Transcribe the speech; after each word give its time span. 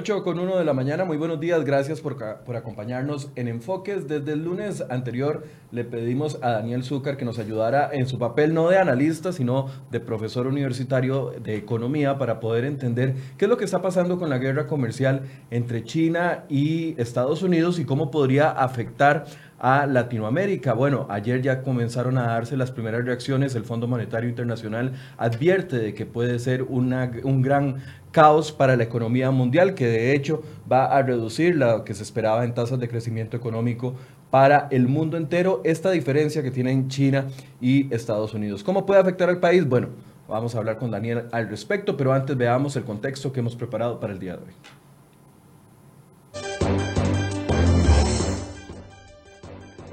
8 0.00 0.22
con 0.22 0.38
1 0.38 0.56
de 0.56 0.64
la 0.64 0.72
mañana, 0.72 1.04
muy 1.04 1.18
buenos 1.18 1.40
días, 1.40 1.62
gracias 1.62 2.00
por, 2.00 2.16
por, 2.16 2.56
acompañarnos 2.56 3.30
en 3.36 3.48
Enfoques. 3.48 4.08
Desde 4.08 4.32
el 4.32 4.42
lunes 4.42 4.82
anterior 4.88 5.44
le 5.72 5.84
pedimos 5.84 6.38
a 6.40 6.52
Daniel 6.52 6.84
Zúcar 6.84 7.18
que 7.18 7.26
nos 7.26 7.38
ayudara 7.38 7.90
en 7.92 8.06
su 8.06 8.18
papel 8.18 8.54
no 8.54 8.70
de 8.70 8.78
analista, 8.78 9.30
sino 9.30 9.66
de 9.90 10.00
profesor 10.00 10.46
universitario 10.46 11.34
de 11.42 11.54
economía 11.54 12.16
para 12.16 12.40
poder 12.40 12.64
entender 12.64 13.14
qué 13.36 13.44
es 13.44 13.48
lo 13.50 13.58
que 13.58 13.66
está 13.66 13.82
pasando 13.82 14.18
con 14.18 14.30
la 14.30 14.38
guerra 14.38 14.66
comercial 14.66 15.20
entre 15.50 15.84
China 15.84 16.44
y 16.48 16.98
Estados 16.98 17.42
Unidos 17.42 17.78
y 17.78 17.84
cómo 17.84 18.10
podría 18.10 18.48
afectar 18.48 19.26
a 19.60 19.86
Latinoamérica. 19.86 20.72
Bueno, 20.72 21.06
ayer 21.10 21.42
ya 21.42 21.62
comenzaron 21.62 22.18
a 22.18 22.26
darse 22.26 22.56
las 22.56 22.70
primeras 22.70 23.04
reacciones. 23.04 23.54
El 23.54 23.64
Fondo 23.64 23.86
Monetario 23.86 24.28
Internacional 24.28 24.92
advierte 25.18 25.78
de 25.78 25.94
que 25.94 26.06
puede 26.06 26.38
ser 26.38 26.62
una, 26.62 27.12
un 27.22 27.42
gran 27.42 27.76
caos 28.10 28.50
para 28.50 28.74
la 28.76 28.84
economía 28.84 29.30
mundial, 29.30 29.74
que 29.74 29.86
de 29.86 30.14
hecho 30.14 30.42
va 30.70 30.86
a 30.86 31.02
reducir 31.02 31.54
lo 31.56 31.84
que 31.84 31.94
se 31.94 32.02
esperaba 32.02 32.44
en 32.44 32.54
tasas 32.54 32.80
de 32.80 32.88
crecimiento 32.88 33.36
económico 33.36 33.94
para 34.30 34.68
el 34.70 34.88
mundo 34.88 35.16
entero, 35.16 35.60
esta 35.64 35.90
diferencia 35.90 36.42
que 36.42 36.50
tienen 36.50 36.88
China 36.88 37.26
y 37.60 37.92
Estados 37.94 38.32
Unidos. 38.32 38.64
¿Cómo 38.64 38.86
puede 38.86 39.00
afectar 39.00 39.28
al 39.28 39.38
país? 39.38 39.68
Bueno, 39.68 39.88
vamos 40.28 40.54
a 40.54 40.58
hablar 40.58 40.78
con 40.78 40.90
Daniel 40.90 41.24
al 41.32 41.48
respecto, 41.48 41.96
pero 41.96 42.12
antes 42.12 42.36
veamos 42.36 42.76
el 42.76 42.84
contexto 42.84 43.32
que 43.32 43.40
hemos 43.40 43.56
preparado 43.56 44.00
para 44.00 44.12
el 44.12 44.18
día 44.18 44.36
de 44.36 44.44
hoy. 44.44 44.52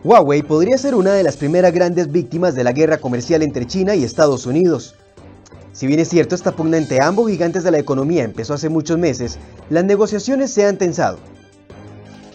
Huawei 0.08 0.42
podría 0.42 0.78
ser 0.78 0.96
una 0.96 1.12
de 1.12 1.24
las 1.24 1.36
primeras 1.36 1.74
grandes 1.74 2.10
víctimas 2.10 2.56
de 2.56 2.64
la 2.64 2.72
guerra 2.72 2.98
comercial 3.00 3.42
entre 3.42 3.68
China 3.68 3.94
y 3.94 4.06
Estados 4.06 4.46
Unidos. 4.46 4.96
Si 5.74 5.86
bien 5.86 6.00
es 6.00 6.08
cierto, 6.08 6.34
esta 6.34 6.54
pugna 6.54 6.78
entre 6.78 7.04
ambos 7.04 7.30
gigantes 7.30 7.66
de 7.66 7.72
la 7.72 7.80
economía 7.80 8.24
empezó 8.24 8.54
hace 8.54 8.70
muchos 8.70 8.98
meses, 8.98 9.38
las 9.70 9.84
negociaciones 9.84 10.50
se 10.54 10.66
han 10.66 10.78
tensado. 10.78 11.18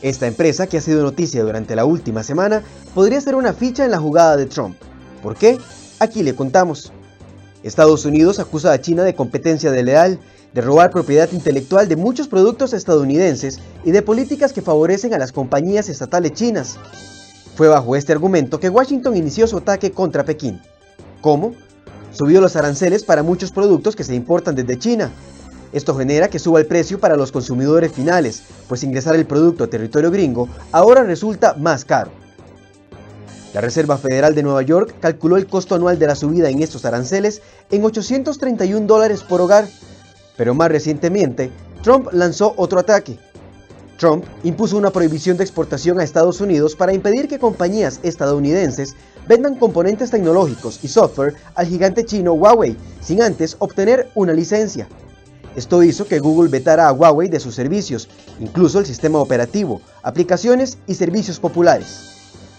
Esta 0.03 0.27
empresa, 0.27 0.67
que 0.67 0.77
ha 0.77 0.81
sido 0.83 1.03
noticia 1.03 1.43
durante 1.43 1.75
la 1.75 1.87
última 1.87 2.23
semana, 2.23 2.63
podría 2.95 3.23
ser 3.23 3.37
una 3.37 3.55
ficha 3.55 3.87
en 3.87 3.93
la 3.93 3.99
jugada 3.99 4.37
de 4.37 4.45
Trump. 4.45 4.77
¿Por 5.23 5.35
qué? 5.35 5.57
Aquí 5.99 6.23
le 6.23 6.35
contamos. 6.35 6.93
Estados 7.63 8.05
Unidos 8.05 8.39
acusa 8.39 8.71
a 8.75 8.83
China 8.83 9.03
de 9.03 9.15
competencia 9.15 9.71
desleal, 9.71 10.19
de 10.53 10.61
robar 10.61 10.91
propiedad 10.91 11.33
intelectual 11.33 11.89
de 11.89 11.97
muchos 11.97 12.29
productos 12.29 12.75
estadounidenses 12.75 13.61
y 13.83 13.93
de 13.93 14.03
políticas 14.03 14.53
que 14.53 14.61
favorecen 14.61 15.15
a 15.15 15.19
las 15.19 15.33
compañías 15.33 15.89
estatales 15.89 16.35
chinas. 16.35 16.77
Fue 17.55 17.69
bajo 17.69 17.97
este 17.97 18.13
argumento 18.13 18.59
que 18.59 18.69
Washington 18.69 19.17
inició 19.17 19.47
su 19.47 19.59
ataque 19.59 19.93
contra 19.93 20.25
Pekín. 20.25 20.61
¿Cómo? 21.21 21.55
subió 22.13 22.41
los 22.41 22.57
aranceles 22.57 23.05
para 23.05 23.23
muchos 23.23 23.51
productos 23.53 23.97
que 23.97 24.05
se 24.05 24.15
importan 24.15 24.55
desde 24.55 24.79
China. 24.79 25.11
Esto 25.73 25.97
genera 25.97 26.29
que 26.29 26.39
suba 26.39 26.61
el 26.61 26.67
precio 26.67 27.01
para 27.01 27.17
los 27.17 27.33
consumidores 27.33 27.93
finales, 27.93 28.43
pues 28.69 28.85
ingresar 28.85 29.17
el 29.17 29.27
producto 29.27 29.65
a 29.65 29.69
territorio 29.69 30.11
gringo 30.11 30.49
ahora 30.71 31.03
resulta 31.03 31.55
más 31.55 31.85
caro. 31.85 32.11
La 33.55 33.61
Reserva 33.61 33.99
Federal 33.99 34.35
de 34.35 34.43
Nueva 34.43 34.63
York 34.63 34.95
calculó 35.01 35.37
el 35.37 35.47
costo 35.47 35.75
anual 35.75 35.99
de 35.99 36.07
la 36.07 36.15
subida 36.15 36.49
en 36.49 36.63
estos 36.63 36.85
aranceles 36.85 37.43
en 37.71 37.85
831 37.85 38.87
dólares 38.87 39.23
por 39.23 39.41
hogar, 39.41 39.67
pero 40.37 40.55
más 40.55 40.71
recientemente 40.71 41.51
Trump 41.83 42.09
lanzó 42.13 42.55
otro 42.57 42.81
ataque. 42.81 43.19
Trump 43.99 44.25
impuso 44.45 44.77
una 44.77 44.91
prohibición 44.91 45.37
de 45.37 45.45
exportación 45.45 46.01
a 46.01 46.05
Estados 46.05 46.41
Unidos 46.41 46.77
para 46.77 46.93
impedir 46.93 47.29
que 47.29 47.39
compañías 47.39 48.01
estadounidenses 48.03 48.95
vendan 49.29 49.57
componentes 49.57 50.11
tecnológicos 50.11 50.81
y 50.83 50.89
software 50.89 51.35
al 51.55 51.67
gigante 51.67 52.05
chino 52.05 52.33
Huawei 52.33 52.77
sin 53.01 53.23
antes 53.23 53.57
obtener 53.59 54.11
una 54.15 54.33
licencia. 54.33 54.89
Esto 55.55 55.83
hizo 55.83 56.07
que 56.07 56.19
Google 56.19 56.49
vetara 56.49 56.89
a 56.89 56.93
Huawei 56.93 57.29
de 57.29 57.39
sus 57.39 57.55
servicios, 57.55 58.09
incluso 58.41 58.79
el 58.79 58.87
sistema 58.87 59.19
operativo, 59.19 59.83
aplicaciones 60.03 60.79
y 60.87 60.95
servicios 60.95 61.39
populares. 61.39 62.13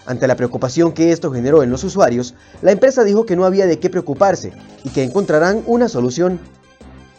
Ante 0.05 0.27
la 0.27 0.35
preocupación 0.35 0.91
que 0.91 1.11
esto 1.11 1.31
generó 1.31 1.63
en 1.63 1.71
los 1.71 1.83
usuarios, 1.83 2.35
la 2.61 2.71
empresa 2.71 3.03
dijo 3.03 3.25
que 3.25 3.35
no 3.35 3.45
había 3.45 3.65
de 3.65 3.79
qué 3.79 3.89
preocuparse 3.89 4.51
y 4.83 4.89
que 4.89 5.03
encontrarán 5.03 5.63
una 5.65 5.87
solución. 5.87 6.39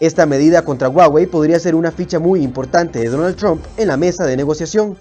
Esta 0.00 0.27
medida 0.27 0.65
contra 0.65 0.88
Huawei 0.88 1.27
podría 1.27 1.60
ser 1.60 1.77
una 1.77 1.93
ficha 1.93 2.19
muy 2.19 2.43
importante 2.43 2.99
de 2.99 3.09
Donald 3.09 3.37
Trump 3.37 3.65
en 3.77 3.88
la 3.88 3.97
mesa 3.97 4.27
de 4.27 4.37
negociación. 4.37 4.97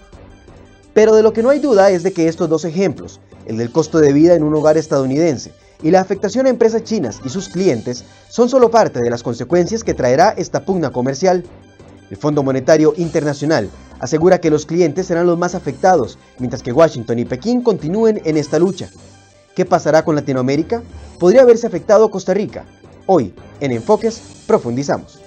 Pero 0.92 1.16
de 1.16 1.22
lo 1.24 1.32
que 1.32 1.42
no 1.42 1.50
hay 1.50 1.58
duda 1.58 1.90
es 1.90 2.04
de 2.04 2.12
que 2.12 2.28
estos 2.28 2.48
dos 2.48 2.64
ejemplos, 2.64 3.20
el 3.46 3.56
del 3.56 3.72
costo 3.72 3.98
de 3.98 4.12
vida 4.12 4.34
en 4.34 4.44
un 4.44 4.54
hogar 4.54 4.76
estadounidense 4.76 5.52
y 5.82 5.90
la 5.90 6.00
afectación 6.00 6.46
a 6.46 6.50
empresas 6.50 6.84
chinas 6.84 7.20
y 7.24 7.28
sus 7.28 7.48
clientes 7.48 8.04
son 8.28 8.48
solo 8.48 8.70
parte 8.70 9.00
de 9.00 9.10
las 9.10 9.24
consecuencias 9.24 9.82
que 9.82 9.94
traerá 9.94 10.30
esta 10.30 10.64
pugna 10.64 10.90
comercial. 10.90 11.44
El 12.08 12.16
Fondo 12.16 12.44
Monetario 12.44 12.94
Internacional 12.96 13.68
asegura 13.98 14.40
que 14.40 14.50
los 14.50 14.64
clientes 14.64 15.06
serán 15.06 15.26
los 15.26 15.38
más 15.38 15.56
afectados, 15.56 16.18
mientras 16.38 16.62
que 16.62 16.72
Washington 16.72 17.18
y 17.18 17.24
Pekín 17.24 17.62
continúen 17.62 18.22
en 18.24 18.36
esta 18.36 18.60
lucha. 18.60 18.88
¿Qué 19.56 19.64
pasará 19.64 20.04
con 20.04 20.14
Latinoamérica? 20.14 20.82
¿Podría 21.18 21.42
haberse 21.42 21.66
afectado 21.66 22.10
Costa 22.10 22.32
Rica? 22.32 22.64
Hoy, 23.06 23.34
en 23.60 23.72
Enfoques, 23.72 24.44
profundizamos. 24.46 25.20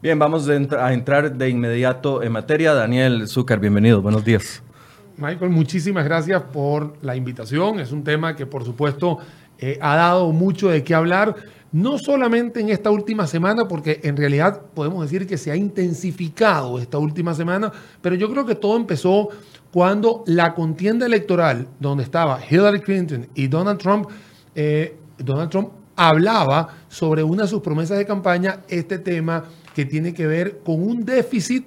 Bien, 0.00 0.18
vamos 0.18 0.48
a 0.48 0.92
entrar 0.92 1.36
de 1.36 1.50
inmediato 1.50 2.22
en 2.22 2.32
materia. 2.32 2.72
Daniel 2.72 3.28
Zúcar, 3.28 3.60
bienvenido, 3.60 4.00
buenos 4.00 4.24
días. 4.24 4.62
Michael, 5.18 5.50
muchísimas 5.50 6.06
gracias 6.06 6.42
por 6.44 6.96
la 7.02 7.14
invitación. 7.14 7.78
Es 7.78 7.92
un 7.92 8.04
tema 8.04 8.34
que 8.34 8.46
por 8.46 8.64
supuesto 8.64 9.18
eh, 9.58 9.78
ha 9.82 9.96
dado 9.96 10.32
mucho 10.32 10.70
de 10.70 10.82
qué 10.82 10.94
hablar, 10.94 11.34
no 11.72 11.98
solamente 11.98 12.60
en 12.60 12.70
esta 12.70 12.90
última 12.90 13.26
semana, 13.26 13.68
porque 13.68 14.00
en 14.02 14.16
realidad 14.16 14.62
podemos 14.72 15.02
decir 15.02 15.26
que 15.26 15.36
se 15.36 15.50
ha 15.50 15.56
intensificado 15.56 16.78
esta 16.78 16.96
última 16.96 17.34
semana, 17.34 17.70
pero 18.00 18.14
yo 18.16 18.30
creo 18.30 18.46
que 18.46 18.54
todo 18.54 18.78
empezó 18.78 19.28
cuando 19.70 20.24
la 20.26 20.54
contienda 20.54 21.04
electoral, 21.04 21.68
donde 21.80 22.02
estaba 22.02 22.40
Hillary 22.48 22.80
Clinton 22.80 23.26
y 23.34 23.48
Donald 23.48 23.78
Trump, 23.78 24.08
eh, 24.56 24.96
Donald 25.18 25.50
Trump 25.50 25.68
hablaba 25.94 26.68
sobre 26.88 27.22
una 27.22 27.42
de 27.42 27.48
sus 27.48 27.62
promesas 27.62 27.98
de 27.98 28.06
campaña, 28.06 28.60
este 28.68 28.98
tema 28.98 29.44
que 29.74 29.84
tiene 29.84 30.14
que 30.14 30.26
ver 30.26 30.60
con 30.64 30.82
un 30.82 31.04
déficit 31.04 31.66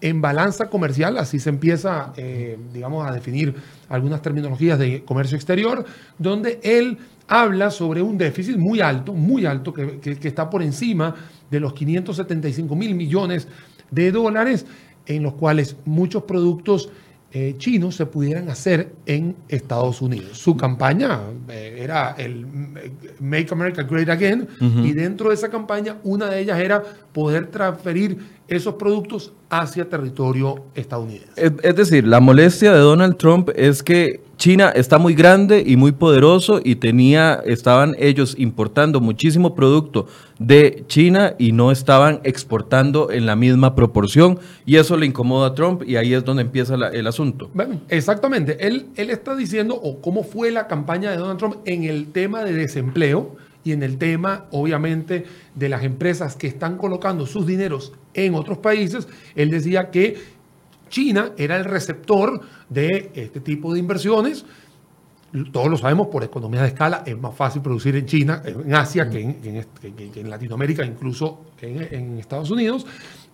en 0.00 0.22
balanza 0.22 0.70
comercial, 0.70 1.18
así 1.18 1.38
se 1.38 1.50
empieza, 1.50 2.14
eh, 2.16 2.58
digamos, 2.72 3.06
a 3.06 3.12
definir 3.12 3.54
algunas 3.90 4.22
terminologías 4.22 4.78
de 4.78 5.04
comercio 5.04 5.36
exterior, 5.36 5.84
donde 6.18 6.58
él 6.62 6.96
habla 7.28 7.70
sobre 7.70 8.00
un 8.00 8.16
déficit 8.16 8.56
muy 8.56 8.80
alto, 8.80 9.12
muy 9.12 9.44
alto, 9.44 9.74
que, 9.74 10.00
que 10.00 10.28
está 10.28 10.48
por 10.48 10.62
encima 10.62 11.14
de 11.50 11.60
los 11.60 11.74
575 11.74 12.74
mil 12.74 12.94
millones 12.94 13.46
de 13.90 14.10
dólares, 14.10 14.64
en 15.04 15.22
los 15.22 15.34
cuales 15.34 15.76
muchos 15.84 16.22
productos 16.22 16.90
eh, 17.32 17.54
chinos 17.58 17.94
se 17.94 18.06
pudieran 18.06 18.48
hacer 18.48 18.92
en 19.06 19.36
Estados 19.48 20.02
Unidos. 20.02 20.36
Su 20.36 20.56
campaña 20.56 21.20
eh, 21.48 21.78
era 21.78 22.16
el 22.18 22.44
eh, 22.76 22.90
Make 23.20 23.48
America 23.52 23.84
Great 23.84 24.08
Again 24.08 24.48
y 24.60 24.92
dentro 24.92 25.28
de 25.28 25.36
esa 25.36 25.48
campaña 25.48 25.98
una 26.02 26.26
de 26.26 26.40
ellas 26.40 26.58
era 26.58 26.82
poder 27.12 27.46
transferir 27.46 28.18
esos 28.48 28.74
productos 28.74 29.32
hacia 29.48 29.88
territorio 29.88 30.64
estadounidense. 30.74 31.52
es 31.62 31.76
decir, 31.76 32.04
la 32.04 32.18
molestia 32.18 32.72
de 32.72 32.80
Donald 32.80 33.16
Trump 33.16 33.50
es 33.54 33.84
que 33.84 34.20
China 34.40 34.72
está 34.74 34.96
muy 34.96 35.12
grande 35.12 35.62
y 35.66 35.76
muy 35.76 35.92
poderoso 35.92 36.62
y 36.64 36.76
tenía, 36.76 37.42
estaban 37.44 37.94
ellos 37.98 38.34
importando 38.38 38.98
muchísimo 38.98 39.54
producto 39.54 40.06
de 40.38 40.82
China 40.86 41.34
y 41.38 41.52
no 41.52 41.70
estaban 41.70 42.20
exportando 42.24 43.10
en 43.10 43.26
la 43.26 43.36
misma 43.36 43.74
proporción 43.74 44.38
y 44.64 44.76
eso 44.76 44.96
le 44.96 45.04
incomoda 45.04 45.48
a 45.48 45.54
Trump 45.54 45.82
y 45.86 45.96
ahí 45.96 46.14
es 46.14 46.24
donde 46.24 46.40
empieza 46.40 46.74
el 46.74 47.06
asunto. 47.06 47.50
Bueno, 47.52 47.82
exactamente. 47.90 48.66
Él, 48.66 48.86
él 48.96 49.10
está 49.10 49.36
diciendo 49.36 49.74
o 49.74 50.00
cómo 50.00 50.24
fue 50.24 50.50
la 50.50 50.68
campaña 50.68 51.10
de 51.10 51.18
Donald 51.18 51.38
Trump 51.38 51.56
en 51.66 51.84
el 51.84 52.10
tema 52.10 52.42
de 52.42 52.54
desempleo 52.54 53.36
y 53.62 53.72
en 53.72 53.82
el 53.82 53.98
tema, 53.98 54.46
obviamente, 54.52 55.26
de 55.54 55.68
las 55.68 55.84
empresas 55.84 56.36
que 56.36 56.46
están 56.46 56.78
colocando 56.78 57.26
sus 57.26 57.46
dineros 57.46 57.92
en 58.14 58.34
otros 58.34 58.56
países. 58.56 59.06
Él 59.34 59.50
decía 59.50 59.90
que 59.90 60.39
China 60.90 61.32
era 61.38 61.56
el 61.56 61.64
receptor 61.64 62.40
de 62.68 63.10
este 63.14 63.40
tipo 63.40 63.72
de 63.72 63.78
inversiones. 63.78 64.44
Todos 65.52 65.68
lo 65.68 65.76
sabemos 65.78 66.08
por 66.08 66.24
economía 66.24 66.62
de 66.62 66.68
escala, 66.68 67.04
es 67.06 67.16
más 67.16 67.34
fácil 67.34 67.62
producir 67.62 67.94
en 67.96 68.04
China, 68.04 68.42
en 68.44 68.74
Asia, 68.74 69.08
que 69.08 69.20
en, 69.20 70.28
Latinoamérica, 70.28 70.84
incluso 70.84 71.52
en, 71.62 72.18
Estados 72.18 72.50
Unidos. 72.50 72.84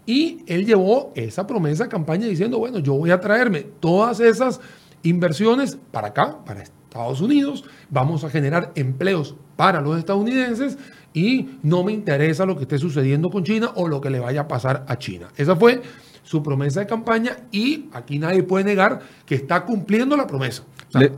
Y 0.05 0.45
él 0.47 0.67
llevó 0.67 1.13
esa 1.17 1.47
promesa 1.47 1.85
de 1.85 1.91
campaña 1.91 2.27
diciendo, 2.27 2.59
bueno, 2.59 2.79
yo 2.79 2.95
voy 2.95 3.11
a 3.11 3.19
traerme 3.19 3.63
todas 3.81 4.21
esas 4.21 4.61
inversiones 5.03 5.79
para 5.91 6.09
acá, 6.09 6.45
para 6.45 6.63
Estados 6.63 7.21
Unidos, 7.21 7.65
vamos 7.91 8.25
a 8.25 8.31
generar 8.31 8.73
empleos 8.75 9.35
para 9.57 9.81
los 9.81 9.99
estadounidenses 9.99 10.79
y 11.13 11.59
no 11.63 11.83
me 11.83 11.93
interesa 11.93 12.45
lo 12.45 12.57
que 12.57 12.63
esté 12.63 12.79
sucediendo 12.79 13.31
con 13.31 13.43
China 13.43 13.73
o 13.75 13.89
lo 13.89 14.01
que 14.01 14.11
le 14.11 14.21
vaya 14.21 14.43
a 14.43 14.49
pasar 14.49 14.85
a 14.87 14.99
China. 14.99 15.29
Esa 15.37 15.57
fue 15.57 15.81
su 16.27 16.43
promesa 16.43 16.81
de 16.81 16.87
campaña 16.87 17.37
y 17.53 17.87
aquí 17.93 18.19
nadie 18.19 18.43
puede 18.43 18.65
negar 18.65 19.01
que 19.25 19.37
está 19.37 19.65
cumpliendo 19.65 20.17
la 20.17 20.27
promesa. 20.27 20.65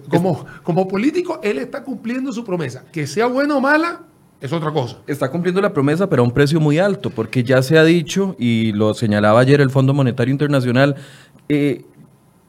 como, 0.08 0.44
como 0.62 0.86
político, 0.86 1.40
él 1.42 1.58
está 1.58 1.82
cumpliendo 1.82 2.32
su 2.32 2.44
promesa. 2.44 2.84
Que 2.92 3.06
sea 3.06 3.26
buena 3.26 3.56
o 3.56 3.60
mala, 3.60 4.02
es 4.40 4.52
otra 4.52 4.70
cosa. 4.70 4.98
Está 5.06 5.30
cumpliendo 5.30 5.60
la 5.60 5.72
promesa, 5.72 6.08
pero 6.08 6.22
a 6.22 6.24
un 6.26 6.30
precio 6.30 6.60
muy 6.60 6.78
alto, 6.78 7.10
porque 7.10 7.42
ya 7.42 7.62
se 7.62 7.78
ha 7.78 7.84
dicho, 7.84 8.36
y 8.38 8.72
lo 8.72 8.94
señalaba 8.94 9.40
ayer 9.40 9.60
el 9.60 9.70
Fondo 9.70 9.94
Monetario 9.94 10.30
Internacional, 10.30 10.96
eh, 11.48 11.84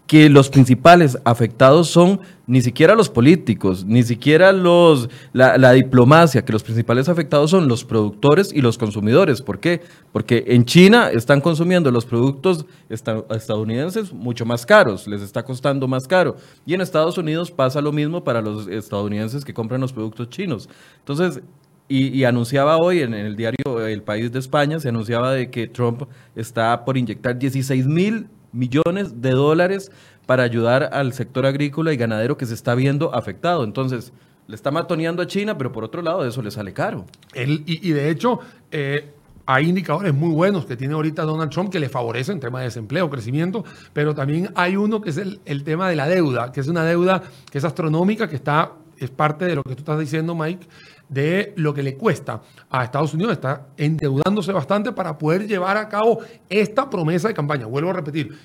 que 0.10 0.28
los 0.28 0.50
principales 0.50 1.20
afectados 1.24 1.88
son 1.88 2.20
ni 2.48 2.64
siquiera 2.64 2.96
los 2.96 3.10
políticos, 3.10 3.86
ni 3.86 4.02
siquiera 4.02 4.52
los, 4.52 5.08
la, 5.34 5.72
diplomacia, 5.74 6.44
que 6.44 6.52
los 6.52 6.64
principales 6.64 7.08
afectados 7.08 7.52
son 7.52 7.68
los 7.68 7.86
productores 7.86 8.52
y 8.52 8.62
los 8.62 8.80
consumidores. 8.80 9.44
¿Por 9.44 9.60
qué? 9.60 9.82
Porque 10.12 10.46
en 10.48 10.66
China 10.66 11.12
están 11.12 11.42
consumiendo 11.42 11.92
los 11.92 12.08
productos 12.08 12.66
estadounidenses 12.90 14.12
mucho 14.12 14.48
más 14.48 14.66
caros, 14.66 15.08
les 15.08 15.22
está 15.22 15.44
costando 15.44 15.88
más 15.88 16.08
caro. 16.08 16.38
Y 16.66 16.74
en 16.74 16.82
Estados 16.82 17.20
Unidos 17.20 17.52
pasa 17.52 17.80
lo 17.80 17.92
mismo 17.92 18.24
para 18.24 18.42
los 18.42 18.68
estadounidenses 18.68 19.46
que 19.46 19.54
compran 19.54 19.80
los 19.80 19.94
productos 19.94 20.32
chinos. 20.32 20.70
Entonces, 20.98 21.44
y, 21.88 22.24
anunciaba 22.24 22.78
hoy 22.78 23.02
en, 23.02 23.14
el 23.14 23.36
diario 23.36 23.86
El 23.86 24.02
País 24.02 24.32
de 24.32 24.40
España, 24.40 24.80
se 24.80 24.90
anunciaba 24.90 25.34
de 25.34 25.52
que 25.52 25.68
Trump 25.68 26.06
está 26.36 26.84
por 26.84 26.98
inyectar 26.98 27.38
16 27.38 27.86
mil 27.86 28.28
millones 28.51 29.22
de 29.22 29.31
dólares 29.31 29.92
para 30.25 30.44
ayudar 30.44 30.90
al 30.94 31.13
sector 31.13 31.46
agrícola 31.46 31.94
y 31.94 31.98
ganadero 31.98 32.38
que 32.38 32.46
se 32.46 32.54
está 32.54 32.75
viendo 32.75 33.13
afectado. 33.16 33.63
Entonces, 33.63 34.13
le 34.48 34.56
está 34.56 34.72
matoneando 34.72 35.22
a 35.22 35.28
China, 35.28 35.57
pero 35.57 35.72
por 35.72 35.84
otro 35.84 36.01
lado, 36.01 36.25
eso 36.25 36.42
le 36.42 36.51
sale 36.51 36.74
caro. 36.74 37.06
y, 37.36 37.92
de 37.92 38.10
hecho, 38.10 38.40
eh, 38.72 39.13
hay 39.51 39.68
indicadores 39.68 40.13
muy 40.13 40.30
buenos 40.30 40.68
que 40.68 40.78
tiene 40.78 40.94
ahorita 40.94 41.24
Donald 41.24 41.50
Trump 41.51 41.72
que 41.72 41.80
le 41.80 41.90
favorecen 41.90 42.40
tema 42.40 42.60
de 42.60 42.66
desempleo, 42.66 43.10
crecimiento, 43.10 43.66
pero 43.94 44.13
también 44.13 44.51
hay 44.54 44.75
uno 44.75 45.01
que 45.01 45.10
es 45.10 45.18
el, 45.18 45.40
el, 45.46 45.63
tema 45.63 45.90
de 45.90 45.96
la 45.96 46.07
deuda, 46.07 46.51
que 46.51 46.60
es 46.60 46.68
una 46.68 46.84
deuda 46.84 47.24
que 47.51 47.57
es 47.57 47.63
astronómica, 47.63 48.30
que 48.30 48.36
está, 48.36 48.74
es 48.98 49.10
parte 49.10 49.46
de 49.46 49.56
lo 49.56 49.63
que 49.63 49.74
tú 49.74 49.80
estás 49.80 50.00
diciendo, 50.00 50.36
Mike, 50.36 50.68
de 51.10 51.54
lo 51.58 51.74
que 51.74 51.84
le 51.84 51.98
cuesta 51.98 52.42
a 52.70 52.84
Estados 52.84 53.14
Unidos, 53.14 53.34
está 53.34 53.68
endeudándose 53.76 54.52
bastante 54.52 54.92
para 54.92 55.18
poder 55.18 55.48
llevar 55.48 55.76
a 55.76 55.90
cabo 55.90 56.20
esta 56.48 56.90
promesa 56.90 57.28
de 57.28 57.34
campaña. 57.34 57.66
Vuelvo 57.66 57.90
a 57.90 57.94
repetir, 57.94 58.38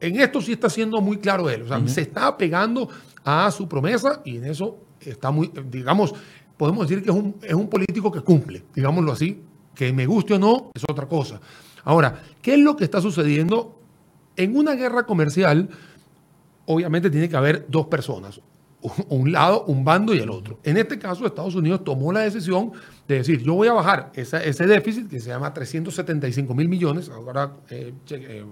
en 0.00 0.18
esto 0.18 0.40
sí 0.40 0.52
está 0.52 0.68
siendo 0.70 1.00
muy 1.00 1.18
claro 1.18 1.48
él, 1.48 1.62
o 1.62 1.68
sea, 1.68 1.86
se 1.86 2.00
está 2.00 2.26
apegando 2.26 2.88
a 3.24 3.50
su 3.50 3.68
promesa 3.68 4.22
y 4.24 4.38
en 4.38 4.46
eso 4.46 4.78
está 5.00 5.30
muy, 5.30 5.52
digamos, 5.70 6.14
podemos 6.56 6.88
decir 6.88 7.04
que 7.04 7.10
es 7.10 7.16
un, 7.16 7.36
es 7.42 7.54
un 7.54 7.68
político 7.68 8.10
que 8.10 8.20
cumple, 8.20 8.64
digámoslo 8.74 9.12
así, 9.12 9.42
que 9.74 9.92
me 9.92 10.06
guste 10.06 10.34
o 10.34 10.38
no 10.38 10.70
es 10.74 10.82
otra 10.88 11.06
cosa. 11.06 11.40
Ahora, 11.84 12.22
¿qué 12.40 12.54
es 12.54 12.60
lo 12.60 12.76
que 12.76 12.84
está 12.84 13.00
sucediendo? 13.00 13.78
En 14.36 14.56
una 14.56 14.74
guerra 14.74 15.04
comercial, 15.04 15.68
obviamente 16.64 17.10
tiene 17.10 17.28
que 17.28 17.36
haber 17.36 17.66
dos 17.68 17.86
personas 17.86 18.40
un 19.08 19.32
lado, 19.32 19.64
un 19.66 19.84
bando 19.84 20.14
y 20.14 20.18
el 20.18 20.30
otro. 20.30 20.58
En 20.64 20.76
este 20.76 20.98
caso, 20.98 21.26
Estados 21.26 21.54
Unidos 21.54 21.84
tomó 21.84 22.12
la 22.12 22.20
decisión 22.20 22.72
de 23.06 23.16
decir, 23.16 23.42
yo 23.42 23.54
voy 23.54 23.68
a 23.68 23.72
bajar 23.72 24.10
ese 24.14 24.66
déficit 24.66 25.08
que 25.08 25.20
se 25.20 25.28
llama 25.28 25.52
375 25.54 26.54
mil 26.54 26.68
millones, 26.68 27.08
ahora 27.08 27.52
eh, 27.70 27.92
eh, 28.10 28.44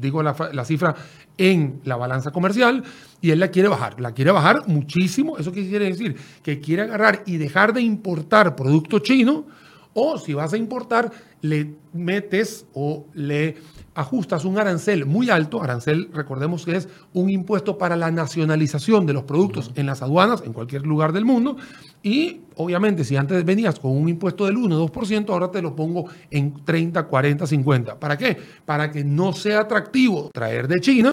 digo 0.00 0.22
la, 0.22 0.34
la, 0.52 0.64
cifra 0.64 0.94
en 1.36 1.80
la 1.84 1.96
balanza 1.96 2.30
comercial, 2.30 2.82
y 3.20 3.30
él 3.30 3.40
la 3.40 3.48
quiere 3.48 3.68
bajar, 3.68 4.00
la 4.00 4.12
quiere 4.12 4.30
bajar 4.30 4.66
muchísimo, 4.68 5.38
¿eso 5.38 5.52
qué 5.52 5.68
quiere 5.68 5.86
decir? 5.86 6.16
Que 6.42 6.60
quiere 6.60 6.82
agarrar 6.82 7.22
y 7.26 7.36
dejar 7.36 7.72
de 7.72 7.82
importar 7.82 8.56
producto 8.56 9.00
chino, 9.00 9.46
o 9.94 10.18
si 10.18 10.34
vas 10.34 10.52
a 10.52 10.56
importar, 10.56 11.10
le 11.40 11.74
metes 11.92 12.66
o 12.74 13.06
le 13.14 13.56
ajustas 13.94 14.44
un 14.44 14.58
arancel 14.58 15.06
muy 15.06 15.28
alto, 15.28 15.60
arancel 15.60 16.08
recordemos 16.12 16.64
que 16.64 16.76
es 16.76 16.88
un 17.14 17.30
impuesto 17.30 17.78
para 17.78 17.96
la 17.96 18.12
nacionalización 18.12 19.06
de 19.06 19.12
los 19.12 19.24
productos 19.24 19.72
en 19.74 19.86
las 19.86 20.02
aduanas 20.02 20.42
en 20.44 20.52
cualquier 20.52 20.86
lugar 20.86 21.12
del 21.12 21.24
mundo 21.24 21.56
y 22.02 22.42
obviamente 22.54 23.02
si 23.02 23.16
antes 23.16 23.44
venías 23.44 23.80
con 23.80 23.90
un 23.90 24.08
impuesto 24.08 24.46
del 24.46 24.56
1 24.56 24.86
2%, 24.86 25.30
ahora 25.30 25.50
te 25.50 25.62
lo 25.62 25.74
pongo 25.74 26.06
en 26.30 26.64
30, 26.64 27.06
40, 27.06 27.46
50. 27.46 27.98
¿Para 27.98 28.16
qué? 28.16 28.36
Para 28.64 28.90
que 28.92 29.02
no 29.02 29.32
sea 29.32 29.60
atractivo 29.60 30.30
traer 30.32 30.68
de 30.68 30.80
China 30.80 31.10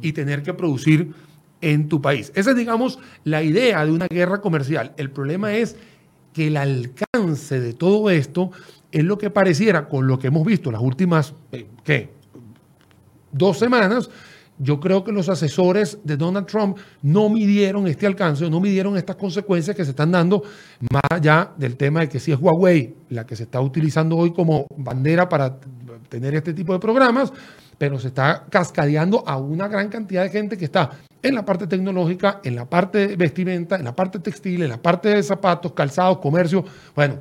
y 0.00 0.12
tener 0.12 0.42
que 0.42 0.54
producir 0.54 1.14
en 1.60 1.88
tu 1.88 2.02
país. 2.02 2.32
Esa 2.34 2.50
es 2.50 2.56
digamos 2.56 2.98
la 3.22 3.42
idea 3.42 3.84
de 3.84 3.92
una 3.92 4.06
guerra 4.06 4.40
comercial. 4.40 4.92
El 4.96 5.10
problema 5.10 5.54
es 5.54 5.76
que 6.34 6.48
el 6.48 6.58
alcance 6.58 7.60
de 7.60 7.72
todo 7.72 8.10
esto 8.10 8.50
es 8.92 9.04
lo 9.04 9.16
que 9.16 9.30
pareciera 9.30 9.88
con 9.88 10.06
lo 10.06 10.18
que 10.18 10.26
hemos 10.26 10.44
visto 10.44 10.70
las 10.70 10.82
últimas, 10.82 11.32
eh, 11.52 11.66
¿qué? 11.82 12.10
dos 13.34 13.58
semanas, 13.58 14.08
yo 14.58 14.78
creo 14.78 15.02
que 15.02 15.10
los 15.10 15.28
asesores 15.28 15.98
de 16.04 16.16
Donald 16.16 16.46
Trump 16.46 16.78
no 17.02 17.28
midieron 17.28 17.88
este 17.88 18.06
alcance, 18.06 18.48
no 18.48 18.60
midieron 18.60 18.96
estas 18.96 19.16
consecuencias 19.16 19.76
que 19.76 19.84
se 19.84 19.90
están 19.90 20.12
dando, 20.12 20.44
más 20.92 21.02
allá 21.10 21.52
del 21.56 21.76
tema 21.76 22.00
de 22.00 22.08
que 22.08 22.20
si 22.20 22.30
es 22.30 22.38
Huawei 22.38 22.94
la 23.10 23.26
que 23.26 23.34
se 23.34 23.44
está 23.44 23.60
utilizando 23.60 24.16
hoy 24.16 24.32
como 24.32 24.66
bandera 24.76 25.28
para 25.28 25.58
tener 26.08 26.36
este 26.36 26.54
tipo 26.54 26.72
de 26.72 26.78
programas, 26.78 27.32
pero 27.78 27.98
se 27.98 28.08
está 28.08 28.46
cascadeando 28.50 29.24
a 29.26 29.36
una 29.36 29.68
gran 29.68 29.88
cantidad 29.88 30.22
de 30.22 30.30
gente 30.30 30.56
que 30.56 30.66
está 30.66 30.90
en 31.22 31.34
la 31.34 31.44
parte 31.44 31.66
tecnológica, 31.66 32.40
en 32.44 32.54
la 32.54 32.68
parte 32.68 33.08
de 33.08 33.16
vestimenta, 33.16 33.76
en 33.76 33.84
la 33.84 33.96
parte 33.96 34.18
textil, 34.18 34.62
en 34.62 34.70
la 34.70 34.82
parte 34.82 35.08
de 35.08 35.22
zapatos, 35.22 35.72
calzados, 35.72 36.18
comercio. 36.18 36.64
Bueno, 36.94 37.18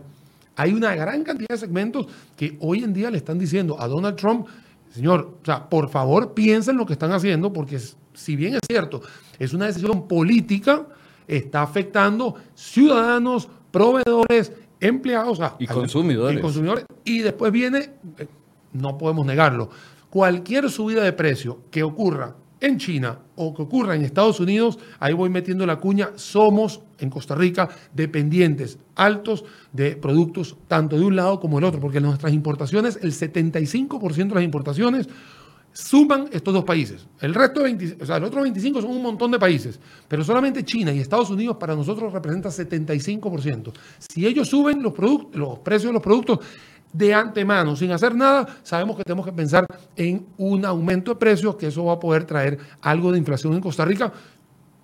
hay 0.56 0.74
una 0.74 0.94
gran 0.96 1.24
cantidad 1.24 1.50
de 1.50 1.58
segmentos 1.58 2.08
que 2.36 2.58
hoy 2.60 2.84
en 2.84 2.94
día 2.94 3.10
le 3.10 3.18
están 3.18 3.40
diciendo 3.40 3.80
a 3.80 3.88
Donald 3.88 4.16
Trump, 4.16 4.48
Señor, 4.92 5.38
o 5.42 5.46
sea, 5.46 5.70
por 5.70 5.90
favor 5.90 6.34
piensen 6.34 6.78
lo 6.78 6.86
que 6.86 6.94
están 6.94 7.12
haciendo, 7.12 7.52
porque 7.52 7.80
si 8.14 8.36
bien 8.36 8.56
es 8.56 8.62
cierto, 8.70 9.02
es 9.40 9.54
una 9.54 9.66
decisión 9.66 10.08
política, 10.08 10.86
está 11.28 11.64
afectando 11.64 12.36
ciudadanos, 12.54 13.50
proveedores, 13.72 14.52
empleados 14.80 15.40
y, 15.58 15.66
consumidores. 15.66 16.38
y 16.38 16.42
consumidores. 16.42 16.86
Y 17.06 17.20
después 17.20 17.52
viene, 17.52 17.90
eh, 18.18 18.28
no 18.74 18.98
podemos 18.98 19.26
negarlo, 19.26 19.70
cualquier 20.14 20.70
subida 20.70 21.04
de 21.04 21.12
precio 21.12 21.62
que 21.72 21.82
ocurra 21.82 22.36
en 22.60 22.78
China 22.78 23.18
o 23.36 23.52
que 23.52 23.64
ocurra 23.64 23.96
en 23.96 24.04
Estados 24.04 24.40
Unidos, 24.40 24.78
ahí 25.00 25.12
voy 25.12 25.32
metiendo 25.32 25.66
la 25.66 25.78
cuña, 25.78 26.12
somos 26.18 26.82
en 27.00 27.10
Costa 27.10 27.34
Rica 27.34 27.68
dependientes 27.96 28.78
altos 28.94 29.44
de 29.72 29.96
productos 29.96 30.56
tanto 30.68 31.00
de 31.00 31.04
un 31.04 31.16
lado 31.16 31.40
como 31.40 31.58
del 31.58 31.64
otro, 31.64 31.80
porque 31.80 32.00
nuestras 32.00 32.32
importaciones, 32.32 33.00
el 33.02 33.12
75% 33.12 34.28
de 34.28 34.36
las 34.36 34.44
importaciones 34.44 35.10
suman 35.72 36.28
estos 36.32 36.54
dos 36.54 36.64
países. 36.64 37.08
El 37.20 37.34
resto, 37.34 37.64
20, 37.64 37.98
o 38.00 38.06
sea, 38.06 38.18
el 38.18 38.24
otro 38.24 38.44
25 38.44 38.84
son 38.84 38.92
un 38.92 39.02
montón 39.02 39.32
de 39.32 39.40
países, 39.40 39.80
pero 40.08 40.24
solamente 40.24 40.64
China 40.64 40.94
y 40.94 41.00
Estados 41.00 41.32
Unidos 41.32 41.58
para 41.58 41.76
nosotros 41.76 42.14
representa 42.14 42.50
75%. 42.50 43.74
Si 43.98 44.28
ellos 44.28 44.48
suben 44.48 44.84
los, 44.84 44.94
los 45.34 45.58
precios 45.60 45.90
de 45.90 45.94
los 45.94 46.04
productos, 46.04 46.40
de 46.94 47.14
antemano, 47.14 47.76
sin 47.76 47.92
hacer 47.92 48.16
nada, 48.16 48.48
sabemos 48.62 48.96
que 48.96 49.04
tenemos 49.04 49.26
que 49.26 49.34
pensar 49.34 49.66
en 49.96 50.28
un 50.38 50.64
aumento 50.64 51.12
de 51.12 51.18
precios, 51.18 51.56
que 51.56 51.68
eso 51.68 51.84
va 51.86 51.94
a 51.94 52.00
poder 52.00 52.24
traer 52.24 52.60
algo 52.82 53.12
de 53.12 53.18
inflación 53.18 53.54
en 53.54 53.62
Costa 53.62 53.84
Rica 53.84 54.14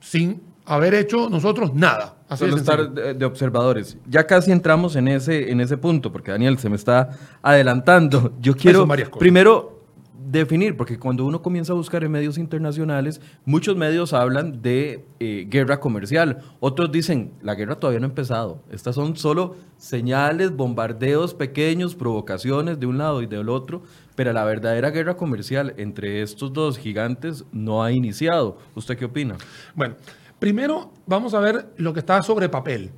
sin 0.01 0.41
haber 0.65 0.93
hecho 0.95 1.29
nosotros 1.29 1.73
nada. 1.73 2.15
Así 2.27 2.45
Solo 2.45 2.57
estar 2.57 2.91
de, 2.91 3.25
observadores. 3.25 3.97
Ya 4.07 4.25
casi 4.27 4.51
entramos 4.51 4.95
en 4.95 5.07
ese, 5.07 5.51
en 5.51 5.61
ese 5.61 5.77
punto, 5.77 6.11
porque 6.11 6.31
Daniel 6.31 6.57
se 6.59 6.69
me 6.69 6.75
está 6.75 7.09
adelantando. 7.41 8.33
Yo 8.39 8.55
quiero 8.55 8.87
primero 9.17 9.78
definir, 10.31 10.77
porque 10.77 10.99
cuando 10.99 11.25
uno 11.25 11.41
comienza 11.41 11.73
a 11.73 11.75
buscar 11.75 12.03
en 12.03 12.11
medios 12.11 12.37
internacionales, 12.37 13.19
muchos 13.45 13.75
medios 13.75 14.13
hablan 14.13 14.61
de 14.61 15.05
eh, 15.19 15.47
guerra 15.49 15.79
comercial. 15.79 16.39
Otros 16.59 16.91
dicen, 16.91 17.33
la 17.41 17.55
guerra 17.55 17.75
todavía 17.75 17.99
no 17.99 18.05
ha 18.05 18.09
empezado. 18.09 18.61
Estas 18.69 18.95
son 18.95 19.15
solo 19.15 19.55
señales, 19.77 20.55
bombardeos 20.55 21.33
pequeños, 21.33 21.95
provocaciones 21.95 22.79
de 22.79 22.85
un 22.85 22.99
lado 22.99 23.21
y 23.23 23.25
del 23.27 23.49
otro, 23.49 23.81
pero 24.15 24.31
la 24.31 24.43
verdadera 24.43 24.91
guerra 24.91 25.17
comercial 25.17 25.73
entre 25.77 26.21
estos 26.21 26.53
dos 26.53 26.77
gigantes 26.77 27.45
no 27.51 27.83
ha 27.83 27.91
iniciado. 27.91 28.57
¿Usted 28.75 28.97
qué 28.97 29.05
opina? 29.05 29.35
Bueno, 29.73 29.95
primero 30.37 30.91
vamos 31.07 31.33
a 31.33 31.39
ver 31.39 31.73
lo 31.77 31.91
que 31.93 32.01
está 32.01 32.21
sobre 32.21 32.49
papel. 32.49 32.91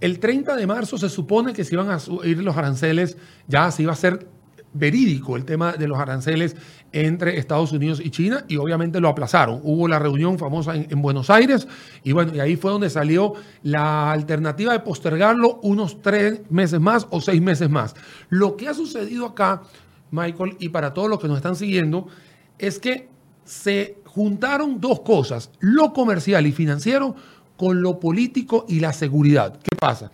El 0.00 0.18
30 0.18 0.56
de 0.56 0.66
marzo 0.66 0.98
se 0.98 1.08
supone 1.08 1.52
que 1.52 1.62
se 1.62 1.76
iban 1.76 1.88
a 1.90 2.00
subir 2.00 2.42
los 2.42 2.56
aranceles, 2.56 3.16
ya 3.46 3.70
se 3.70 3.84
iba 3.84 3.92
a 3.92 3.96
ser 3.96 4.26
verídico 4.74 5.36
el 5.36 5.44
tema 5.44 5.72
de 5.72 5.88
los 5.88 5.98
aranceles 5.98 6.56
entre 6.92 7.38
Estados 7.38 7.72
Unidos 7.72 8.00
y 8.02 8.10
China 8.10 8.44
y 8.48 8.56
obviamente 8.56 9.00
lo 9.00 9.08
aplazaron. 9.08 9.60
Hubo 9.62 9.88
la 9.88 9.98
reunión 9.98 10.38
famosa 10.38 10.74
en, 10.74 11.02
Buenos 11.02 11.30
Aires 11.30 11.66
y 12.04 12.12
bueno, 12.12 12.34
y 12.34 12.40
ahí 12.40 12.56
fue 12.56 12.70
donde 12.70 12.90
salió 12.90 13.34
la 13.62 14.12
alternativa 14.12 14.72
de 14.72 14.80
postergarlo 14.80 15.60
unos 15.62 16.00
tres 16.02 16.42
meses 16.50 16.80
más 16.80 17.06
o 17.10 17.20
seis 17.20 17.40
meses 17.40 17.68
más. 17.70 17.94
Lo 18.28 18.56
que 18.56 18.68
ha 18.68 18.74
sucedido 18.74 19.26
acá, 19.26 19.62
Michael, 20.10 20.56
y 20.58 20.68
para 20.68 20.94
todos 20.94 21.08
los 21.08 21.20
que 21.20 21.28
nos 21.28 21.36
están 21.36 21.56
siguiendo, 21.56 22.08
es 22.58 22.78
que 22.78 23.08
se 23.44 23.98
juntaron 24.04 24.80
dos 24.80 25.00
cosas, 25.00 25.50
lo 25.60 25.92
comercial 25.92 26.46
y 26.46 26.52
financiero 26.52 27.14
con 27.56 27.82
lo 27.82 27.98
político 27.98 28.66
y 28.68 28.80
la 28.80 28.92
seguridad. 28.92 29.58
¿Qué 29.62 29.76
pasa? 29.76 30.10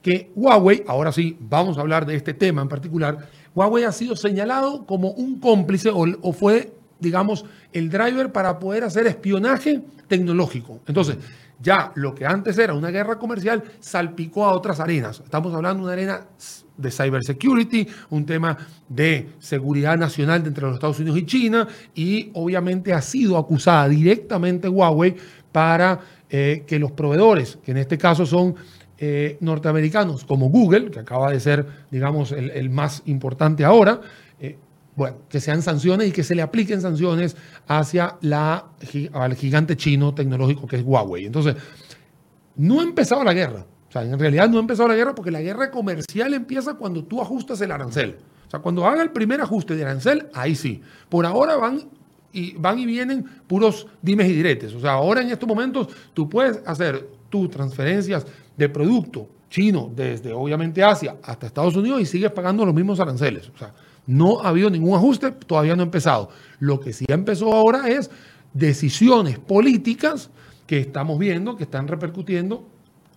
Que 0.00 0.30
Huawei, 0.34 0.84
ahora 0.86 1.12
sí, 1.12 1.36
vamos 1.40 1.78
a 1.78 1.80
hablar 1.80 2.06
de 2.06 2.16
este 2.16 2.34
tema 2.34 2.62
en 2.62 2.68
particular, 2.68 3.28
Huawei 3.54 3.84
ha 3.84 3.92
sido 3.92 4.16
señalado 4.16 4.86
como 4.86 5.10
un 5.10 5.38
cómplice 5.38 5.90
o, 5.92 6.32
fue, 6.32 6.72
digamos, 7.00 7.44
el 7.72 7.90
driver 7.90 8.32
para 8.32 8.58
poder 8.58 8.84
hacer 8.84 9.06
espionaje 9.06 9.82
tecnológico. 10.08 10.80
Entonces, 10.86 11.16
ya 11.60 11.92
lo 11.94 12.14
que 12.14 12.26
antes 12.26 12.58
era 12.58 12.74
una 12.74 12.90
guerra 12.90 13.18
comercial 13.18 13.62
salpicó 13.80 14.44
a 14.44 14.52
otras 14.52 14.80
arenas. 14.80 15.20
Estamos 15.24 15.54
hablando 15.54 15.80
de 15.80 15.84
una 15.84 15.92
arena 15.92 16.26
de 16.76 16.90
cybersecurity, 16.90 17.86
un 18.10 18.26
tema 18.26 18.56
de 18.88 19.28
seguridad 19.38 19.96
nacional 19.96 20.42
entre 20.46 20.64
los 20.64 20.74
Estados 20.74 20.98
Unidos 20.98 21.18
y 21.18 21.26
China, 21.26 21.68
y 21.94 22.30
obviamente 22.34 22.92
ha 22.92 23.02
sido 23.02 23.36
acusada 23.38 23.88
directamente 23.88 24.68
Huawei 24.68 25.14
para 25.52 26.00
eh, 26.30 26.64
que 26.66 26.78
los 26.78 26.92
proveedores, 26.92 27.58
que 27.62 27.72
en 27.72 27.76
este 27.76 27.98
caso 27.98 28.26
son 28.26 28.56
eh, 29.04 29.36
norteamericanos 29.40 30.24
como 30.24 30.48
Google, 30.48 30.88
que 30.92 31.00
acaba 31.00 31.32
de 31.32 31.40
ser, 31.40 31.66
digamos, 31.90 32.30
el, 32.30 32.70
más 32.70 33.02
importante 33.06 33.64
ahora, 33.64 34.00
eh, 34.38 34.56
bueno, 34.94 35.16
que 35.28 35.40
sean 35.40 35.60
sanciones 35.60 36.06
y 36.06 36.12
que 36.12 36.22
se 36.22 36.36
le 36.36 36.42
apliquen 36.42 36.80
sanciones 36.80 37.36
hacia 37.66 38.16
la, 38.20 38.66
al 39.12 39.34
gigante 39.34 39.76
chino 39.76 40.14
tecnológico 40.14 40.68
que 40.68 40.76
es 40.76 40.84
Huawei. 40.84 41.26
Entonces, 41.26 41.56
no 42.54 42.78
ha 42.78 42.84
empezado 42.84 43.24
la 43.24 43.32
guerra. 43.32 43.66
O 43.88 43.90
sea, 43.90 44.02
en 44.02 44.16
realidad 44.16 44.48
no 44.48 44.58
ha 44.58 44.60
empezado 44.60 44.88
la 44.88 44.94
guerra 44.94 45.16
porque 45.16 45.32
la 45.32 45.40
guerra 45.40 45.72
comercial 45.72 46.32
empieza 46.32 46.74
cuando 46.74 47.02
tú 47.02 47.20
ajustas 47.20 47.60
el 47.60 47.72
arancel. 47.72 48.18
O 48.46 48.50
sea, 48.52 48.60
cuando 48.60 48.86
haga 48.86 49.02
el 49.02 49.10
primer 49.10 49.40
ajuste 49.40 49.74
de 49.74 49.82
arancel, 49.82 50.28
ahí 50.32 50.54
sí. 50.54 50.80
Por 51.08 51.26
ahora 51.26 51.56
van 51.56 51.90
y, 52.32 52.54
van 52.54 52.78
y 52.78 52.86
vienen 52.86 53.24
puros 53.48 53.88
dimes 54.00 54.28
y 54.28 54.34
diretes. 54.34 54.72
O 54.74 54.78
sea, 54.78 54.92
ahora 54.92 55.22
en 55.22 55.30
estos 55.32 55.48
momentos 55.48 55.88
tú 56.14 56.28
puedes 56.28 56.62
hacer 56.64 57.08
tus 57.30 57.50
transferencias 57.50 58.26
de 58.56 58.68
producto 58.68 59.28
chino 59.48 59.90
desde 59.94 60.32
obviamente 60.32 60.82
Asia 60.82 61.16
hasta 61.22 61.46
Estados 61.46 61.76
Unidos 61.76 62.00
y 62.00 62.06
sigues 62.06 62.30
pagando 62.32 62.64
los 62.64 62.74
mismos 62.74 62.98
aranceles. 63.00 63.50
O 63.54 63.58
sea, 63.58 63.72
no 64.06 64.40
ha 64.40 64.48
habido 64.48 64.70
ningún 64.70 64.96
ajuste, 64.96 65.30
todavía 65.30 65.76
no 65.76 65.82
ha 65.82 65.84
empezado. 65.84 66.30
Lo 66.58 66.80
que 66.80 66.92
sí 66.92 67.04
ha 67.08 67.14
empezado 67.14 67.52
ahora 67.52 67.88
es 67.88 68.10
decisiones 68.54 69.38
políticas 69.38 70.30
que 70.66 70.78
estamos 70.78 71.18
viendo 71.18 71.56
que 71.56 71.64
están 71.64 71.86
repercutiendo 71.86 72.66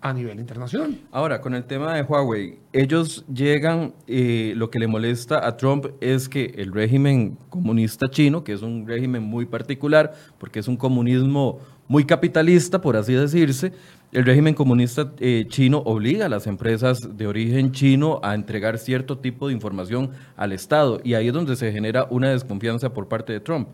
a 0.01 0.13
nivel 0.13 0.39
internacional. 0.39 0.99
Ahora, 1.11 1.41
con 1.41 1.55
el 1.55 1.63
tema 1.63 1.95
de 1.95 2.03
Huawei, 2.03 2.59
ellos 2.73 3.25
llegan, 3.33 3.93
eh, 4.05 4.53
lo 4.55 4.69
que 4.69 4.77
le 4.77 4.85
molesta 4.85 5.47
a 5.47 5.57
Trump 5.57 5.87
es 5.99 6.29
que 6.29 6.53
el 6.57 6.71
régimen 6.71 7.39
comunista 7.49 8.07
chino, 8.07 8.43
que 8.43 8.53
es 8.53 8.61
un 8.61 8.85
régimen 8.87 9.23
muy 9.23 9.47
particular, 9.47 10.13
porque 10.37 10.59
es 10.59 10.67
un 10.67 10.77
comunismo 10.77 11.59
muy 11.87 12.05
capitalista, 12.05 12.81
por 12.81 12.97
así 12.97 13.13
decirse, 13.13 13.71
el 14.15 14.25
régimen 14.25 14.53
comunista 14.53 15.11
eh, 15.19 15.45
chino 15.49 15.79
obliga 15.79 16.27
a 16.27 16.29
las 16.29 16.47
empresas 16.47 17.17
de 17.17 17.27
origen 17.27 17.73
chino 17.73 18.21
a 18.23 18.33
entregar 18.33 18.77
cierto 18.77 19.17
tipo 19.17 19.47
de 19.47 19.53
información 19.53 20.11
al 20.37 20.53
Estado 20.53 21.01
y 21.03 21.15
ahí 21.15 21.27
es 21.27 21.33
donde 21.33 21.55
se 21.57 21.71
genera 21.71 22.07
una 22.09 22.29
desconfianza 22.29 22.93
por 22.93 23.09
parte 23.09 23.33
de 23.33 23.41
Trump. 23.41 23.69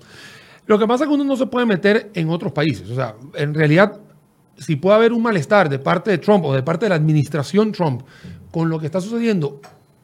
Lo 0.66 0.80
que 0.80 0.88
pasa 0.88 1.04
es 1.04 1.10
que 1.10 1.14
uno 1.14 1.24
no 1.24 1.36
se 1.36 1.46
puede 1.46 1.66
meter 1.66 2.10
en 2.16 2.30
otros 2.30 2.52
países. 2.54 2.90
O 2.90 2.96
sea, 2.96 3.16
en 3.36 3.54
realidad 3.54 4.00
si 4.58 4.76
puede 4.76 4.96
haber 4.96 5.14
un 5.14 5.22
malestar 5.22 5.70
de 5.70 5.80
parte 5.80 6.12
de 6.12 6.18
Trump 6.18 6.46
o 6.46 6.54
de 6.54 6.64
parte 6.64 6.86
de 6.86 6.90
la 6.90 6.96
administración 6.96 7.72
Trump 7.72 8.02
con 8.52 8.70
lo 8.70 8.80
que 8.80 8.88
está 8.88 9.00
sucediendo 9.00 9.62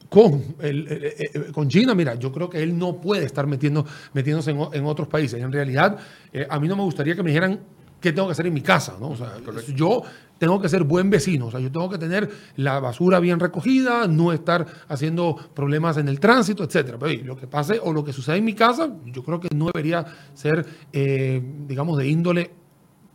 con, 0.08 0.42
el, 0.60 0.86
eh, 0.88 1.14
eh, 1.18 1.52
con 1.52 1.68
China, 1.68 1.94
mira, 1.94 2.14
yo 2.14 2.32
creo 2.32 2.48
que 2.48 2.62
él 2.62 2.78
no 2.78 3.00
puede 3.00 3.24
estar 3.24 3.46
metiendo, 3.46 3.84
metiéndose 4.14 4.52
en, 4.52 4.84
otros 4.86 5.06
países. 5.06 5.42
En 5.42 5.52
realidad, 5.52 5.98
eh, 6.32 6.46
a 6.48 6.58
mí 6.58 6.66
no 6.66 6.76
me 6.76 6.82
gustaría 6.82 7.14
que 7.14 7.22
me 7.22 7.30
dijeran 7.30 7.60
qué 8.00 8.12
tengo 8.12 8.28
que 8.28 8.32
hacer 8.32 8.46
en 8.46 8.54
mi 8.54 8.62
casa, 8.62 8.96
¿no? 8.98 9.10
O 9.10 9.16
sea, 9.16 9.34
yo 9.74 10.02
tengo 10.38 10.60
que 10.60 10.68
ser 10.68 10.84
buen 10.84 11.10
vecino, 11.10 11.46
o 11.46 11.50
sea, 11.50 11.60
yo 11.60 11.70
tengo 11.70 11.90
que 11.90 11.98
tener 11.98 12.30
la 12.56 12.80
basura 12.80 13.20
bien 13.20 13.40
recogida, 13.40 14.06
no 14.06 14.32
estar 14.32 14.66
haciendo 14.88 15.36
problemas 15.54 15.96
en 15.96 16.08
el 16.08 16.20
tránsito, 16.20 16.64
etcétera. 16.64 16.98
Pero 16.98 17.24
lo 17.24 17.36
que 17.36 17.46
pase 17.46 17.80
o 17.82 17.92
lo 17.92 18.04
que 18.04 18.12
sucede 18.12 18.36
en 18.36 18.44
mi 18.44 18.54
casa, 18.54 18.90
yo 19.06 19.22
creo 19.24 19.40
que 19.40 19.48
no 19.54 19.66
debería 19.66 20.06
ser, 20.34 20.64
digamos, 20.92 21.98
de 21.98 22.08
índole 22.08 22.50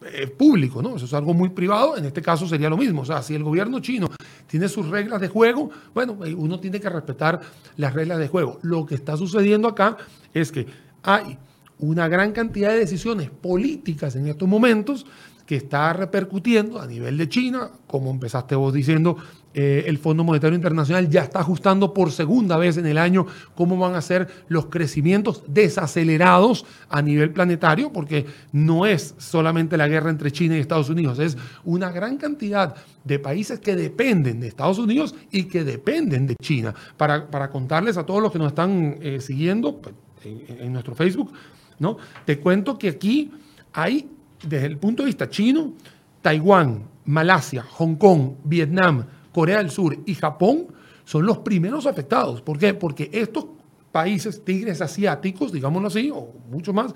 eh, 0.05 0.27
público, 0.27 0.81
¿no? 0.81 0.97
Eso 0.97 1.05
es 1.05 1.13
algo 1.13 1.33
muy 1.33 1.49
privado, 1.49 1.95
en 1.95 2.03
este 2.03 2.21
caso 2.21 2.45
sería 2.45 2.69
lo 2.69 2.75
mismo. 2.75 3.01
O 3.01 3.05
sea, 3.05 3.21
si 3.21 3.35
el 3.35 3.43
gobierno 3.43 3.79
chino 3.79 4.09
tiene 4.47 4.67
sus 4.67 4.89
reglas 4.89 5.21
de 5.21 5.29
juego, 5.29 5.69
bueno, 5.93 6.17
eh, 6.25 6.33
uno 6.33 6.59
tiene 6.59 6.79
que 6.79 6.89
respetar 6.89 7.39
las 7.77 7.93
reglas 7.93 8.19
de 8.19 8.27
juego. 8.27 8.59
Lo 8.63 8.85
que 8.85 8.95
está 8.95 9.15
sucediendo 9.15 9.67
acá 9.67 9.95
es 10.33 10.51
que 10.51 10.65
hay 11.03 11.37
una 11.79 12.07
gran 12.09 12.33
cantidad 12.33 12.69
de 12.69 12.79
decisiones 12.79 13.29
políticas 13.29 14.15
en 14.15 14.27
estos 14.27 14.47
momentos 14.47 15.05
que 15.45 15.55
está 15.57 15.93
repercutiendo 15.93 16.79
a 16.79 16.87
nivel 16.87 17.17
de 17.17 17.27
China, 17.27 17.69
como 17.87 18.11
empezaste 18.11 18.55
vos 18.55 18.73
diciendo, 18.73 19.17
eh, 19.53 19.83
el 19.87 19.99
Fondo 19.99 20.23
Monetario 20.23 20.55
Internacional 20.55 21.09
ya 21.09 21.21
está 21.21 21.39
ajustando 21.39 21.93
por 21.93 22.11
segunda 22.11 22.57
vez 22.57 22.77
en 22.77 22.87
el 22.87 22.97
año 22.97 23.27
cómo 23.53 23.77
van 23.77 23.93
a 23.93 24.01
ser 24.01 24.27
los 24.47 24.65
crecimientos 24.65 25.43
desacelerados 25.47 26.65
a 26.89 27.01
nivel 27.01 27.31
planetario, 27.31 27.91
porque 27.91 28.25
no 28.51 28.85
es 28.85 29.13
solamente 29.19 29.77
la 29.77 29.87
guerra 29.87 30.09
entre 30.09 30.31
China 30.31 30.57
y 30.57 30.59
Estados 30.59 30.89
Unidos, 30.89 31.19
es 31.19 31.37
una 31.63 31.91
gran 31.91 32.17
cantidad 32.17 32.75
de 33.03 33.19
países 33.19 33.59
que 33.59 33.75
dependen 33.75 34.39
de 34.39 34.47
Estados 34.47 34.79
Unidos 34.79 35.13
y 35.29 35.43
que 35.43 35.63
dependen 35.63 36.25
de 36.25 36.35
China. 36.41 36.73
Para, 36.97 37.49
contarles 37.51 37.97
a 37.97 38.05
todos 38.05 38.23
los 38.23 38.31
que 38.31 38.39
nos 38.39 38.47
están 38.47 38.97
eh, 39.01 39.19
siguiendo 39.19 39.77
pues, 39.81 39.93
en, 40.23 40.61
en 40.61 40.73
nuestro 40.73 40.95
Facebook, 40.95 41.31
¿no? 41.77 41.97
te 42.25 42.39
cuento 42.39 42.77
que 42.79 42.89
aquí 42.89 43.31
hay, 43.73 44.09
desde 44.43 44.65
el 44.65 44.77
punto 44.77 45.03
de 45.03 45.07
vista 45.07 45.29
chino, 45.29 45.73
Taiwán, 46.21 46.83
Malasia, 47.05 47.63
Hong 47.63 47.95
Kong, 47.95 48.33
Vietnam, 48.43 49.05
Corea 49.31 49.57
del 49.57 49.69
Sur 49.71 49.97
y 50.05 50.15
Japón 50.15 50.67
son 51.05 51.25
los 51.25 51.39
primeros 51.39 51.85
afectados. 51.85 52.41
¿Por 52.41 52.57
qué? 52.57 52.73
Porque 52.73 53.09
estos 53.11 53.45
países 53.91 54.43
tigres 54.43 54.81
asiáticos, 54.81 55.51
digámoslo 55.51 55.87
así, 55.87 56.09
o 56.13 56.29
mucho 56.49 56.73
más, 56.73 56.93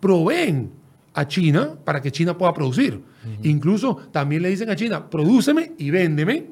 proveen 0.00 0.70
a 1.14 1.26
China 1.26 1.76
para 1.84 2.00
que 2.00 2.12
China 2.12 2.36
pueda 2.36 2.54
producir. 2.54 3.02
Incluso 3.42 3.96
también 4.12 4.42
le 4.42 4.50
dicen 4.50 4.70
a 4.70 4.76
China, 4.76 5.10
prodúceme 5.10 5.72
y 5.76 5.90
véndeme, 5.90 6.46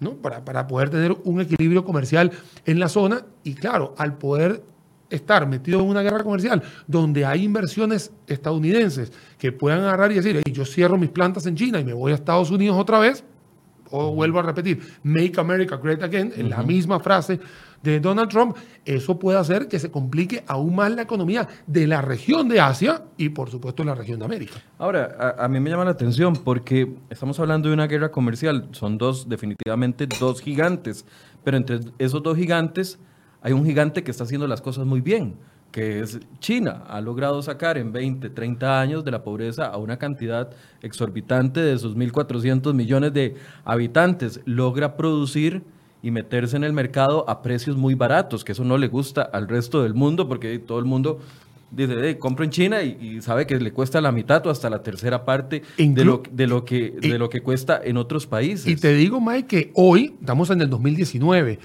¿no? 0.00 0.14
Para, 0.16 0.44
para 0.44 0.66
poder 0.66 0.90
tener 0.90 1.16
un 1.24 1.40
equilibrio 1.40 1.84
comercial 1.84 2.32
en 2.64 2.80
la 2.80 2.88
zona. 2.88 3.24
Y 3.44 3.54
claro, 3.54 3.94
al 3.96 4.18
poder 4.18 4.62
estar 5.10 5.46
metido 5.46 5.80
en 5.80 5.86
una 5.86 6.02
guerra 6.02 6.22
comercial 6.22 6.62
donde 6.86 7.24
hay 7.24 7.44
inversiones 7.44 8.12
estadounidenses 8.26 9.12
que 9.38 9.52
puedan 9.52 9.80
agarrar 9.80 10.12
y 10.12 10.16
decir, 10.16 10.42
yo 10.52 10.64
cierro 10.64 10.98
mis 10.98 11.10
plantas 11.10 11.46
en 11.46 11.56
China 11.56 11.80
y 11.80 11.84
me 11.84 11.92
voy 11.92 12.12
a 12.12 12.14
Estados 12.16 12.50
Unidos 12.50 12.76
otra 12.78 12.98
vez, 12.98 13.24
o 13.90 14.12
vuelvo 14.12 14.40
a 14.40 14.42
repetir, 14.42 14.80
Make 15.02 15.38
America 15.38 15.76
Great 15.76 16.02
Again, 16.02 16.32
en 16.36 16.50
la 16.50 16.62
misma 16.62 16.98
frase 17.00 17.38
de 17.82 18.00
Donald 18.00 18.28
Trump, 18.28 18.56
eso 18.84 19.18
puede 19.18 19.38
hacer 19.38 19.68
que 19.68 19.78
se 19.78 19.90
complique 19.90 20.42
aún 20.46 20.74
más 20.74 20.90
la 20.90 21.02
economía 21.02 21.46
de 21.66 21.86
la 21.86 22.02
región 22.02 22.48
de 22.48 22.60
Asia 22.60 23.04
y 23.16 23.28
por 23.28 23.50
supuesto 23.50 23.84
la 23.84 23.94
región 23.94 24.18
de 24.18 24.24
América. 24.24 24.54
Ahora, 24.78 25.36
a, 25.38 25.46
mí 25.48 25.60
me 25.60 25.70
llama 25.70 25.84
la 25.84 25.92
atención 25.92 26.34
porque 26.34 26.96
estamos 27.10 27.38
hablando 27.38 27.68
de 27.68 27.74
una 27.74 27.86
guerra 27.86 28.10
comercial, 28.10 28.68
son 28.72 28.98
dos, 28.98 29.28
definitivamente 29.28 30.08
dos 30.18 30.40
gigantes, 30.40 31.04
pero 31.44 31.56
entre 31.56 31.80
esos 31.98 32.22
dos 32.22 32.36
gigantes 32.36 32.98
hay 33.42 33.52
un 33.52 33.64
gigante 33.64 34.02
que 34.02 34.10
está 34.10 34.24
haciendo 34.24 34.46
las 34.46 34.60
cosas 34.60 34.86
muy 34.86 35.00
bien 35.00 35.34
que 35.76 36.00
es 36.00 36.18
China. 36.38 36.84
Ha 36.88 37.02
logrado 37.02 37.42
sacar 37.42 37.76
en 37.76 37.92
20, 37.92 38.30
30 38.30 38.80
años 38.80 39.04
de 39.04 39.10
la 39.10 39.22
pobreza 39.22 39.66
a 39.66 39.76
una 39.76 39.98
cantidad 39.98 40.48
exorbitante 40.80 41.60
de 41.60 41.78
sus 41.78 41.94
1.400 41.94 42.72
millones 42.72 43.12
de 43.12 43.34
habitantes. 43.62 44.40
Logra 44.46 44.96
producir 44.96 45.64
y 46.02 46.10
meterse 46.10 46.56
en 46.56 46.64
el 46.64 46.72
mercado 46.72 47.28
a 47.28 47.42
precios 47.42 47.76
muy 47.76 47.94
baratos, 47.94 48.42
que 48.42 48.52
eso 48.52 48.64
no 48.64 48.78
le 48.78 48.88
gusta 48.88 49.20
al 49.20 49.48
resto 49.48 49.82
del 49.82 49.92
mundo, 49.92 50.26
porque 50.26 50.58
todo 50.58 50.78
el 50.78 50.86
mundo 50.86 51.20
dice, 51.70 52.16
compro 52.18 52.44
en 52.44 52.50
China 52.50 52.82
y, 52.82 53.20
sabe 53.20 53.46
que 53.46 53.58
le 53.58 53.72
cuesta 53.72 54.00
la 54.00 54.12
mitad 54.12 54.46
o 54.46 54.50
hasta 54.50 54.70
la 54.70 54.82
tercera 54.82 55.26
parte 55.26 55.62
de, 55.76 56.04
lo, 56.04 56.22
de, 56.30 56.46
lo 56.46 56.64
que, 56.64 56.90
de 56.90 57.18
lo 57.18 57.28
que 57.28 57.40
cuesta 57.40 57.80
en 57.84 57.96
otros 57.96 58.26
países. 58.26 58.66
Y 58.66 58.76
te 58.76 58.94
digo, 58.94 59.20
Mike, 59.20 59.46
que 59.46 59.72
hoy, 59.74 60.14
estamos 60.20 60.48
en 60.50 60.60
el 60.60 60.70
2019, 60.70 61.58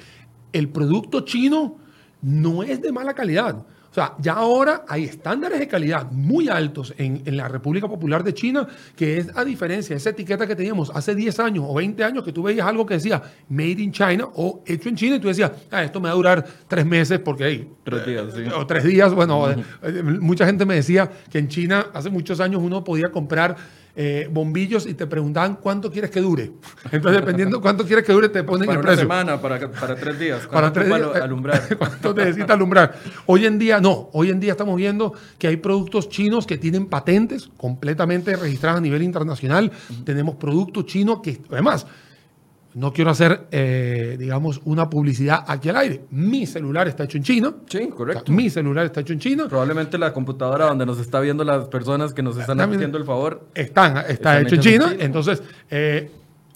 el 0.53 0.69
producto 0.69 1.21
chino 1.21 1.77
no 2.21 2.63
es 2.63 2.81
de 2.81 2.91
mala 2.91 3.13
calidad. 3.13 3.65
O 3.91 3.93
sea, 3.93 4.13
ya 4.19 4.33
ahora 4.33 4.85
hay 4.87 5.03
estándares 5.03 5.59
de 5.59 5.67
calidad 5.67 6.09
muy 6.11 6.47
altos 6.47 6.93
en, 6.97 7.21
la 7.35 7.49
República 7.49 7.89
Popular 7.89 8.23
de 8.23 8.33
China, 8.33 8.65
que 8.95 9.17
es 9.17 9.27
a 9.35 9.43
diferencia 9.43 9.93
de 9.93 9.97
esa 9.97 10.11
etiqueta 10.11 10.47
que 10.47 10.55
teníamos 10.55 10.89
hace 10.91 11.13
10 11.13 11.39
años 11.41 11.65
o 11.67 11.73
20 11.73 12.01
años, 12.01 12.23
que 12.23 12.31
tú 12.31 12.43
veías 12.43 12.65
algo 12.65 12.85
que 12.85 12.93
decía 12.93 13.21
Made 13.49 13.81
in 13.81 13.91
China 13.91 14.29
o 14.35 14.63
hecho 14.65 14.87
en 14.87 14.95
China, 14.95 15.17
y 15.17 15.19
tú 15.19 15.27
decías, 15.27 15.51
ah, 15.69 15.83
esto 15.83 15.99
me 15.99 16.05
va 16.07 16.13
a 16.13 16.15
durar 16.15 16.47
tres 16.69 16.85
meses 16.85 17.19
porque 17.19 17.43
hay. 17.43 17.69
Tres 17.83 18.05
días, 18.05 18.33
sí. 18.33 18.43
O 18.55 18.65
tres 18.65 18.85
días, 18.85 19.13
bueno, 19.13 19.51
eh, 19.51 20.03
mucha 20.21 20.45
gente 20.45 20.65
me 20.65 20.75
decía 20.75 21.11
que 21.29 21.39
en 21.39 21.49
China 21.49 21.87
hace 21.93 22.09
muchos 22.09 22.39
años 22.39 22.61
uno 22.63 22.85
podía 22.85 23.11
comprar 23.11 23.57
eh, 23.95 24.27
bombillos 24.31 24.85
y 24.85 24.93
te 24.93 25.07
preguntaban 25.07 25.55
cuánto 25.55 25.91
quieres 25.91 26.11
que 26.11 26.21
dure. 26.21 26.51
Entonces, 26.91 27.21
dependiendo 27.21 27.61
cuánto 27.61 27.85
quieres 27.85 28.05
que 28.05 28.13
dure, 28.13 28.29
te 28.29 28.43
ponen 28.43 28.67
para 28.67 28.79
el 28.79 28.85
precio. 28.85 29.07
Para 29.07 29.23
una 29.23 29.35
semana, 29.37 29.41
para, 29.41 29.71
para 29.71 29.95
tres 29.95 30.19
días. 30.19 30.47
Para 30.47 30.71
tres 30.71 30.87
días. 30.87 31.15
alumbrar? 31.15 31.61
¿Cuánto 31.77 32.13
necesita 32.13 32.53
alumbrar? 32.53 32.95
Hoy 33.25 33.45
en 33.45 33.59
día, 33.59 33.79
no. 33.79 34.09
Hoy 34.13 34.29
en 34.29 34.39
día 34.39 34.51
estamos 34.51 34.75
viendo 34.75 35.13
que 35.37 35.47
hay 35.47 35.57
productos 35.57 36.09
chinos 36.09 36.47
que 36.47 36.57
tienen 36.57 36.87
patentes 36.87 37.49
completamente 37.57 38.35
registradas 38.35 38.77
a 38.77 38.81
nivel 38.81 39.03
internacional. 39.03 39.71
Tenemos 40.05 40.35
productos 40.35 40.85
chinos 40.85 41.19
que, 41.21 41.39
además, 41.51 41.85
no 42.73 42.93
quiero 42.93 43.11
hacer, 43.11 43.47
eh, 43.51 44.15
digamos, 44.17 44.61
una 44.63 44.89
publicidad 44.89 45.43
aquí 45.47 45.69
al 45.69 45.77
aire. 45.77 46.01
Mi 46.09 46.45
celular 46.45 46.87
está 46.87 47.03
hecho 47.03 47.17
en 47.17 47.23
China. 47.23 47.53
Sí, 47.67 47.89
correcto. 47.89 48.31
mi 48.31 48.49
celular 48.49 48.85
está 48.85 49.01
hecho 49.01 49.13
en 49.13 49.19
China. 49.19 49.47
Probablemente 49.49 49.97
la 49.97 50.13
computadora 50.13 50.67
donde 50.67 50.85
nos 50.85 50.99
está 50.99 51.19
viendo 51.19 51.43
las 51.43 51.67
personas 51.67 52.13
que 52.13 52.23
nos 52.23 52.37
están 52.37 52.59
haciendo 52.61 52.97
el 52.97 53.05
favor. 53.05 53.47
Están, 53.53 53.97
está 54.07 54.39
hecho 54.39 54.55
en 54.55 54.61
China. 54.61 54.95
Entonces, 54.99 55.43
eh, 55.69 56.09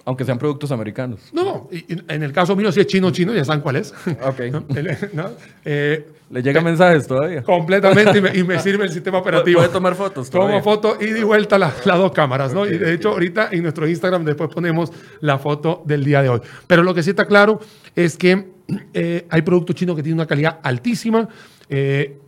aunque 0.05 0.23
sean 0.23 0.37
productos 0.37 0.71
americanos. 0.71 1.19
No, 1.33 1.67
en 1.71 2.23
el 2.23 2.31
caso 2.31 2.55
mío, 2.55 2.71
si 2.71 2.79
es 2.79 2.87
chino, 2.87 3.11
chino, 3.11 3.33
ya 3.33 3.43
saben 3.43 3.61
cuál 3.61 3.77
es. 3.77 3.93
Ok. 4.23 4.41
Eh, 5.67 6.07
¿Le 6.35 6.43
llegan 6.43 6.65
mensajes 6.65 7.07
todavía? 7.07 7.43
Completamente, 7.43 8.37
y 8.37 8.43
me, 8.43 8.59
sirve 8.59 8.83
el 8.83 8.91
sistema 8.91 9.19
operativo. 9.19 9.59
Puede 9.59 9.71
tomar 9.71 9.95
fotos. 9.95 10.29
Tomo 10.29 10.61
fotos 10.61 10.97
y 10.99 11.05
di 11.13 11.23
vuelta 11.23 11.57
las 11.57 11.81
dos 11.85 12.11
cámaras, 12.11 12.53
¿no? 12.53 12.65
y 12.65 12.77
de 12.77 12.93
hecho, 12.93 13.11
ahorita 13.11 13.47
en 13.53 13.63
nuestro 13.63 13.87
Instagram 13.87 14.25
después 14.25 14.49
ponemos 14.53 14.91
la 15.21 15.37
foto 15.37 15.81
del 15.85 16.03
día 16.03 16.21
de 16.21 16.27
hoy. 16.27 16.41
Pero 16.67 16.83
lo 16.83 16.93
que 16.93 17.03
sí 17.03 17.11
está 17.11 17.23
claro 17.23 17.61
es 17.95 18.17
que 18.17 18.49
eh, 18.93 19.25
hay 19.29 19.41
productos 19.43 19.77
chinos 19.77 19.95
que 19.95 20.03
tienen 20.03 20.19
una 20.19 20.27
calidad 20.27 20.59
altísima. 20.61 21.25
Eh, 21.69 22.19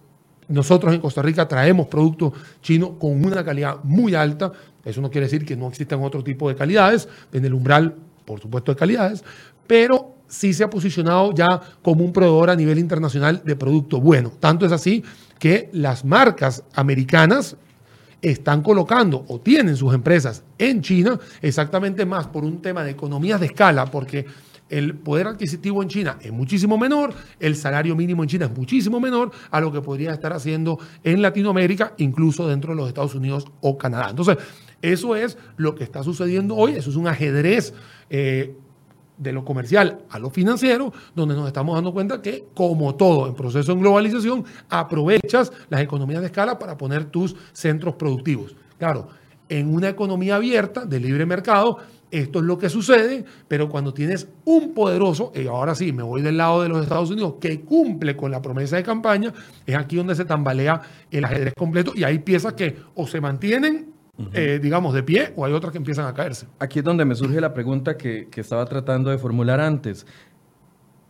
nosotros 0.47 0.93
en 0.93 1.01
Costa 1.01 1.21
Rica 1.21 1.45
traemos 1.45 1.87
productos 1.87 2.31
chinos 2.61 2.91
con 2.97 3.25
una 3.25 3.43
calidad 3.43 3.83
muy 3.83 4.15
alta. 4.15 4.53
Eso 4.85 5.01
no 5.01 5.11
quiere 5.11 5.27
decir 5.27 5.43
que 5.43 5.57
no 5.57 5.67
existan 5.67 6.01
otro 6.01 6.23
tipo 6.23 6.47
de 6.47 6.55
calidades. 6.55 7.09
En 7.33 7.43
el 7.43 7.53
umbral, 7.53 7.93
por 8.23 8.39
supuesto, 8.39 8.71
de 8.71 8.77
calidades. 8.77 9.25
Pero 9.67 10.15
sí 10.27 10.53
se 10.53 10.63
ha 10.63 10.69
posicionado 10.69 11.33
ya 11.33 11.61
como 11.81 12.03
un 12.03 12.13
proveedor 12.13 12.49
a 12.49 12.55
nivel 12.55 12.79
internacional 12.79 13.41
de 13.43 13.55
producto 13.55 13.99
bueno. 13.99 14.31
Tanto 14.39 14.65
es 14.65 14.71
así 14.71 15.03
que 15.39 15.69
las 15.73 16.03
marcas 16.05 16.63
americanas 16.73 17.55
están 18.21 18.61
colocando 18.61 19.25
o 19.27 19.39
tienen 19.39 19.75
sus 19.75 19.93
empresas 19.93 20.43
en 20.57 20.81
China 20.81 21.19
exactamente 21.41 22.05
más 22.05 22.27
por 22.27 22.43
un 22.43 22.61
tema 22.61 22.83
de 22.83 22.91
economías 22.91 23.39
de 23.39 23.45
escala, 23.47 23.85
porque 23.85 24.25
el 24.69 24.95
poder 24.95 25.27
adquisitivo 25.27 25.81
en 25.81 25.89
China 25.89 26.17
es 26.21 26.31
muchísimo 26.31 26.77
menor, 26.77 27.13
el 27.39 27.55
salario 27.55 27.95
mínimo 27.95 28.23
en 28.23 28.29
China 28.29 28.45
es 28.45 28.57
muchísimo 28.57 28.99
menor 28.99 29.31
a 29.49 29.61
lo 29.61 29.71
que 29.71 29.81
podría 29.81 30.11
estar 30.11 30.33
haciendo 30.33 30.79
en 31.03 31.21
Latinoamérica, 31.21 31.93
incluso 31.97 32.47
dentro 32.47 32.71
de 32.71 32.77
los 32.77 32.87
Estados 32.87 33.15
Unidos 33.15 33.45
o 33.61 33.77
Canadá. 33.77 34.09
Entonces, 34.09 34.37
eso 34.81 35.15
es 35.15 35.37
lo 35.55 35.73
que 35.75 35.83
está 35.83 36.03
sucediendo 36.03 36.55
hoy, 36.55 36.73
eso 36.73 36.89
es 36.89 36.95
un 36.95 37.07
ajedrez. 37.07 37.73
Eh, 38.09 38.55
de 39.17 39.31
lo 39.31 39.43
comercial 39.43 39.99
a 40.09 40.19
lo 40.19 40.29
financiero, 40.29 40.93
donde 41.15 41.35
nos 41.35 41.47
estamos 41.47 41.75
dando 41.75 41.93
cuenta 41.93 42.21
que, 42.21 42.45
como 42.53 42.95
todo 42.95 43.27
en 43.27 43.33
proceso 43.33 43.73
de 43.73 43.81
globalización, 43.81 44.45
aprovechas 44.69 45.51
las 45.69 45.81
economías 45.81 46.21
de 46.21 46.27
escala 46.27 46.59
para 46.59 46.77
poner 46.77 47.05
tus 47.05 47.35
centros 47.53 47.95
productivos. 47.95 48.55
Claro, 48.77 49.07
en 49.49 49.73
una 49.73 49.89
economía 49.89 50.35
abierta 50.35 50.85
de 50.85 50.99
libre 50.99 51.25
mercado, 51.25 51.77
esto 52.09 52.39
es 52.39 52.45
lo 52.45 52.57
que 52.57 52.69
sucede, 52.69 53.25
pero 53.47 53.67
cuando 53.69 53.93
tienes 53.93 54.27
un 54.45 54.73
poderoso, 54.73 55.31
y 55.35 55.47
ahora 55.47 55.75
sí, 55.75 55.91
me 55.91 56.03
voy 56.03 56.21
del 56.21 56.37
lado 56.37 56.61
de 56.61 56.69
los 56.69 56.81
Estados 56.81 57.09
Unidos, 57.09 57.35
que 57.39 57.61
cumple 57.61 58.15
con 58.15 58.31
la 58.31 58.41
promesa 58.41 58.77
de 58.77 58.83
campaña, 58.83 59.33
es 59.65 59.75
aquí 59.75 59.97
donde 59.97 60.15
se 60.15 60.25
tambalea 60.25 60.81
el 61.11 61.25
ajedrez 61.25 61.53
completo 61.57 61.91
y 61.95 62.03
hay 62.03 62.19
piezas 62.19 62.53
que 62.53 62.77
o 62.95 63.07
se 63.07 63.19
mantienen, 63.19 63.96
eh, 64.33 64.59
digamos, 64.61 64.93
de 64.93 65.03
pie 65.03 65.33
o 65.35 65.45
hay 65.45 65.53
otras 65.53 65.71
que 65.71 65.77
empiezan 65.77 66.05
a 66.07 66.13
caerse. 66.13 66.47
Aquí 66.59 66.79
es 66.79 66.85
donde 66.85 67.05
me 67.05 67.15
surge 67.15 67.39
la 67.39 67.53
pregunta 67.53 67.97
que, 67.97 68.27
que 68.29 68.41
estaba 68.41 68.65
tratando 68.65 69.09
de 69.09 69.17
formular 69.17 69.59
antes. 69.59 70.05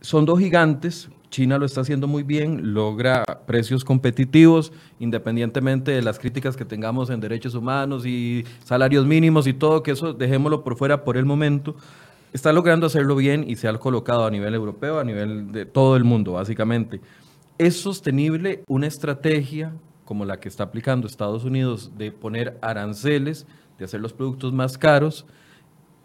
Son 0.00 0.24
dos 0.24 0.38
gigantes, 0.38 1.10
China 1.30 1.58
lo 1.58 1.66
está 1.66 1.82
haciendo 1.82 2.06
muy 2.06 2.22
bien, 2.22 2.74
logra 2.74 3.24
precios 3.46 3.84
competitivos, 3.84 4.72
independientemente 4.98 5.92
de 5.92 6.02
las 6.02 6.18
críticas 6.18 6.56
que 6.56 6.64
tengamos 6.64 7.10
en 7.10 7.20
derechos 7.20 7.54
humanos 7.54 8.06
y 8.06 8.44
salarios 8.64 9.06
mínimos 9.06 9.46
y 9.46 9.52
todo, 9.52 9.82
que 9.82 9.92
eso 9.92 10.12
dejémoslo 10.12 10.62
por 10.62 10.76
fuera 10.76 11.04
por 11.04 11.16
el 11.16 11.24
momento. 11.24 11.76
Está 12.32 12.52
logrando 12.52 12.86
hacerlo 12.86 13.16
bien 13.16 13.44
y 13.48 13.56
se 13.56 13.68
ha 13.68 13.74
colocado 13.78 14.26
a 14.26 14.30
nivel 14.30 14.54
europeo, 14.54 14.98
a 14.98 15.04
nivel 15.04 15.50
de 15.50 15.66
todo 15.66 15.96
el 15.96 16.04
mundo, 16.04 16.32
básicamente. 16.32 17.00
¿Es 17.56 17.80
sostenible 17.80 18.62
una 18.68 18.86
estrategia 18.86 19.72
como 20.08 20.24
la 20.24 20.40
que 20.40 20.48
está 20.48 20.64
aplicando 20.64 21.06
Estados 21.06 21.44
Unidos 21.44 21.92
de 21.98 22.12
poner 22.12 22.56
aranceles, 22.62 23.46
de 23.76 23.84
hacer 23.84 24.00
los 24.00 24.14
productos 24.14 24.54
más 24.54 24.78
caros? 24.78 25.26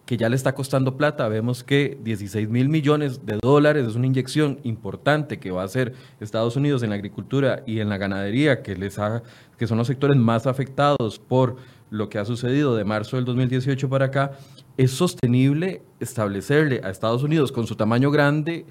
que 0.06 0.18
ya 0.18 0.28
le 0.28 0.36
está 0.36 0.54
costando 0.54 0.98
plata. 0.98 1.30
Vemos 1.30 1.64
que 1.64 1.98
16 2.04 2.50
mil 2.50 2.68
millones 2.68 3.26
de 3.26 3.40
dólares 3.42 3.88
es 3.88 3.96
una 3.96 4.08
inyección 4.08 4.60
importante 4.64 5.40
que 5.40 5.52
va 5.52 5.62
a 5.62 5.66
hacer 5.66 5.94
Estados 6.20 6.58
Unidos 6.58 6.84
en 6.84 6.90
la 6.90 6.96
agricultura 6.96 7.64
y 7.66 7.80
en 7.80 7.88
la 7.88 7.98
ganadería, 7.98 8.62
que, 8.62 8.76
les 8.76 9.00
que 9.58 9.66
son 9.66 9.78
los 9.78 9.88
sectores 9.88 10.18
más 10.18 10.46
afectados 10.46 11.20
por 11.20 11.56
lo 11.90 12.10
que 12.10 12.20
ha 12.20 12.26
sucedido 12.26 12.76
de 12.76 12.84
marzo 12.84 13.16
del 13.16 13.24
2018 13.24 13.88
para 13.88 14.08
acá. 14.08 14.34
¿Es 14.76 14.92
sostenible 14.92 15.82
establecerle 16.02 16.82
a 16.84 16.90
Estados 16.90 17.24
Unidos 17.24 17.54
con 17.54 17.66
su 17.66 17.78
tamaño 17.78 18.12
grande 18.12 18.66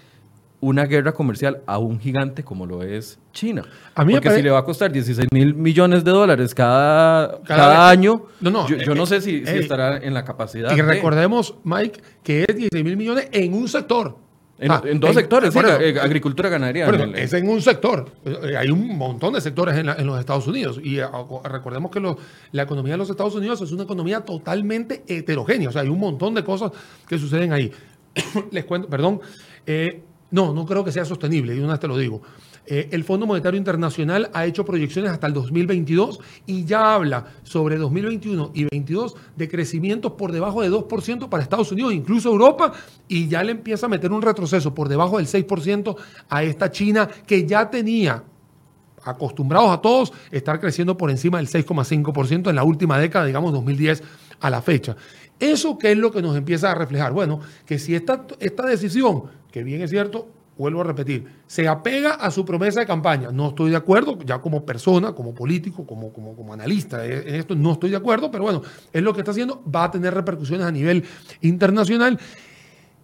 una 0.62 0.86
guerra 0.86 1.12
comercial 1.12 1.60
a 1.66 1.78
un 1.78 1.98
gigante 1.98 2.44
como 2.44 2.66
lo 2.66 2.84
es 2.84 3.18
China. 3.32 3.64
A 3.96 4.04
mí 4.04 4.12
Porque 4.14 4.30
si 4.30 4.42
le 4.42 4.50
va 4.50 4.60
a 4.60 4.64
costar 4.64 4.92
16 4.92 5.28
mil 5.32 5.54
millones 5.54 6.04
de 6.04 6.12
dólares 6.12 6.54
cada, 6.54 7.42
cada, 7.42 7.90
año, 7.90 8.26
no, 8.40 8.50
no, 8.50 8.68
yo, 8.68 8.94
no 8.94 9.02
eh, 9.02 9.06
sé 9.06 9.20
si, 9.20 9.36
eh, 9.38 9.58
estará 9.58 9.98
en 9.98 10.14
la 10.14 10.24
capacidad. 10.24 10.74
Y 10.76 10.80
recordemos, 10.80 11.56
Mike, 11.64 12.00
que 12.22 12.44
es 12.48 12.56
16 12.56 12.84
mil 12.84 12.96
millones 12.96 13.28
en 13.32 13.54
un 13.54 13.66
sector. 13.66 14.16
En, 14.60 14.70
ah, 14.70 14.80
dos 14.94 15.16
sectores, 15.16 15.52
eh, 15.56 15.98
agricultura, 16.00 16.48
ganadería. 16.48 16.86
es 17.16 17.32
en 17.32 17.48
un 17.48 17.60
sector. 17.60 18.12
Hay 18.56 18.70
un 18.70 18.96
montón 18.96 19.32
de 19.32 19.40
sectores 19.40 19.76
en, 19.76 19.86
los 20.06 20.20
Estados 20.20 20.46
Unidos. 20.46 20.80
Y 20.80 21.00
recordemos 21.42 21.90
que 21.90 22.00
la 22.52 22.62
economía 22.62 22.92
de 22.92 22.98
los 22.98 23.10
Estados 23.10 23.34
Unidos 23.34 23.60
es 23.62 23.72
una 23.72 23.82
economía 23.82 24.20
totalmente 24.20 25.02
heterogénea. 25.08 25.70
O 25.70 25.72
sea, 25.72 25.82
hay 25.82 25.88
un 25.88 25.98
montón 25.98 26.34
de 26.34 26.44
cosas 26.44 26.70
que 27.08 27.18
suceden 27.18 27.52
ahí. 27.52 27.72
Les 28.52 28.64
cuento, 28.64 28.88
perdón. 28.88 29.20
No, 30.32 30.54
no 30.54 30.64
creo 30.64 30.82
que 30.82 30.90
sea 30.90 31.04
sostenible, 31.04 31.54
y 31.54 31.60
una 31.60 31.72
vez 31.72 31.80
te 31.80 31.86
lo 31.86 31.96
digo. 31.96 32.22
Eh, 32.64 32.88
el 32.90 33.04
Fondo 33.04 33.26
Monetario 33.26 33.58
Internacional 33.58 34.30
ha 34.32 34.46
hecho 34.46 34.64
proyecciones 34.64 35.10
hasta 35.10 35.26
el 35.26 35.34
2022 35.34 36.20
y 36.46 36.64
ya 36.64 36.94
habla 36.94 37.26
sobre 37.42 37.76
2021 37.76 38.52
y 38.54 38.62
2022 38.62 39.14
de 39.36 39.48
crecimientos 39.48 40.12
por 40.12 40.32
debajo 40.32 40.62
de 40.62 40.70
2% 40.70 41.28
para 41.28 41.42
Estados 41.42 41.70
Unidos, 41.70 41.92
incluso 41.92 42.30
Europa, 42.30 42.72
y 43.08 43.28
ya 43.28 43.44
le 43.44 43.52
empieza 43.52 43.86
a 43.86 43.88
meter 43.90 44.10
un 44.10 44.22
retroceso 44.22 44.74
por 44.74 44.88
debajo 44.88 45.18
del 45.18 45.26
6% 45.26 45.96
a 46.30 46.42
esta 46.42 46.70
China 46.70 47.08
que 47.26 47.46
ya 47.46 47.68
tenía 47.68 48.24
acostumbrados 49.04 49.70
a 49.70 49.82
todos 49.82 50.12
estar 50.30 50.60
creciendo 50.60 50.96
por 50.96 51.10
encima 51.10 51.38
del 51.38 51.48
6,5% 51.48 52.48
en 52.48 52.56
la 52.56 52.64
última 52.64 52.98
década, 52.98 53.26
digamos 53.26 53.52
2010 53.52 54.02
a 54.40 54.48
la 54.48 54.62
fecha. 54.62 54.96
¿Eso 55.38 55.76
qué 55.76 55.92
es 55.92 55.98
lo 55.98 56.12
que 56.12 56.22
nos 56.22 56.36
empieza 56.36 56.70
a 56.70 56.74
reflejar? 56.74 57.12
Bueno, 57.12 57.40
que 57.66 57.78
si 57.78 57.96
esta, 57.96 58.26
esta 58.38 58.64
decisión, 58.64 59.24
que 59.52 59.62
bien 59.62 59.82
es 59.82 59.90
cierto, 59.90 60.28
vuelvo 60.56 60.80
a 60.80 60.84
repetir, 60.84 61.26
se 61.46 61.68
apega 61.68 62.14
a 62.14 62.30
su 62.30 62.44
promesa 62.44 62.80
de 62.80 62.86
campaña. 62.86 63.30
No 63.30 63.48
estoy 63.48 63.70
de 63.70 63.76
acuerdo, 63.76 64.18
ya 64.24 64.40
como 64.40 64.64
persona, 64.64 65.12
como 65.12 65.34
político, 65.34 65.86
como, 65.86 66.12
como, 66.12 66.34
como 66.34 66.52
analista, 66.52 67.04
en 67.04 67.34
esto 67.34 67.54
no 67.54 67.72
estoy 67.72 67.90
de 67.90 67.96
acuerdo, 67.96 68.30
pero 68.30 68.44
bueno, 68.44 68.62
es 68.92 69.02
lo 69.02 69.12
que 69.12 69.20
está 69.20 69.30
haciendo, 69.30 69.62
va 69.64 69.84
a 69.84 69.90
tener 69.90 70.14
repercusiones 70.14 70.66
a 70.66 70.72
nivel 70.72 71.04
internacional. 71.40 72.18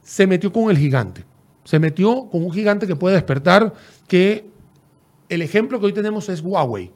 Se 0.03 0.27
metió 0.27 0.53
con 0.53 0.71
el 0.71 0.79
gigante, 0.79 1.25
se 1.65 1.79
metió 1.79 2.29
con 2.31 2.43
un 2.45 2.53
gigante 2.53 2.87
que 2.87 2.97
puede 2.97 3.17
despertar, 3.17 3.75
que 4.07 4.51
el 5.29 5.43
ejemplo 5.43 5.79
que 5.79 5.87
hoy 5.87 5.93
tenemos 5.93 6.29
es 6.29 6.41
Huawei. 6.41 6.93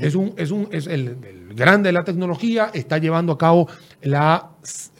Es, 0.00 0.16
un, 0.16 0.34
es, 0.36 0.50
un, 0.50 0.66
es 0.72 0.88
el, 0.88 1.16
grande 1.54 1.90
de 1.90 1.92
la 1.92 2.02
tecnología, 2.02 2.72
está 2.74 2.98
llevando 2.98 3.32
a 3.32 3.38
cabo 3.38 3.68
la, 4.02 4.50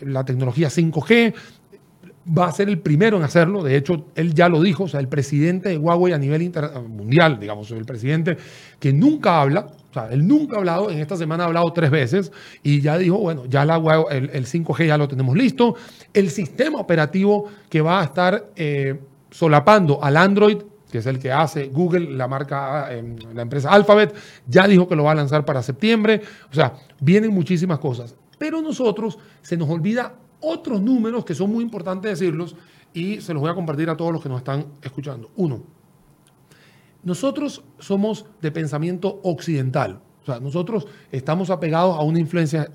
la 0.00 0.24
tecnología 0.24 0.68
5G, 0.68 1.34
va 2.26 2.46
a 2.46 2.52
ser 2.52 2.68
el 2.68 2.78
primero 2.78 3.16
en 3.16 3.22
hacerlo. 3.22 3.62
De 3.62 3.76
hecho, 3.76 4.06
él 4.14 4.34
ya 4.34 4.48
lo 4.48 4.60
dijo, 4.60 4.84
o 4.84 4.88
sea, 4.88 5.00
el 5.00 5.08
presidente 5.08 5.68
de 5.70 5.78
Huawei 5.78 6.12
a 6.12 6.18
nivel 6.18 6.52
mundial, 6.88 7.38
digamos, 7.38 7.70
el 7.70 7.84
presidente 7.84 8.36
que 8.78 8.92
nunca 8.92 9.40
habla, 9.40 9.66
o 9.90 9.94
sea, 9.94 10.08
él 10.10 10.26
nunca 10.26 10.56
ha 10.56 10.58
hablado, 10.58 10.90
en 10.90 10.98
esta 10.98 11.16
semana 11.16 11.44
ha 11.44 11.46
hablado 11.46 11.72
tres 11.72 11.90
veces 11.90 12.32
y 12.62 12.80
ya 12.80 12.98
dijo, 12.98 13.18
bueno, 13.18 13.46
ya 13.46 13.64
la, 13.64 13.76
el, 14.10 14.30
el 14.30 14.46
5G 14.46 14.86
ya 14.86 14.98
lo 14.98 15.08
tenemos 15.08 15.36
listo. 15.36 15.76
El 16.12 16.30
sistema 16.30 16.78
operativo 16.78 17.46
que 17.68 17.80
va 17.80 18.00
a 18.00 18.04
estar 18.04 18.50
eh, 18.56 18.98
solapando 19.30 20.02
al 20.02 20.16
Android 20.16 20.58
que 20.90 20.98
es 20.98 21.06
el 21.06 21.18
que 21.18 21.32
hace 21.32 21.66
Google, 21.66 22.12
la 22.12 22.28
marca, 22.28 22.94
em, 22.94 23.16
la 23.34 23.42
empresa 23.42 23.70
Alphabet, 23.70 24.14
ya 24.46 24.68
dijo 24.68 24.86
que 24.88 24.94
lo 24.94 25.02
va 25.04 25.12
a 25.12 25.14
lanzar 25.16 25.44
para 25.44 25.60
septiembre. 25.60 26.22
O 26.50 26.54
sea, 26.54 26.74
vienen 27.00 27.32
muchísimas 27.32 27.80
cosas. 27.80 28.14
Pero 28.38 28.62
nosotros 28.62 29.18
se 29.42 29.56
nos 29.56 29.68
olvida 29.68 30.14
otros 30.46 30.80
números 30.80 31.24
que 31.24 31.34
son 31.34 31.50
muy 31.50 31.64
importantes 31.64 32.18
decirlos 32.18 32.54
y 32.94 33.20
se 33.20 33.34
los 33.34 33.40
voy 33.40 33.50
a 33.50 33.54
compartir 33.54 33.90
a 33.90 33.96
todos 33.96 34.12
los 34.12 34.22
que 34.22 34.28
nos 34.28 34.38
están 34.38 34.66
escuchando. 34.80 35.30
Uno, 35.36 35.62
nosotros 37.02 37.62
somos 37.78 38.26
de 38.40 38.50
pensamiento 38.52 39.20
occidental. 39.24 40.00
O 40.22 40.26
sea, 40.26 40.40
nosotros 40.40 40.86
estamos 41.10 41.50
apegados 41.50 41.96
a 41.96 42.02
una 42.02 42.18
influencia 42.18 42.70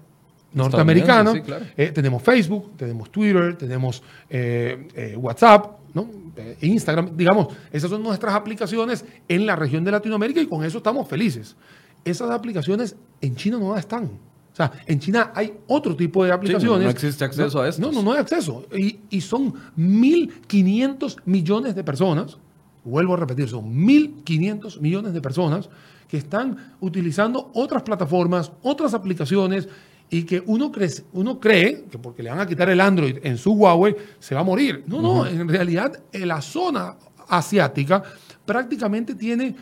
norteamericana. 0.53 1.33
Eh, 1.77 1.91
tenemos 1.91 2.21
Facebook, 2.21 2.75
tenemos 2.77 3.09
Twitter, 3.09 3.57
tenemos 3.57 4.03
eh, 4.29 4.87
eh, 4.95 5.15
WhatsApp, 5.17 5.79
¿no? 5.93 6.09
Instagram, 6.61 7.15
digamos, 7.15 7.47
esas 7.71 7.89
son 7.89 8.03
nuestras 8.03 8.33
aplicaciones 8.33 9.05
en 9.27 9.45
la 9.45 9.55
región 9.55 9.83
de 9.83 9.91
Latinoamérica 9.91 10.41
y 10.41 10.47
con 10.47 10.63
eso 10.63 10.77
estamos 10.77 11.07
felices. 11.07 11.55
Esas 12.03 12.31
aplicaciones 12.31 12.95
en 13.21 13.35
China 13.35 13.59
no 13.59 13.77
están. 13.77 14.11
O 14.51 14.55
sea, 14.55 14.71
en 14.85 14.99
China 14.99 15.31
hay 15.33 15.53
otro 15.67 15.95
tipo 15.95 16.25
de 16.25 16.31
aplicaciones. 16.31 16.83
no 16.83 16.89
existe 16.89 17.23
acceso 17.23 17.61
a 17.61 17.69
esto. 17.69 17.81
No, 17.81 17.91
no, 17.91 18.03
no 18.03 18.11
hay 18.11 18.19
acceso. 18.19 18.65
Y, 18.77 18.99
y 19.09 19.21
son 19.21 19.53
1.500 19.77 21.21
millones 21.25 21.73
de 21.73 21.83
personas, 21.83 22.37
vuelvo 22.83 23.13
a 23.13 23.17
repetir, 23.17 23.47
son 23.47 23.73
1.500 23.73 24.79
millones 24.81 25.13
de 25.13 25.21
personas 25.21 25.69
que 26.07 26.17
están 26.17 26.73
utilizando 26.81 27.51
otras 27.53 27.83
plataformas, 27.83 28.51
otras 28.63 28.93
aplicaciones 28.93 29.69
y 30.09 30.23
que 30.23 30.43
uno 30.45 30.69
cree, 30.69 30.89
uno 31.13 31.39
cree 31.39 31.85
que 31.89 31.97
porque 31.97 32.21
le 32.21 32.29
van 32.29 32.39
a 32.39 32.45
quitar 32.45 32.69
el 32.69 32.81
Android 32.81 33.19
en 33.23 33.37
su 33.37 33.53
Huawei 33.53 33.95
se 34.19 34.35
va 34.35 34.41
a 34.41 34.43
morir. 34.43 34.83
No, 34.85 35.01
no, 35.01 35.25
en 35.25 35.47
realidad 35.47 36.03
en 36.11 36.27
la 36.27 36.41
zona 36.41 36.97
asiática 37.29 38.03
prácticamente 38.45 39.15
tiene 39.15 39.55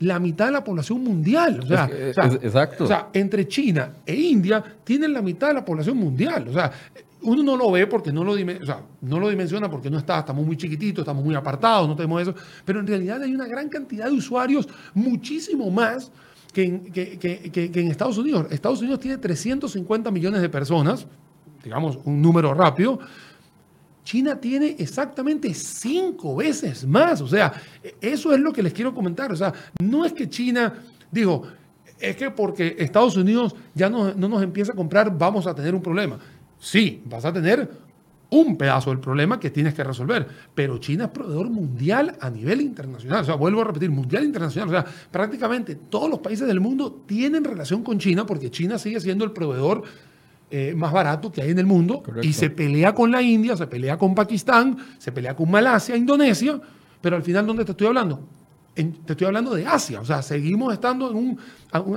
la 0.00 0.18
mitad 0.18 0.46
de 0.46 0.52
la 0.52 0.64
población 0.64 1.02
mundial. 1.04 1.60
O 1.62 1.66
sea, 1.66 1.84
Es- 1.86 2.16
exacto. 2.42 2.84
o 2.84 2.86
sea, 2.86 3.08
entre 3.12 3.46
China 3.48 3.92
e 4.04 4.14
India 4.14 4.62
tienen 4.84 5.12
la 5.12 5.22
mitad 5.22 5.48
de 5.48 5.54
la 5.54 5.64
población 5.64 5.96
mundial. 5.98 6.48
O 6.48 6.52
sea, 6.52 6.70
uno 7.22 7.42
no 7.42 7.54
lo 7.56 7.70
ve 7.70 7.86
porque 7.86 8.10
no 8.10 8.24
lo, 8.24 8.32
o 8.32 8.64
sea, 8.66 8.80
no 9.02 9.20
lo 9.20 9.28
dimensiona 9.28 9.70
porque 9.70 9.90
no 9.90 9.98
está, 9.98 10.20
estamos 10.20 10.44
muy 10.46 10.56
chiquititos, 10.56 11.02
estamos 11.02 11.22
muy 11.22 11.34
apartados, 11.34 11.86
no 11.86 11.94
tenemos 11.94 12.22
eso. 12.22 12.34
Pero 12.64 12.80
en 12.80 12.86
realidad 12.86 13.22
hay 13.22 13.34
una 13.34 13.46
gran 13.46 13.68
cantidad 13.68 14.06
de 14.06 14.12
usuarios, 14.12 14.66
muchísimo 14.94 15.70
más 15.70 16.10
que 16.52 16.62
en, 16.64 16.80
que- 16.92 17.18
que- 17.18 17.50
que- 17.52 17.70
que 17.70 17.80
en 17.80 17.88
Estados 17.88 18.16
Unidos. 18.16 18.46
Estados 18.50 18.80
Unidos 18.80 19.00
tiene 19.00 19.18
350 19.18 20.10
millones 20.10 20.40
de 20.40 20.48
personas, 20.48 21.06
digamos 21.62 21.98
un 22.04 22.22
número 22.22 22.54
rápido. 22.54 22.98
China 24.04 24.40
tiene 24.40 24.76
exactamente 24.78 25.52
cinco 25.54 26.36
veces 26.36 26.86
más. 26.86 27.20
O 27.20 27.28
sea, 27.28 27.52
eso 28.00 28.32
es 28.32 28.40
lo 28.40 28.52
que 28.52 28.62
les 28.62 28.72
quiero 28.72 28.94
comentar. 28.94 29.32
O 29.32 29.36
sea, 29.36 29.52
no 29.82 30.04
es 30.04 30.12
que 30.12 30.28
China, 30.28 30.74
digo, 31.10 31.46
es 31.98 32.16
que 32.16 32.30
porque 32.30 32.76
Estados 32.78 33.16
Unidos 33.16 33.54
ya 33.74 33.90
no, 33.90 34.14
no 34.14 34.28
nos 34.28 34.42
empieza 34.42 34.72
a 34.72 34.76
comprar, 34.76 35.16
vamos 35.16 35.46
a 35.46 35.54
tener 35.54 35.74
un 35.74 35.82
problema. 35.82 36.18
Sí, 36.58 37.02
vas 37.06 37.24
a 37.24 37.32
tener 37.32 37.68
un 38.30 38.56
pedazo 38.56 38.90
del 38.90 39.00
problema 39.00 39.38
que 39.38 39.50
tienes 39.50 39.74
que 39.74 39.84
resolver. 39.84 40.26
Pero 40.54 40.78
China 40.78 41.04
es 41.04 41.10
proveedor 41.10 41.50
mundial 41.50 42.16
a 42.20 42.30
nivel 42.30 42.60
internacional. 42.60 43.22
O 43.22 43.24
sea, 43.24 43.34
vuelvo 43.34 43.60
a 43.60 43.64
repetir, 43.64 43.90
mundial 43.90 44.24
internacional. 44.24 44.68
O 44.68 44.72
sea, 44.72 44.84
prácticamente 45.10 45.74
todos 45.74 46.08
los 46.08 46.20
países 46.20 46.46
del 46.46 46.60
mundo 46.60 47.02
tienen 47.06 47.44
relación 47.44 47.82
con 47.82 47.98
China 47.98 48.24
porque 48.24 48.50
China 48.50 48.78
sigue 48.78 49.00
siendo 49.00 49.24
el 49.24 49.32
proveedor 49.32 49.82
eh, 50.50 50.74
más 50.76 50.92
barato 50.92 51.30
que 51.30 51.42
hay 51.42 51.50
en 51.50 51.58
el 51.58 51.66
mundo 51.66 52.02
Correcto. 52.02 52.26
y 52.26 52.32
se 52.32 52.50
pelea 52.50 52.94
con 52.94 53.10
la 53.10 53.22
India, 53.22 53.56
se 53.56 53.66
pelea 53.66 53.96
con 53.96 54.14
Pakistán, 54.14 54.76
se 54.98 55.12
pelea 55.12 55.34
con 55.36 55.50
Malasia, 55.50 55.96
Indonesia, 55.96 56.60
pero 57.00 57.16
al 57.16 57.22
final, 57.22 57.46
¿dónde 57.46 57.64
te 57.64 57.70
estoy 57.72 57.86
hablando? 57.86 58.20
En- 58.74 58.92
te 58.92 59.12
estoy 59.12 59.26
hablando 59.26 59.54
de 59.54 59.66
Asia, 59.66 60.00
o 60.00 60.04
sea, 60.04 60.22
seguimos 60.22 60.72
estando 60.72 61.10
en 61.10 61.16
un- 61.16 61.38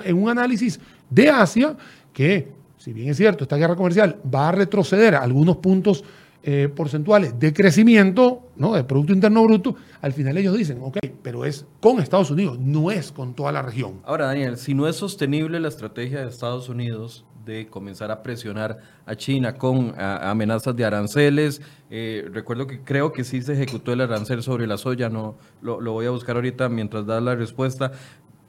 en 0.04 0.16
un 0.22 0.30
análisis 0.30 0.80
de 1.10 1.30
Asia 1.30 1.76
que, 2.13 2.52
si 2.78 2.94
bien 2.94 3.10
es 3.10 3.18
cierto, 3.18 3.44
esta 3.44 3.58
guerra 3.58 3.76
comercial 3.76 4.18
va 4.34 4.50
a 4.50 4.52
retroceder 4.52 5.16
a 5.16 5.20
algunos 5.24 5.58
puntos 5.58 6.04
eh, 6.46 6.68
porcentuales 6.76 7.39
de 7.39 7.54
crecimiento, 7.54 8.50
¿no? 8.58 8.74
de 8.74 8.84
Producto 8.84 9.13
Interno 9.13 9.44
Bruto, 9.46 9.78
al 10.02 10.12
final 10.12 10.38
ellos 10.38 10.58
dicen, 10.58 10.78
ok, 10.82 10.98
pero 11.22 11.46
es 11.46 11.66
con 11.80 12.02
Estados 12.02 12.32
Unidos, 12.32 12.60
no 12.60 12.92
es 12.92 13.13
con 13.13 13.34
toda 13.34 13.54
la 13.54 13.62
región. 13.62 14.02
Ahora, 14.04 14.26
Daniel, 14.26 14.58
si 14.58 14.74
no 14.74 14.86
es 14.89 14.98
sostenible 14.98 15.62
la 15.62 15.70
estrategia 15.70 16.20
de 16.20 16.28
Estados 16.30 16.68
Unidos 16.68 17.24
de 17.46 17.68
comenzar 17.68 18.12
a 18.12 18.24
presionar 18.24 18.80
a 19.06 19.16
China 19.16 19.58
con 19.58 19.94
a- 19.98 20.30
amenazas 20.32 20.76
de 20.76 20.86
aranceles, 20.86 21.62
eh, 21.90 22.28
recuerdo 22.32 22.68
que 22.68 22.82
creo 22.82 23.12
que 23.12 23.24
sí 23.24 23.42
se 23.42 23.54
ejecutó 23.54 23.94
el 23.94 24.02
arancel 24.02 24.44
sobre 24.44 24.68
la 24.68 24.78
soya, 24.78 25.10
no 25.10 25.36
lo, 25.62 25.82
lo 25.82 25.94
voy 25.94 26.06
a 26.06 26.10
buscar 26.12 26.36
ahorita 26.36 26.70
mientras 26.70 27.06
das 27.06 27.22
la 27.24 27.36
respuesta. 27.36 27.92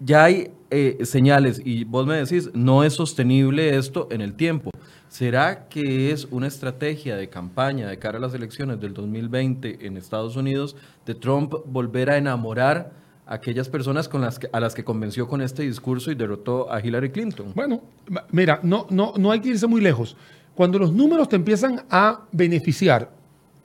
Ya 0.00 0.24
hay 0.24 0.50
eh, 0.70 0.98
señales 1.04 1.62
y 1.64 1.84
vos 1.84 2.06
me 2.06 2.16
decís, 2.16 2.50
no 2.52 2.84
es 2.84 2.94
sostenible 2.94 3.76
esto 3.76 4.08
en 4.10 4.20
el 4.20 4.34
tiempo. 4.34 4.70
¿Será 5.08 5.68
que 5.68 6.10
es 6.10 6.26
una 6.30 6.48
estrategia 6.48 7.16
de 7.16 7.28
campaña 7.28 7.88
de 7.88 7.98
cara 8.00 8.18
a 8.18 8.20
las 8.20 8.34
elecciones 8.34 8.80
del 8.80 8.92
2020 8.92 9.86
en 9.86 9.96
Estados 9.96 10.34
Unidos 10.36 10.74
de 11.06 11.14
Trump 11.14 11.54
volver 11.66 12.10
a 12.10 12.16
enamorar 12.16 12.92
aquellas 13.26 13.68
personas 13.68 14.08
con 14.08 14.20
las 14.20 14.38
que, 14.38 14.48
a 14.52 14.60
las 14.60 14.74
que 14.74 14.84
convenció 14.84 15.28
con 15.28 15.40
este 15.40 15.62
discurso 15.62 16.10
y 16.10 16.14
derrotó 16.14 16.70
a 16.72 16.80
Hillary 16.80 17.10
Clinton? 17.10 17.52
Bueno, 17.54 17.82
mira, 18.30 18.60
no, 18.62 18.86
no, 18.90 19.14
no 19.16 19.30
hay 19.30 19.40
que 19.40 19.50
irse 19.50 19.66
muy 19.66 19.80
lejos. 19.80 20.16
Cuando 20.54 20.78
los 20.78 20.92
números 20.92 21.28
te 21.28 21.36
empiezan 21.36 21.84
a 21.90 22.20
beneficiar, 22.32 23.10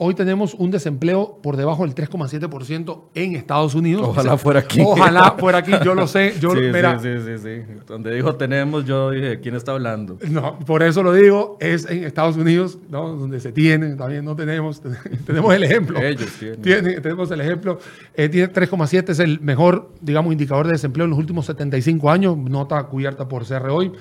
hoy 0.02 0.14
tenemos 0.14 0.54
un 0.54 0.70
desempleo 0.70 1.38
por 1.42 1.58
debajo 1.58 1.84
del 1.84 1.94
3,7% 1.94 3.02
en 3.14 3.36
Estados 3.36 3.74
Unidos. 3.74 4.08
Ojalá 4.08 4.38
fuera 4.38 4.60
aquí. 4.60 4.80
Ojalá 4.82 5.34
fuera 5.38 5.58
aquí, 5.58 5.72
yo 5.84 5.94
lo 5.94 6.06
sé. 6.06 6.34
Yo, 6.40 6.50
sí, 6.54 6.60
mira, 6.72 6.98
sí, 6.98 7.08
sí, 7.18 7.38
sí, 7.38 7.62
sí. 7.66 7.74
Donde 7.86 8.14
dijo 8.14 8.34
tenemos, 8.36 8.86
yo 8.86 9.10
dije, 9.10 9.40
¿quién 9.40 9.54
está 9.54 9.72
hablando? 9.72 10.18
No, 10.30 10.58
por 10.60 10.82
eso 10.82 11.02
lo 11.02 11.12
digo, 11.12 11.58
es 11.60 11.88
en 11.90 12.04
Estados 12.04 12.36
Unidos, 12.36 12.78
¿no? 12.88 13.10
donde 13.14 13.40
se 13.40 13.52
tiene, 13.52 13.94
también 13.94 14.24
no 14.24 14.34
tenemos, 14.34 14.80
tenemos 15.26 15.54
el 15.54 15.64
ejemplo. 15.64 16.00
Ellos 16.00 16.30
tienen. 16.38 16.62
Tiene- 16.62 17.00
tenemos 17.00 17.30
el 17.30 17.40
ejemplo. 17.42 17.78
Eh, 18.14 18.28
tiene 18.30 18.50
3,7, 18.52 19.10
es 19.10 19.18
el 19.18 19.40
mejor, 19.40 19.90
digamos, 20.00 20.32
indicador 20.32 20.66
de 20.66 20.72
desempleo 20.72 21.04
en 21.04 21.10
los 21.10 21.18
últimos 21.18 21.44
75 21.46 22.10
años, 22.10 22.36
nota 22.38 22.82
cubierta 22.84 23.28
por 23.28 23.44
CR 23.46 23.68
hoy. 23.68 23.92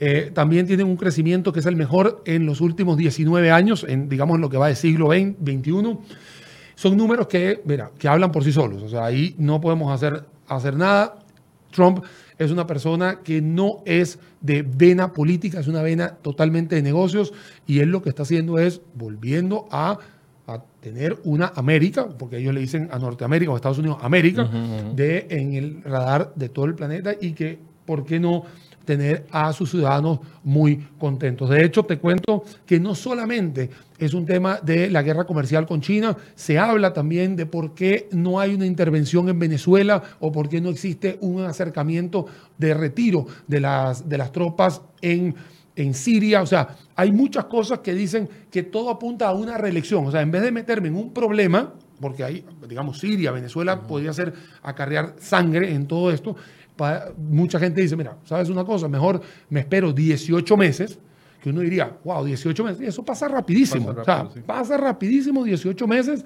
Eh, 0.00 0.30
también 0.32 0.66
tienen 0.66 0.86
un 0.86 0.96
crecimiento 0.96 1.52
que 1.52 1.60
es 1.60 1.66
el 1.66 1.76
mejor 1.76 2.22
en 2.24 2.46
los 2.46 2.60
últimos 2.60 2.96
19 2.96 3.50
años, 3.50 3.84
en, 3.88 4.08
digamos, 4.08 4.36
en 4.36 4.42
lo 4.42 4.50
que 4.50 4.56
va 4.56 4.68
de 4.68 4.76
siglo 4.76 5.08
XX, 5.08 5.34
21. 5.40 6.00
Son 6.74 6.96
números 6.96 7.26
que, 7.26 7.60
mira, 7.64 7.90
que 7.98 8.06
hablan 8.06 8.30
por 8.30 8.44
sí 8.44 8.52
solos. 8.52 8.82
O 8.82 8.88
sea, 8.88 9.04
ahí 9.04 9.34
no 9.38 9.60
podemos 9.60 9.92
hacer, 9.92 10.24
hacer 10.46 10.76
nada. 10.76 11.18
Trump 11.72 12.04
es 12.38 12.50
una 12.50 12.66
persona 12.66 13.20
que 13.24 13.42
no 13.42 13.82
es 13.84 14.18
de 14.40 14.62
vena 14.62 15.12
política, 15.12 15.58
es 15.58 15.66
una 15.66 15.82
vena 15.82 16.14
totalmente 16.22 16.76
de 16.76 16.82
negocios 16.82 17.32
y 17.66 17.80
él 17.80 17.90
lo 17.90 18.00
que 18.00 18.08
está 18.08 18.22
haciendo 18.22 18.58
es 18.58 18.80
volviendo 18.94 19.66
a, 19.70 19.98
a 20.46 20.62
tener 20.80 21.18
una 21.24 21.52
América, 21.56 22.08
porque 22.08 22.38
ellos 22.38 22.54
le 22.54 22.60
dicen 22.60 22.88
a 22.92 22.98
Norteamérica 22.98 23.50
o 23.50 23.54
a 23.54 23.56
Estados 23.56 23.78
Unidos 23.78 23.98
América, 24.00 24.48
de, 24.94 25.26
en 25.30 25.54
el 25.54 25.82
radar 25.82 26.32
de 26.36 26.48
todo 26.48 26.66
el 26.66 26.74
planeta 26.74 27.14
y 27.20 27.32
que, 27.32 27.58
¿por 27.84 28.04
qué 28.04 28.20
no? 28.20 28.44
Tener 28.88 29.26
a 29.30 29.52
sus 29.52 29.70
ciudadanos 29.70 30.20
muy 30.42 30.78
contentos. 30.98 31.50
De 31.50 31.62
hecho, 31.62 31.82
te 31.82 31.98
cuento 31.98 32.42
que 32.64 32.80
no 32.80 32.94
solamente 32.94 33.68
es 33.98 34.14
un 34.14 34.24
tema 34.24 34.60
de 34.62 34.88
la 34.88 35.02
guerra 35.02 35.26
comercial 35.26 35.66
con 35.66 35.82
China, 35.82 36.16
se 36.34 36.58
habla 36.58 36.94
también 36.94 37.36
de 37.36 37.44
por 37.44 37.74
qué 37.74 38.08
no 38.12 38.40
hay 38.40 38.54
una 38.54 38.64
intervención 38.64 39.28
en 39.28 39.38
Venezuela 39.38 40.02
o 40.20 40.32
por 40.32 40.48
qué 40.48 40.62
no 40.62 40.70
existe 40.70 41.18
un 41.20 41.42
acercamiento 41.44 42.24
de 42.56 42.72
retiro 42.72 43.26
de 43.46 43.60
las, 43.60 44.08
de 44.08 44.16
las 44.16 44.32
tropas 44.32 44.80
en, 45.02 45.34
en 45.76 45.92
Siria. 45.92 46.40
O 46.40 46.46
sea, 46.46 46.74
hay 46.96 47.12
muchas 47.12 47.44
cosas 47.44 47.80
que 47.80 47.92
dicen 47.92 48.26
que 48.50 48.62
todo 48.62 48.88
apunta 48.88 49.28
a 49.28 49.34
una 49.34 49.58
reelección. 49.58 50.06
O 50.06 50.10
sea, 50.10 50.22
en 50.22 50.30
vez 50.30 50.40
de 50.40 50.50
meterme 50.50 50.88
en 50.88 50.96
un 50.96 51.12
problema, 51.12 51.74
porque 52.00 52.24
hay, 52.24 52.42
digamos, 52.66 53.00
Siria, 53.00 53.32
Venezuela 53.32 53.82
podría 53.82 54.14
ser 54.14 54.32
acarrear 54.62 55.16
sangre 55.18 55.74
en 55.74 55.86
todo 55.86 56.10
esto, 56.10 56.36
mucha 57.16 57.58
gente 57.58 57.80
dice, 57.80 57.96
mira, 57.96 58.16
¿sabes 58.24 58.48
una 58.48 58.64
cosa? 58.64 58.88
Mejor 58.88 59.20
me 59.50 59.60
espero 59.60 59.92
18 59.92 60.56
meses, 60.56 60.98
que 61.42 61.50
uno 61.50 61.60
diría, 61.60 61.96
wow, 62.04 62.24
18 62.24 62.64
meses, 62.64 62.80
y 62.80 62.86
eso 62.86 63.04
pasa 63.04 63.28
rapidísimo. 63.28 63.94
Pasa 63.94 64.00
o 64.00 64.04
sea, 64.04 64.28
sí. 64.34 64.40
pasa 64.44 64.76
rapidísimo 64.76 65.44
18 65.44 65.86
meses 65.86 66.24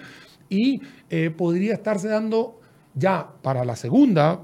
y 0.48 0.80
eh, 1.08 1.30
podría 1.30 1.74
estarse 1.74 2.08
dando 2.08 2.60
ya 2.94 3.26
para 3.42 3.64
la 3.64 3.76
segunda, 3.76 4.40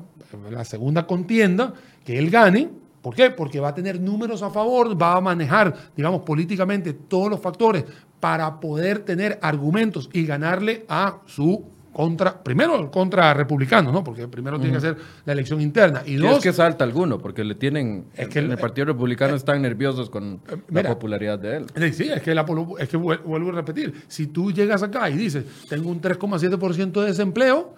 la 0.50 0.64
segunda 0.64 1.06
contienda, 1.06 1.74
que 2.04 2.18
él 2.18 2.30
gane. 2.30 2.70
¿Por 3.02 3.14
qué? 3.14 3.30
Porque 3.30 3.60
va 3.60 3.68
a 3.68 3.74
tener 3.74 4.00
números 4.00 4.42
a 4.42 4.50
favor, 4.50 5.00
va 5.00 5.16
a 5.16 5.20
manejar, 5.20 5.74
digamos, 5.96 6.22
políticamente 6.22 6.92
todos 6.92 7.30
los 7.30 7.40
factores 7.40 7.84
para 8.20 8.58
poder 8.58 9.00
tener 9.00 9.38
argumentos 9.40 10.10
y 10.12 10.26
ganarle 10.26 10.84
a 10.88 11.18
su 11.26 11.64
contra, 11.98 12.40
primero 12.44 12.78
el 12.78 12.90
contra 12.90 13.34
republicano, 13.34 13.90
¿no? 13.90 14.04
Porque 14.04 14.28
primero 14.28 14.56
tiene 14.60 14.74
que 14.76 14.80
ser 14.80 14.96
la 15.24 15.32
elección 15.32 15.60
interna. 15.60 16.02
Y 16.06 16.12
Y 16.12 16.16
dos, 16.18 16.36
es 16.36 16.42
que 16.44 16.52
salta 16.52 16.84
alguno, 16.84 17.18
porque 17.18 17.42
le 17.42 17.56
tienen. 17.56 18.04
Es 18.14 18.28
que 18.28 18.38
en 18.38 18.44
el- 18.44 18.50
el 18.52 18.58
Partido 18.58 18.84
Republicano 18.84 19.34
están 19.34 19.60
nerviosos 19.62 20.08
con 20.08 20.40
mira. 20.68 20.84
la 20.84 20.88
popularidad 20.90 21.40
de 21.40 21.56
él. 21.56 21.66
Eh, 21.74 21.92
Sí, 21.92 22.04
es 22.08 22.22
que, 22.22 22.36
la 22.36 22.42
es 22.78 22.88
que 22.88 22.96
vuel- 22.96 23.20
vuelvo 23.24 23.48
a 23.50 23.52
repetir, 23.52 23.92
si 24.06 24.28
tú 24.28 24.52
llegas 24.52 24.84
acá 24.84 25.10
y 25.10 25.16
dices, 25.16 25.44
tengo 25.68 25.90
un 25.90 26.00
3,7% 26.00 27.00
de 27.00 27.08
desempleo, 27.08 27.74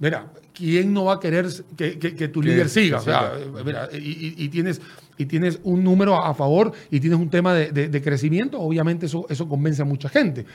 mira, 0.00 0.26
¿quién 0.52 0.92
no 0.92 1.04
va 1.04 1.14
a 1.14 1.20
querer 1.20 1.46
que, 1.76 2.00
que- 2.00 2.16
que 2.16 2.26
tu 2.26 2.40
Que- 2.40 2.48
líder 2.48 2.68
siga? 2.68 2.98
O 2.98 3.00
sea, 3.00 3.32
siga. 3.36 3.60
eh, 3.60 3.62
mira, 3.64 3.88
y, 3.92 3.96
y- 3.98 4.34
y 4.38 4.48
tienes, 4.48 4.80
y 5.16 5.26
tienes 5.26 5.60
un 5.62 5.84
número 5.84 6.16
a 6.20 6.34
favor 6.34 6.72
y 6.90 6.98
tienes 6.98 7.16
un 7.20 7.30
tema 7.30 7.54
de, 7.54 7.70
de- 7.70 7.88
de 7.88 8.02
crecimiento, 8.02 8.58
obviamente 8.60 9.06
eso, 9.06 9.24
eso 9.28 9.48
convence 9.48 9.82
a 9.82 9.84
mucha 9.84 10.08
gente. 10.08 10.46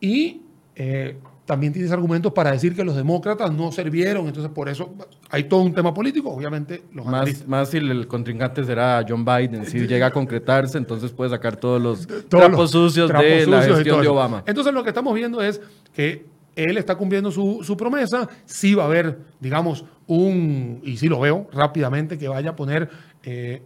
Y 0.00 0.42
eh, 0.76 1.16
también 1.46 1.72
tienes 1.72 1.90
argumentos 1.92 2.32
para 2.32 2.50
decir 2.50 2.74
que 2.74 2.84
los 2.84 2.96
demócratas 2.96 3.52
no 3.52 3.72
sirvieron, 3.72 4.26
entonces 4.26 4.52
por 4.52 4.68
eso 4.68 4.94
hay 5.30 5.44
todo 5.44 5.62
un 5.62 5.72
tema 5.72 5.94
político, 5.94 6.30
obviamente 6.30 6.82
los 6.92 7.06
Más, 7.06 7.14
analistas- 7.22 7.46
más 7.48 7.70
si 7.70 7.78
el 7.78 8.06
contrincante 8.08 8.64
será 8.64 9.04
John 9.08 9.24
Biden, 9.24 9.64
si 9.64 9.78
llega 9.86 10.06
a 10.06 10.10
concretarse, 10.10 10.76
entonces 10.76 11.12
puede 11.12 11.30
sacar 11.30 11.56
todos 11.56 11.80
los 11.80 12.06
todos 12.06 12.26
trapos 12.28 12.58
los 12.58 12.70
sucios 12.72 13.08
trapos 13.08 13.26
de 13.28 13.46
la 13.46 13.60
sucios 13.60 13.76
gestión 13.78 14.02
de. 14.02 14.08
Obama. 14.08 14.42
Entonces 14.46 14.74
lo 14.74 14.82
que 14.82 14.90
estamos 14.90 15.14
viendo 15.14 15.40
es 15.40 15.60
que 15.94 16.26
él 16.56 16.78
está 16.78 16.96
cumpliendo 16.96 17.30
su, 17.30 17.60
su 17.62 17.76
promesa, 17.76 18.28
sí 18.46 18.74
va 18.74 18.84
a 18.84 18.86
haber, 18.86 19.18
digamos, 19.40 19.84
un, 20.06 20.80
y 20.82 20.96
sí 20.96 21.06
lo 21.08 21.20
veo 21.20 21.48
rápidamente, 21.52 22.18
que 22.18 22.28
vaya 22.28 22.50
a 22.50 22.56
poner 22.56 22.88
eh, 23.22 23.62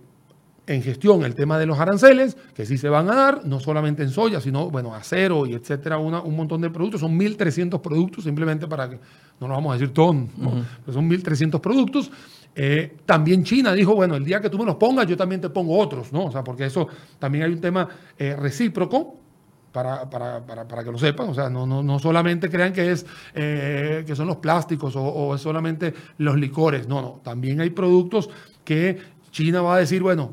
en 0.70 0.82
gestión 0.82 1.24
el 1.24 1.34
tema 1.34 1.58
de 1.58 1.66
los 1.66 1.80
aranceles, 1.80 2.36
que 2.54 2.64
sí 2.64 2.78
se 2.78 2.88
van 2.88 3.10
a 3.10 3.14
dar, 3.16 3.44
no 3.44 3.58
solamente 3.58 4.04
en 4.04 4.10
soya, 4.10 4.40
sino, 4.40 4.70
bueno, 4.70 4.94
acero 4.94 5.44
y 5.44 5.54
etcétera, 5.54 5.98
un 5.98 6.36
montón 6.36 6.60
de 6.60 6.70
productos. 6.70 7.00
Son 7.00 7.18
1.300 7.18 7.80
productos, 7.80 8.22
simplemente 8.22 8.68
para 8.68 8.88
que, 8.88 9.00
no 9.40 9.48
lo 9.48 9.54
vamos 9.54 9.70
a 9.70 9.78
decir 9.78 9.92
todo, 9.92 10.14
pero 10.38 10.92
son 10.92 11.10
1.300 11.10 11.60
productos. 11.60 12.12
Eh, 12.54 12.98
también 13.04 13.42
China 13.42 13.72
dijo, 13.72 13.96
bueno, 13.96 14.14
el 14.14 14.24
día 14.24 14.40
que 14.40 14.48
tú 14.48 14.58
me 14.58 14.64
los 14.64 14.76
pongas, 14.76 15.08
yo 15.08 15.16
también 15.16 15.40
te 15.40 15.50
pongo 15.50 15.76
otros, 15.76 16.12
¿no? 16.12 16.26
O 16.26 16.30
sea, 16.30 16.44
porque 16.44 16.66
eso 16.66 16.86
también 17.18 17.44
hay 17.44 17.52
un 17.52 17.60
tema 17.60 17.88
eh, 18.16 18.36
recíproco. 18.36 19.16
Para, 19.72 20.10
para, 20.10 20.44
para, 20.44 20.66
para, 20.66 20.82
que 20.82 20.90
lo 20.90 20.98
sepan, 20.98 21.28
o 21.28 21.34
sea, 21.34 21.48
no, 21.48 21.64
no, 21.64 21.80
no 21.80 22.00
solamente 22.00 22.50
crean 22.50 22.72
que, 22.72 22.90
es, 22.90 23.06
eh, 23.36 24.02
que 24.04 24.16
son 24.16 24.26
los 24.26 24.38
plásticos 24.38 24.96
o, 24.96 25.02
o 25.02 25.36
es 25.36 25.40
solamente 25.40 25.94
los 26.18 26.36
licores, 26.36 26.88
no, 26.88 27.00
no, 27.00 27.20
también 27.22 27.60
hay 27.60 27.70
productos 27.70 28.28
que 28.64 28.98
China 29.30 29.62
va 29.62 29.76
a 29.76 29.78
decir, 29.78 30.02
bueno, 30.02 30.32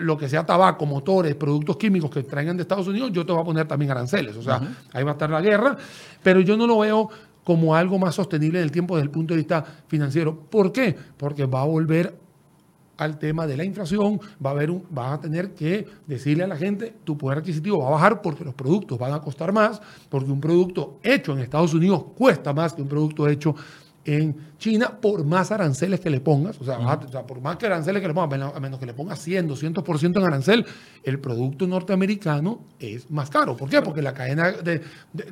lo 0.00 0.16
que 0.16 0.28
sea 0.28 0.44
tabaco, 0.44 0.86
motores, 0.86 1.34
productos 1.34 1.76
químicos 1.76 2.10
que 2.10 2.22
traigan 2.22 2.56
de 2.56 2.62
Estados 2.62 2.88
Unidos, 2.88 3.10
yo 3.12 3.24
te 3.24 3.32
voy 3.32 3.42
a 3.42 3.44
poner 3.44 3.66
también 3.66 3.90
aranceles. 3.90 4.36
O 4.36 4.42
sea, 4.42 4.60
ahí 4.92 5.04
va 5.04 5.10
a 5.10 5.14
estar 5.14 5.30
la 5.30 5.40
guerra, 5.40 5.76
pero 6.22 6.40
yo 6.40 6.56
no 6.56 6.66
lo 6.66 6.78
veo 6.78 7.08
como 7.44 7.74
algo 7.74 7.98
más 7.98 8.14
sostenible 8.14 8.58
en 8.58 8.64
el 8.64 8.70
tiempo 8.70 8.96
desde 8.96 9.04
el 9.04 9.10
punto 9.10 9.34
de 9.34 9.38
vista 9.38 9.64
financiero. 9.86 10.38
¿Por 10.38 10.70
qué? 10.70 10.94
Porque 11.16 11.46
va 11.46 11.62
a 11.62 11.64
volver 11.64 12.14
al 12.98 13.18
tema 13.18 13.46
de 13.46 13.56
la 13.56 13.64
inflación, 13.64 14.20
va 14.44 14.50
a 14.50 14.52
haber 14.52 14.70
un, 14.70 14.84
va 14.96 15.14
a 15.14 15.20
tener 15.20 15.54
que 15.54 15.86
decirle 16.06 16.44
a 16.44 16.48
la 16.48 16.56
gente, 16.56 16.94
tu 17.04 17.16
poder 17.16 17.38
adquisitivo 17.38 17.78
va 17.78 17.88
a 17.88 17.90
bajar 17.92 18.20
porque 18.20 18.44
los 18.44 18.54
productos 18.54 18.98
van 18.98 19.12
a 19.12 19.20
costar 19.20 19.52
más, 19.52 19.80
porque 20.08 20.30
un 20.30 20.40
producto 20.40 20.98
hecho 21.02 21.32
en 21.32 21.38
Estados 21.38 21.72
Unidos 21.74 22.04
cuesta 22.16 22.52
más 22.52 22.74
que 22.74 22.82
un 22.82 22.88
producto 22.88 23.28
hecho 23.28 23.54
en 24.08 24.34
China 24.56 24.98
por 25.02 25.22
más 25.24 25.52
aranceles 25.52 26.00
que 26.00 26.08
le 26.08 26.20
pongas, 26.20 26.58
o 26.60 26.64
sea, 26.64 27.26
por 27.26 27.42
más 27.42 27.58
que 27.58 27.66
aranceles 27.66 28.00
que 28.00 28.08
le 28.08 28.14
pongas, 28.14 28.54
a 28.54 28.58
menos 28.58 28.80
que 28.80 28.86
le 28.86 28.94
pongas 28.94 29.18
100, 29.18 29.50
200% 29.50 30.16
en 30.16 30.24
arancel, 30.24 30.66
el 31.04 31.20
producto 31.20 31.66
norteamericano 31.66 32.60
es 32.80 33.10
más 33.10 33.28
caro. 33.28 33.54
¿Por 33.54 33.68
qué? 33.68 33.82
Porque 33.82 34.00
la 34.00 34.14
cadena, 34.14 34.50
de, 34.50 34.80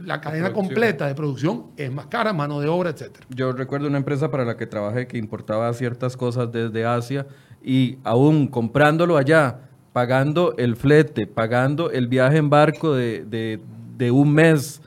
la 0.04 0.20
cadena 0.20 0.52
completa 0.52 1.06
de 1.06 1.14
producción 1.14 1.68
es 1.78 1.90
más 1.90 2.06
cara, 2.06 2.34
mano 2.34 2.60
de 2.60 2.68
obra, 2.68 2.90
etc. 2.90 3.16
Yo 3.30 3.52
recuerdo 3.52 3.88
una 3.88 3.96
empresa 3.96 4.30
para 4.30 4.44
la 4.44 4.58
que 4.58 4.66
trabajé 4.66 5.06
que 5.06 5.16
importaba 5.16 5.72
ciertas 5.72 6.14
cosas 6.14 6.52
desde 6.52 6.84
Asia 6.84 7.26
y 7.64 7.96
aún 8.04 8.46
comprándolo 8.46 9.16
allá, 9.16 9.60
pagando 9.94 10.54
el 10.58 10.76
flete, 10.76 11.26
pagando 11.26 11.90
el 11.90 12.08
viaje 12.08 12.36
en 12.36 12.50
barco 12.50 12.94
de, 12.94 13.24
de, 13.24 13.58
de 13.96 14.10
un 14.10 14.34
mes, 14.34 14.82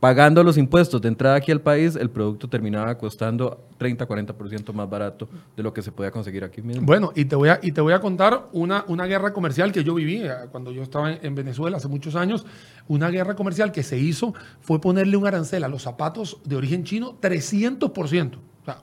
pagando 0.00 0.44
los 0.44 0.56
impuestos 0.56 1.00
de 1.00 1.08
entrada 1.08 1.36
aquí 1.36 1.50
al 1.50 1.60
país, 1.60 1.96
el 1.96 2.10
producto 2.10 2.48
terminaba 2.48 2.96
costando 2.96 3.66
30-40% 3.78 4.72
más 4.72 4.88
barato 4.88 5.28
de 5.56 5.62
lo 5.62 5.72
que 5.72 5.82
se 5.82 5.90
podía 5.90 6.10
conseguir 6.10 6.44
aquí 6.44 6.62
mismo. 6.62 6.86
Bueno, 6.86 7.12
y 7.14 7.24
te 7.24 7.34
voy 7.34 7.48
a, 7.48 7.58
y 7.62 7.72
te 7.72 7.80
voy 7.80 7.92
a 7.92 8.00
contar 8.00 8.48
una, 8.52 8.84
una 8.86 9.06
guerra 9.06 9.32
comercial 9.32 9.72
que 9.72 9.82
yo 9.82 9.94
viví 9.94 10.22
eh, 10.22 10.30
cuando 10.52 10.70
yo 10.70 10.82
estaba 10.82 11.12
en, 11.12 11.34
Venezuela 11.34 11.78
hace 11.78 11.88
muchos 11.88 12.14
años. 12.14 12.46
Una 12.86 13.10
guerra 13.10 13.34
comercial 13.34 13.72
que 13.72 13.82
se 13.82 13.98
hizo 13.98 14.34
fue 14.60 14.80
ponerle 14.80 15.16
un 15.16 15.26
arancel 15.26 15.64
a 15.64 15.68
los 15.68 15.82
zapatos 15.82 16.38
de 16.44 16.56
origen 16.56 16.84
chino 16.84 17.18
300%. 17.20 18.36
O 18.36 18.64
sea, 18.64 18.82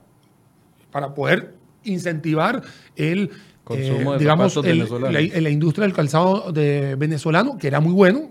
para 0.90 1.14
poder 1.14 1.54
incentivar 1.84 2.62
el 2.94 3.30
consumo 3.64 4.12
de 4.12 4.18
digamos, 4.18 4.56
la, 4.56 5.10
la, 5.10 5.50
industria 5.50 5.86
del 5.86 5.94
calzado 5.94 6.52
de 6.52 6.94
venezolano, 6.94 7.58
que 7.58 7.66
era 7.66 7.80
muy 7.80 7.92
bueno, 7.92 8.28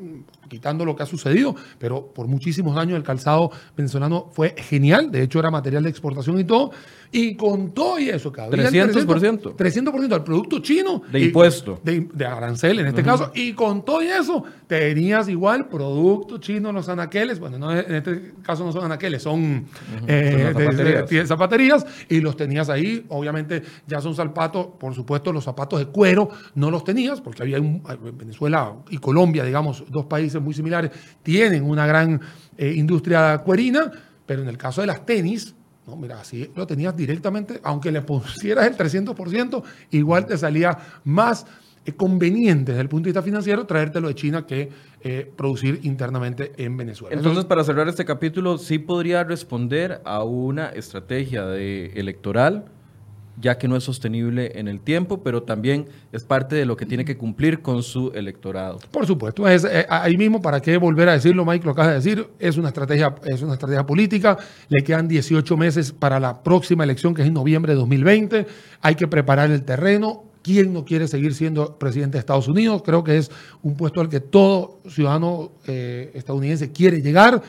quitando 0.55 0.85
lo 0.85 0.95
que 0.95 1.03
ha 1.03 1.05
sucedido, 1.05 1.53
pero 1.77 2.13
por 2.13 2.27
muchísimos 2.27 2.77
años 2.77 2.95
el 2.95 3.03
calzado 3.03 3.51
venezolano 3.75 4.29
fue 4.31 4.55
genial, 4.57 5.11
de 5.11 5.21
hecho 5.21 5.39
era 5.39 5.51
material 5.51 5.83
de 5.83 5.89
exportación 5.89 6.39
y 6.39 6.45
todo, 6.45 6.71
y 7.11 7.35
con 7.35 7.71
todo 7.71 7.99
y 7.99 8.09
eso, 8.09 8.31
cada 8.31 8.49
300%. 8.49 9.55
300% 9.55 10.07
del 10.07 10.23
producto 10.23 10.59
chino. 10.59 11.01
De 11.11 11.21
impuesto. 11.21 11.79
De, 11.83 12.25
arancel 12.25 12.79
en 12.79 12.87
este 12.87 13.03
caso, 13.03 13.31
y 13.33 13.53
con 13.53 13.85
todo 13.85 14.01
y 14.01 14.07
eso 14.07 14.43
tenías 14.67 15.29
igual 15.29 15.67
producto 15.67 16.37
chino, 16.39 16.71
los 16.71 16.89
anaqueles, 16.89 17.39
bueno, 17.39 17.57
no, 17.57 17.71
en 17.71 17.95
este 17.95 18.33
caso 18.41 18.65
no 18.65 18.71
son 18.71 18.85
anaqueles, 18.85 19.21
son, 19.21 19.65
eh, 20.07 20.51
zapaterías. 20.53 21.27
zapaterías, 21.27 21.85
y 22.09 22.19
los 22.19 22.35
tenías 22.35 22.69
ahí, 22.69 23.05
obviamente 23.09 23.61
ya 23.87 24.01
son 24.01 24.15
zapatos, 24.15 24.67
por 24.79 24.93
supuesto 24.93 25.31
los 25.31 25.43
zapatos 25.43 25.79
de 25.79 25.85
cuero 25.87 26.29
no 26.55 26.71
los 26.71 26.83
tenías, 26.83 27.21
porque 27.21 27.43
había 27.43 27.59
un, 27.59 27.81
Venezuela 28.17 28.73
y 28.89 28.97
Colombia, 28.97 29.43
digamos, 29.43 29.83
dos 29.89 30.05
países 30.05 30.41
muy 30.41 30.53
similares, 30.53 30.91
tienen 31.23 31.63
una 31.63 31.85
gran 31.85 32.19
eh, 32.57 32.73
industria 32.75 33.37
cuerina, 33.39 33.91
pero 34.25 34.41
en 34.41 34.49
el 34.49 34.57
caso 34.57 34.81
de 34.81 34.87
las 34.87 35.05
tenis, 35.05 35.55
no, 35.87 35.95
mira, 35.95 36.19
así 36.19 36.51
lo 36.55 36.65
tenías 36.65 36.95
directamente, 36.95 37.59
aunque 37.63 37.91
le 37.91 38.01
pusieras 38.01 38.65
el 38.67 38.75
300%, 38.75 39.63
igual 39.91 40.25
te 40.25 40.37
salía 40.37 40.77
más 41.03 41.45
eh, 41.85 41.93
conveniente 41.93 42.71
desde 42.71 42.81
el 42.81 42.89
punto 42.89 43.05
de 43.05 43.09
vista 43.11 43.21
financiero 43.21 43.65
traértelo 43.65 44.07
de 44.07 44.15
China 44.15 44.47
que 44.47 44.69
eh, 45.01 45.31
producir 45.35 45.81
internamente 45.83 46.53
en 46.57 46.75
Venezuela. 46.75 47.15
Entonces, 47.15 47.45
para 47.45 47.63
cerrar 47.63 47.87
este 47.87 48.05
capítulo, 48.05 48.57
sí 48.57 48.79
podría 48.79 49.23
responder 49.23 50.01
a 50.03 50.23
una 50.23 50.69
estrategia 50.69 51.45
de 51.45 51.91
electoral 51.95 52.65
ya 53.39 53.57
que 53.57 53.67
no 53.67 53.75
es 53.75 53.83
sostenible 53.83 54.51
en 54.55 54.67
el 54.67 54.81
tiempo, 54.81 55.21
pero 55.21 55.43
también 55.43 55.87
es 56.11 56.23
parte 56.23 56.55
de 56.55 56.65
lo 56.65 56.77
que 56.77 56.85
tiene 56.85 57.05
que 57.05 57.17
cumplir 57.17 57.61
con 57.61 57.83
su 57.83 58.11
electorado. 58.13 58.79
Por 58.91 59.05
supuesto, 59.05 59.47
es, 59.47 59.65
eh, 59.65 59.85
ahí 59.89 60.17
mismo, 60.17 60.41
¿para 60.41 60.61
qué 60.61 60.77
volver 60.77 61.09
a 61.09 61.13
decirlo, 61.13 61.45
Mike? 61.45 61.65
Lo 61.65 61.71
acaba 61.71 61.89
de 61.89 61.95
decir, 61.95 62.27
es 62.39 62.57
una, 62.57 62.69
estrategia, 62.69 63.15
es 63.25 63.41
una 63.41 63.53
estrategia 63.53 63.85
política, 63.85 64.37
le 64.69 64.83
quedan 64.83 65.07
18 65.07 65.57
meses 65.57 65.91
para 65.91 66.19
la 66.19 66.43
próxima 66.43 66.83
elección, 66.83 67.13
que 67.13 67.21
es 67.21 67.27
en 67.27 67.33
noviembre 67.33 67.73
de 67.73 67.79
2020, 67.79 68.47
hay 68.81 68.95
que 68.95 69.07
preparar 69.07 69.51
el 69.51 69.63
terreno, 69.63 70.23
¿Quién 70.45 70.73
no 70.73 70.85
quiere 70.85 71.07
seguir 71.07 71.33
siendo 71.33 71.79
presidente 71.79 72.17
de 72.17 72.19
Estados 72.19 72.47
Unidos? 72.47 72.83
Creo 72.85 73.03
que 73.03 73.17
es 73.17 73.31
un 73.63 73.75
puesto 73.75 73.99
al 73.99 74.09
que 74.09 74.19
todo 74.19 74.79
ciudadano 74.87 75.53
eh, 75.65 76.11
estadounidense 76.13 76.71
quiere 76.71 77.01
llegar. 77.01 77.41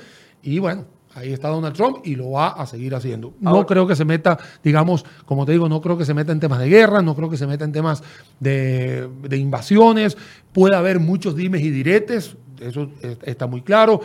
Y 0.43 0.61
bueno, 0.61 0.87
Ahí 1.17 1.33
está 1.33 1.49
Donald 1.49 1.75
Trump 1.75 2.01
y 2.05 2.15
lo 2.15 2.33
va 2.33 2.49
a 2.49 2.67
seguir 2.67 2.95
haciendo. 2.95 3.33
No 3.41 3.65
creo 3.65 3.87
que 3.87 3.97
se 3.97 4.05
meta, 4.05 4.39
digamos, 4.63 5.03
como 5.25 5.47
te 5.47 5.53
digo, 5.53 5.67
no 5.67 5.81
creo 5.81 5.97
que 5.97 6.05
se 6.05 6.13
meta 6.13 6.31
en 6.31 6.41
temas 6.41 6.59
de 6.59 6.69
guerra, 6.69 7.01
no 7.01 7.17
creo 7.17 7.31
que 7.31 7.39
se 7.39 7.47
meta 7.47 7.65
en 7.65 7.73
temas 7.73 8.03
de, 8.39 9.09
invasiones. 9.33 10.19
Puede 10.53 10.77
haber 10.77 11.01
muchos 11.01 11.35
dimes 11.35 11.63
y 11.63 11.71
diretes, 11.71 12.37
eso 12.61 12.91
está 13.23 13.47
muy 13.47 13.63
claro. 13.63 14.03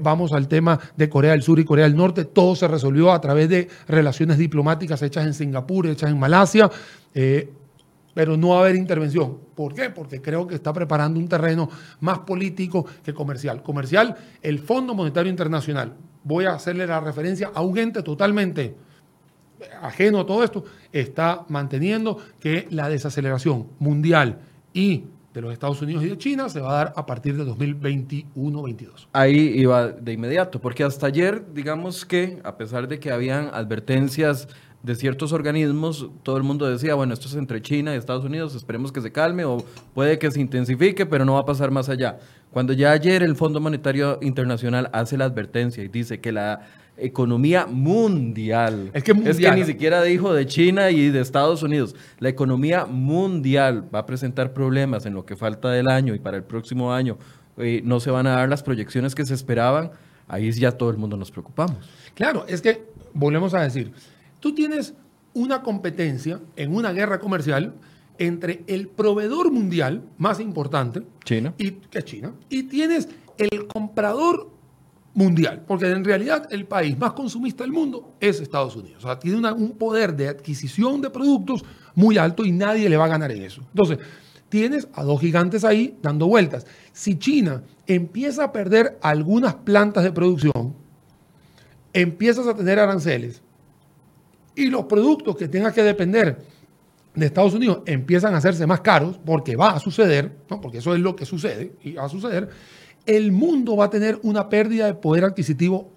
vamos 0.00 0.32
al 0.32 0.46
tema 0.46 0.78
de 0.96 1.08
Corea 1.08 1.32
del 1.32 1.42
Sur 1.42 1.58
y 1.58 1.64
Corea 1.64 1.84
del 1.84 1.96
Norte. 1.96 2.24
Todo 2.26 2.54
se 2.54 2.68
resolvió 2.68 3.10
a 3.10 3.20
través 3.20 3.48
de 3.48 3.66
relaciones 3.88 4.38
diplomáticas 4.38 5.02
hechas 5.02 5.26
en 5.26 5.34
Singapur, 5.34 5.88
hechas 5.88 6.10
en 6.10 6.18
Malasia. 6.20 6.70
Eh, 7.12 7.52
pero 8.14 8.36
no 8.36 8.50
va 8.50 8.58
a 8.58 8.60
haber 8.60 8.76
intervención. 8.76 9.36
¿Por 9.56 9.74
qué? 9.74 9.90
Porque 9.90 10.22
creo 10.22 10.46
que 10.46 10.54
está 10.54 10.72
preparando 10.72 11.18
un 11.18 11.26
terreno 11.26 11.68
más 11.98 12.20
político 12.20 12.86
que 13.02 13.12
comercial. 13.12 13.64
Comercial, 13.64 14.14
el 14.42 14.60
Fondo 14.60 14.94
Monetario 14.94 15.30
Internacional 15.30 15.94
voy 16.24 16.44
a 16.44 16.54
hacerle 16.54 16.86
la 16.86 17.00
referencia 17.00 17.50
a 17.54 17.62
un 17.62 17.78
ente 17.78 18.02
totalmente 18.02 18.74
ajeno 19.80 20.20
a 20.20 20.26
todo 20.26 20.42
esto, 20.44 20.64
está 20.92 21.44
manteniendo 21.48 22.18
que 22.40 22.66
la 22.70 22.88
desaceleración 22.88 23.68
mundial 23.78 24.38
y 24.72 25.04
de 25.32 25.40
los 25.40 25.52
Estados 25.52 25.80
Unidos 25.80 26.04
y 26.04 26.08
de 26.08 26.18
China 26.18 26.48
se 26.48 26.60
va 26.60 26.72
a 26.72 26.84
dar 26.84 26.92
a 26.96 27.06
partir 27.06 27.36
de 27.36 27.44
2021-22. 27.44 29.08
Ahí 29.12 29.54
iba 29.56 29.88
de 29.88 30.12
inmediato, 30.12 30.60
porque 30.60 30.84
hasta 30.84 31.06
ayer, 31.06 31.42
digamos 31.54 32.04
que, 32.04 32.38
a 32.44 32.56
pesar 32.56 32.86
de 32.86 33.00
que 33.00 33.10
habían 33.10 33.48
advertencias 33.52 34.48
de 34.82 34.94
ciertos 34.94 35.32
organismos, 35.32 36.10
todo 36.22 36.36
el 36.36 36.42
mundo 36.42 36.68
decía, 36.68 36.94
bueno, 36.94 37.14
esto 37.14 37.28
es 37.28 37.34
entre 37.36 37.62
China 37.62 37.94
y 37.94 37.98
Estados 37.98 38.24
Unidos, 38.24 38.54
esperemos 38.54 38.92
que 38.92 39.00
se 39.00 39.12
calme 39.12 39.44
o 39.44 39.64
puede 39.94 40.18
que 40.18 40.30
se 40.30 40.40
intensifique, 40.40 41.06
pero 41.06 41.24
no 41.24 41.34
va 41.34 41.40
a 41.40 41.44
pasar 41.44 41.70
más 41.70 41.88
allá. 41.88 42.18
Cuando 42.52 42.74
ya 42.74 42.92
ayer 42.92 43.22
el 43.22 43.34
Fondo 43.34 43.60
Monetario 43.60 44.18
Internacional 44.20 44.90
hace 44.92 45.16
la 45.16 45.24
advertencia 45.24 45.82
y 45.82 45.88
dice 45.88 46.20
que 46.20 46.32
la 46.32 46.60
economía 46.98 47.64
mundial, 47.64 48.90
es 48.92 49.02
que, 49.02 49.12
es 49.24 49.38
que 49.38 49.50
ni 49.52 49.64
siquiera 49.64 50.02
dijo 50.02 50.34
de 50.34 50.44
China 50.44 50.90
y 50.90 51.08
de 51.08 51.22
Estados 51.22 51.62
Unidos, 51.62 51.96
la 52.18 52.28
economía 52.28 52.84
mundial 52.84 53.88
va 53.92 54.00
a 54.00 54.06
presentar 54.06 54.52
problemas 54.52 55.06
en 55.06 55.14
lo 55.14 55.24
que 55.24 55.34
falta 55.34 55.70
del 55.70 55.88
año 55.88 56.14
y 56.14 56.18
para 56.18 56.36
el 56.36 56.44
próximo 56.44 56.92
año 56.92 57.16
eh, 57.56 57.80
no 57.84 58.00
se 58.00 58.10
van 58.10 58.26
a 58.26 58.32
dar 58.32 58.50
las 58.50 58.62
proyecciones 58.62 59.14
que 59.14 59.24
se 59.24 59.32
esperaban, 59.32 59.90
ahí 60.28 60.52
ya 60.52 60.72
todo 60.72 60.90
el 60.90 60.98
mundo 60.98 61.16
nos 61.16 61.30
preocupamos. 61.30 61.78
Claro, 62.14 62.44
es 62.46 62.60
que 62.60 62.84
volvemos 63.14 63.54
a 63.54 63.62
decir, 63.62 63.92
tú 64.40 64.54
tienes 64.54 64.92
una 65.32 65.62
competencia 65.62 66.38
en 66.56 66.74
una 66.74 66.92
guerra 66.92 67.18
comercial 67.18 67.72
entre 68.18 68.64
el 68.66 68.88
proveedor 68.88 69.50
mundial 69.50 70.04
más 70.18 70.40
importante, 70.40 71.02
China, 71.24 71.54
y, 71.58 71.72
que 71.72 71.98
es 71.98 72.04
China, 72.04 72.34
y 72.48 72.64
tienes 72.64 73.08
el 73.38 73.66
comprador 73.66 74.50
mundial, 75.14 75.64
porque 75.66 75.90
en 75.90 76.04
realidad 76.04 76.48
el 76.50 76.66
país 76.66 76.98
más 76.98 77.12
consumista 77.12 77.64
del 77.64 77.72
mundo 77.72 78.14
es 78.20 78.40
Estados 78.40 78.76
Unidos. 78.76 79.04
O 79.04 79.06
sea, 79.08 79.18
tiene 79.18 79.52
un 79.52 79.72
poder 79.72 80.16
de 80.16 80.28
adquisición 80.28 81.00
de 81.00 81.10
productos 81.10 81.64
muy 81.94 82.16
alto 82.16 82.44
y 82.44 82.52
nadie 82.52 82.88
le 82.88 82.96
va 82.96 83.04
a 83.04 83.08
ganar 83.08 83.30
en 83.30 83.42
eso. 83.42 83.62
Entonces, 83.68 83.98
tienes 84.48 84.88
a 84.94 85.02
dos 85.02 85.20
gigantes 85.20 85.64
ahí 85.64 85.98
dando 86.02 86.26
vueltas. 86.26 86.66
Si 86.92 87.18
China 87.18 87.62
empieza 87.86 88.44
a 88.44 88.52
perder 88.52 88.98
algunas 89.02 89.54
plantas 89.54 90.04
de 90.04 90.12
producción, 90.12 90.74
empiezas 91.92 92.46
a 92.46 92.54
tener 92.54 92.78
aranceles 92.78 93.42
y 94.54 94.66
los 94.66 94.84
productos 94.84 95.36
que 95.36 95.48
tengas 95.48 95.74
que 95.74 95.82
depender 95.82 96.38
de 97.14 97.26
Estados 97.26 97.54
Unidos 97.54 97.82
empiezan 97.86 98.34
a 98.34 98.38
hacerse 98.38 98.66
más 98.66 98.80
caros, 98.80 99.20
porque 99.24 99.56
va 99.56 99.70
a 99.70 99.80
suceder, 99.80 100.32
¿no? 100.48 100.60
porque 100.60 100.78
eso 100.78 100.94
es 100.94 101.00
lo 101.00 101.14
que 101.14 101.26
sucede 101.26 101.72
y 101.82 101.92
va 101.92 102.04
a 102.04 102.08
suceder, 102.08 102.48
el 103.04 103.32
mundo 103.32 103.76
va 103.76 103.86
a 103.86 103.90
tener 103.90 104.18
una 104.22 104.48
pérdida 104.48 104.86
de 104.86 104.94
poder 104.94 105.24
adquisitivo 105.24 105.90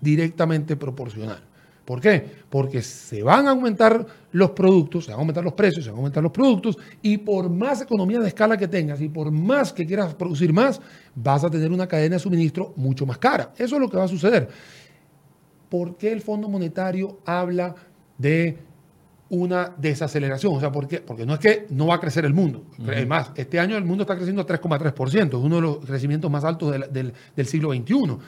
directamente 0.00 0.76
proporcional. 0.76 1.42
¿Por 1.86 2.00
qué? 2.00 2.28
Porque 2.50 2.82
se 2.82 3.22
van 3.22 3.46
a 3.46 3.50
aumentar 3.50 4.04
los 4.32 4.50
productos, 4.50 5.04
se 5.04 5.12
van 5.12 5.18
a 5.18 5.20
aumentar 5.20 5.44
los 5.44 5.52
precios, 5.52 5.84
se 5.84 5.90
van 5.90 5.98
a 5.98 6.00
aumentar 6.00 6.22
los 6.22 6.32
productos 6.32 6.76
y 7.00 7.16
por 7.16 7.48
más 7.48 7.80
economía 7.80 8.18
de 8.18 8.26
escala 8.26 8.56
que 8.56 8.66
tengas 8.66 9.00
y 9.00 9.08
por 9.08 9.30
más 9.30 9.72
que 9.72 9.86
quieras 9.86 10.12
producir 10.16 10.52
más, 10.52 10.80
vas 11.14 11.44
a 11.44 11.50
tener 11.50 11.70
una 11.70 11.86
cadena 11.86 12.16
de 12.16 12.18
suministro 12.18 12.74
mucho 12.74 13.06
más 13.06 13.18
cara. 13.18 13.52
Eso 13.56 13.76
es 13.76 13.80
lo 13.80 13.88
que 13.88 13.96
va 13.96 14.04
a 14.04 14.08
suceder. 14.08 14.48
¿Por 15.68 15.96
qué 15.96 16.10
el 16.10 16.22
Fondo 16.22 16.48
Monetario 16.48 17.20
habla 17.24 17.76
de 18.18 18.58
una 19.28 19.74
desaceleración. 19.76 20.54
O 20.54 20.60
sea, 20.60 20.70
¿por 20.70 20.86
qué? 20.86 21.00
Porque 21.00 21.26
no 21.26 21.34
es 21.34 21.40
que 21.40 21.66
no 21.70 21.86
va 21.86 21.96
a 21.96 22.00
crecer 22.00 22.24
el 22.24 22.34
mundo. 22.34 22.64
Es 22.92 23.06
más, 23.06 23.32
este 23.34 23.58
año 23.58 23.76
el 23.76 23.84
mundo 23.84 24.02
está 24.02 24.16
creciendo 24.16 24.46
3,3%, 24.46 25.26
es 25.26 25.34
uno 25.34 25.56
de 25.56 25.62
los 25.62 25.78
crecimientos 25.78 26.30
más 26.30 26.44
altos 26.44 26.72
del, 26.72 27.12
del, 27.34 27.46
siglo 27.46 27.72
XXI. 27.72 28.18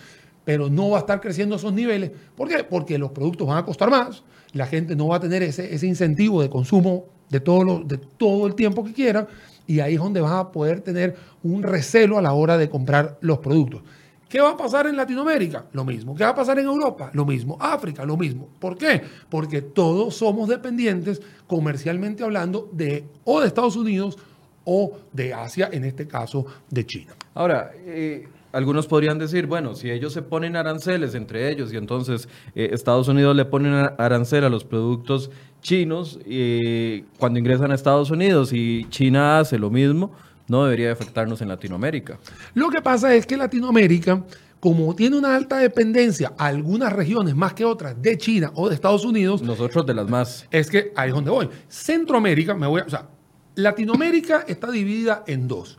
Pero 0.44 0.68
no 0.68 0.90
va 0.90 0.98
a 0.98 1.00
estar 1.00 1.20
creciendo 1.20 1.56
esos 1.56 1.72
niveles. 1.72 2.10
¿Por 2.34 2.48
qué? 2.48 2.64
Porque 2.64 2.98
los 2.98 3.10
productos 3.10 3.46
van 3.46 3.58
a 3.58 3.64
costar 3.64 3.90
más, 3.90 4.24
la 4.52 4.66
gente 4.66 4.96
no 4.96 5.08
va 5.08 5.16
a 5.16 5.20
tener 5.20 5.42
ese, 5.42 5.74
ese 5.74 5.86
incentivo 5.86 6.42
de 6.42 6.48
consumo 6.48 7.04
de 7.28 7.40
todo, 7.40 7.64
lo, 7.64 7.80
de 7.80 7.98
todo 7.98 8.46
el 8.46 8.54
tiempo 8.54 8.82
que 8.82 8.92
quiera, 8.92 9.26
y 9.66 9.80
ahí 9.80 9.94
es 9.94 10.00
donde 10.00 10.20
vas 10.20 10.32
a 10.32 10.50
poder 10.50 10.80
tener 10.80 11.16
un 11.42 11.62
recelo 11.62 12.16
a 12.18 12.22
la 12.22 12.32
hora 12.32 12.56
de 12.56 12.70
comprar 12.70 13.18
los 13.20 13.38
productos. 13.38 13.82
¿Qué 14.28 14.40
va 14.40 14.50
a 14.50 14.56
pasar 14.56 14.86
en 14.86 14.96
Latinoamérica? 14.96 15.66
Lo 15.72 15.84
mismo. 15.84 16.14
¿Qué 16.14 16.24
va 16.24 16.30
a 16.30 16.34
pasar 16.34 16.58
en 16.58 16.66
Europa? 16.66 17.10
Lo 17.14 17.24
mismo. 17.24 17.56
África, 17.60 18.04
lo 18.04 18.16
mismo. 18.16 18.48
¿Por 18.58 18.76
qué? 18.76 19.02
Porque 19.30 19.62
todos 19.62 20.16
somos 20.16 20.48
dependientes, 20.48 21.22
comercialmente 21.46 22.24
hablando, 22.24 22.68
de 22.72 23.04
o 23.24 23.40
de 23.40 23.46
Estados 23.46 23.76
Unidos 23.76 24.18
o 24.64 24.98
de 25.12 25.32
Asia, 25.32 25.70
en 25.72 25.84
este 25.84 26.06
caso 26.06 26.44
de 26.68 26.84
China. 26.84 27.14
Ahora, 27.34 27.70
eh, 27.86 28.28
algunos 28.52 28.86
podrían 28.86 29.18
decir, 29.18 29.46
bueno, 29.46 29.74
si 29.74 29.90
ellos 29.90 30.12
se 30.12 30.20
ponen 30.20 30.56
aranceles 30.56 31.14
entre 31.14 31.50
ellos 31.50 31.72
y 31.72 31.76
entonces 31.76 32.28
eh, 32.54 32.70
Estados 32.72 33.08
Unidos 33.08 33.34
le 33.34 33.46
ponen 33.46 33.72
arancel 33.96 34.44
a 34.44 34.50
los 34.50 34.64
productos 34.64 35.30
chinos 35.62 36.18
y 36.26 37.02
cuando 37.18 37.38
ingresan 37.38 37.70
a 37.72 37.74
Estados 37.74 38.10
Unidos 38.10 38.52
y 38.52 38.86
China 38.90 39.38
hace 39.38 39.58
lo 39.58 39.70
mismo, 39.70 40.12
no 40.48 40.64
debería 40.64 40.92
afectarnos 40.92 41.40
en 41.42 41.48
Latinoamérica. 41.48 42.18
Lo 42.54 42.70
que 42.70 42.80
pasa 42.82 43.14
es 43.14 43.26
que 43.26 43.36
Latinoamérica, 43.36 44.24
como 44.60 44.94
tiene 44.94 45.16
una 45.16 45.36
alta 45.36 45.58
dependencia, 45.58 46.32
algunas 46.38 46.92
regiones 46.92 47.36
más 47.36 47.52
que 47.52 47.64
otras, 47.64 48.00
de 48.00 48.16
China 48.18 48.50
o 48.54 48.68
de 48.68 48.74
Estados 48.74 49.04
Unidos. 49.04 49.42
Nosotros 49.42 49.86
de 49.86 49.94
las 49.94 50.08
más. 50.08 50.46
Es 50.50 50.70
que 50.70 50.92
ahí 50.96 51.10
es 51.10 51.14
donde 51.14 51.30
voy. 51.30 51.48
Centroamérica, 51.68 52.54
me 52.54 52.66
voy 52.66 52.80
a, 52.80 52.84
o 52.84 52.90
sea, 52.90 53.08
Latinoamérica 53.54 54.44
está 54.48 54.70
dividida 54.70 55.24
en 55.26 55.46
dos. 55.46 55.78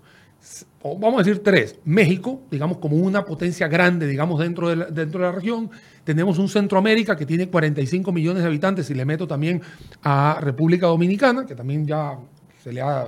vamos 0.84 1.16
a 1.16 1.24
decir 1.24 1.44
tres. 1.44 1.80
México, 1.84 2.44
digamos 2.52 2.78
como 2.78 2.96
una 2.98 3.26
potencia 3.26 3.68
grande, 3.68 4.06
digamos, 4.06 4.40
dentro 4.40 4.70
de 4.70 4.76
la, 4.76 4.86
dentro 4.86 5.20
de 5.20 5.26
la 5.26 5.32
región. 5.32 5.70
Tenemos 6.04 6.38
un 6.38 6.48
Centroamérica 6.48 7.16
que 7.16 7.26
tiene 7.26 7.50
45 7.50 8.12
millones 8.12 8.44
de 8.44 8.50
habitantes 8.50 8.90
y 8.90 8.94
le 8.94 9.06
meto 9.06 9.28
también 9.28 9.62
a 10.04 10.40
República 10.42 10.88
Dominicana, 10.88 11.46
que 11.46 11.56
también 11.56 11.86
ya 11.86 12.18
se 12.64 12.72
le 12.72 12.82
ha 12.82 13.08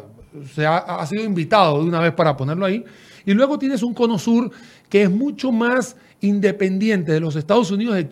se 0.53 0.65
ha, 0.65 1.05
sido 1.05 1.23
invitado 1.23 1.81
de 1.81 1.89
una 1.89 1.99
vez 1.99 2.13
para 2.13 2.35
ponerlo 2.35 2.65
ahí. 2.65 2.83
Y 3.25 3.33
luego 3.33 3.59
tienes 3.59 3.83
un 3.83 3.93
cono 3.93 4.17
sur 4.17 4.51
que 4.89 5.03
es 5.03 5.11
mucho 5.11 5.51
más 5.51 5.95
independiente 6.21 7.11
de 7.11 7.19
los 7.19 7.35
Estados 7.35 7.71
Unidos 7.71 8.05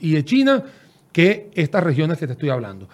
y 0.00 0.12
de 0.12 0.24
China 0.24 0.64
que 1.12 1.50
estas 1.54 1.82
regiones 1.84 2.18
que 2.18 2.26
te 2.26 2.32
estoy 2.32 2.50
hablando. 2.50 2.88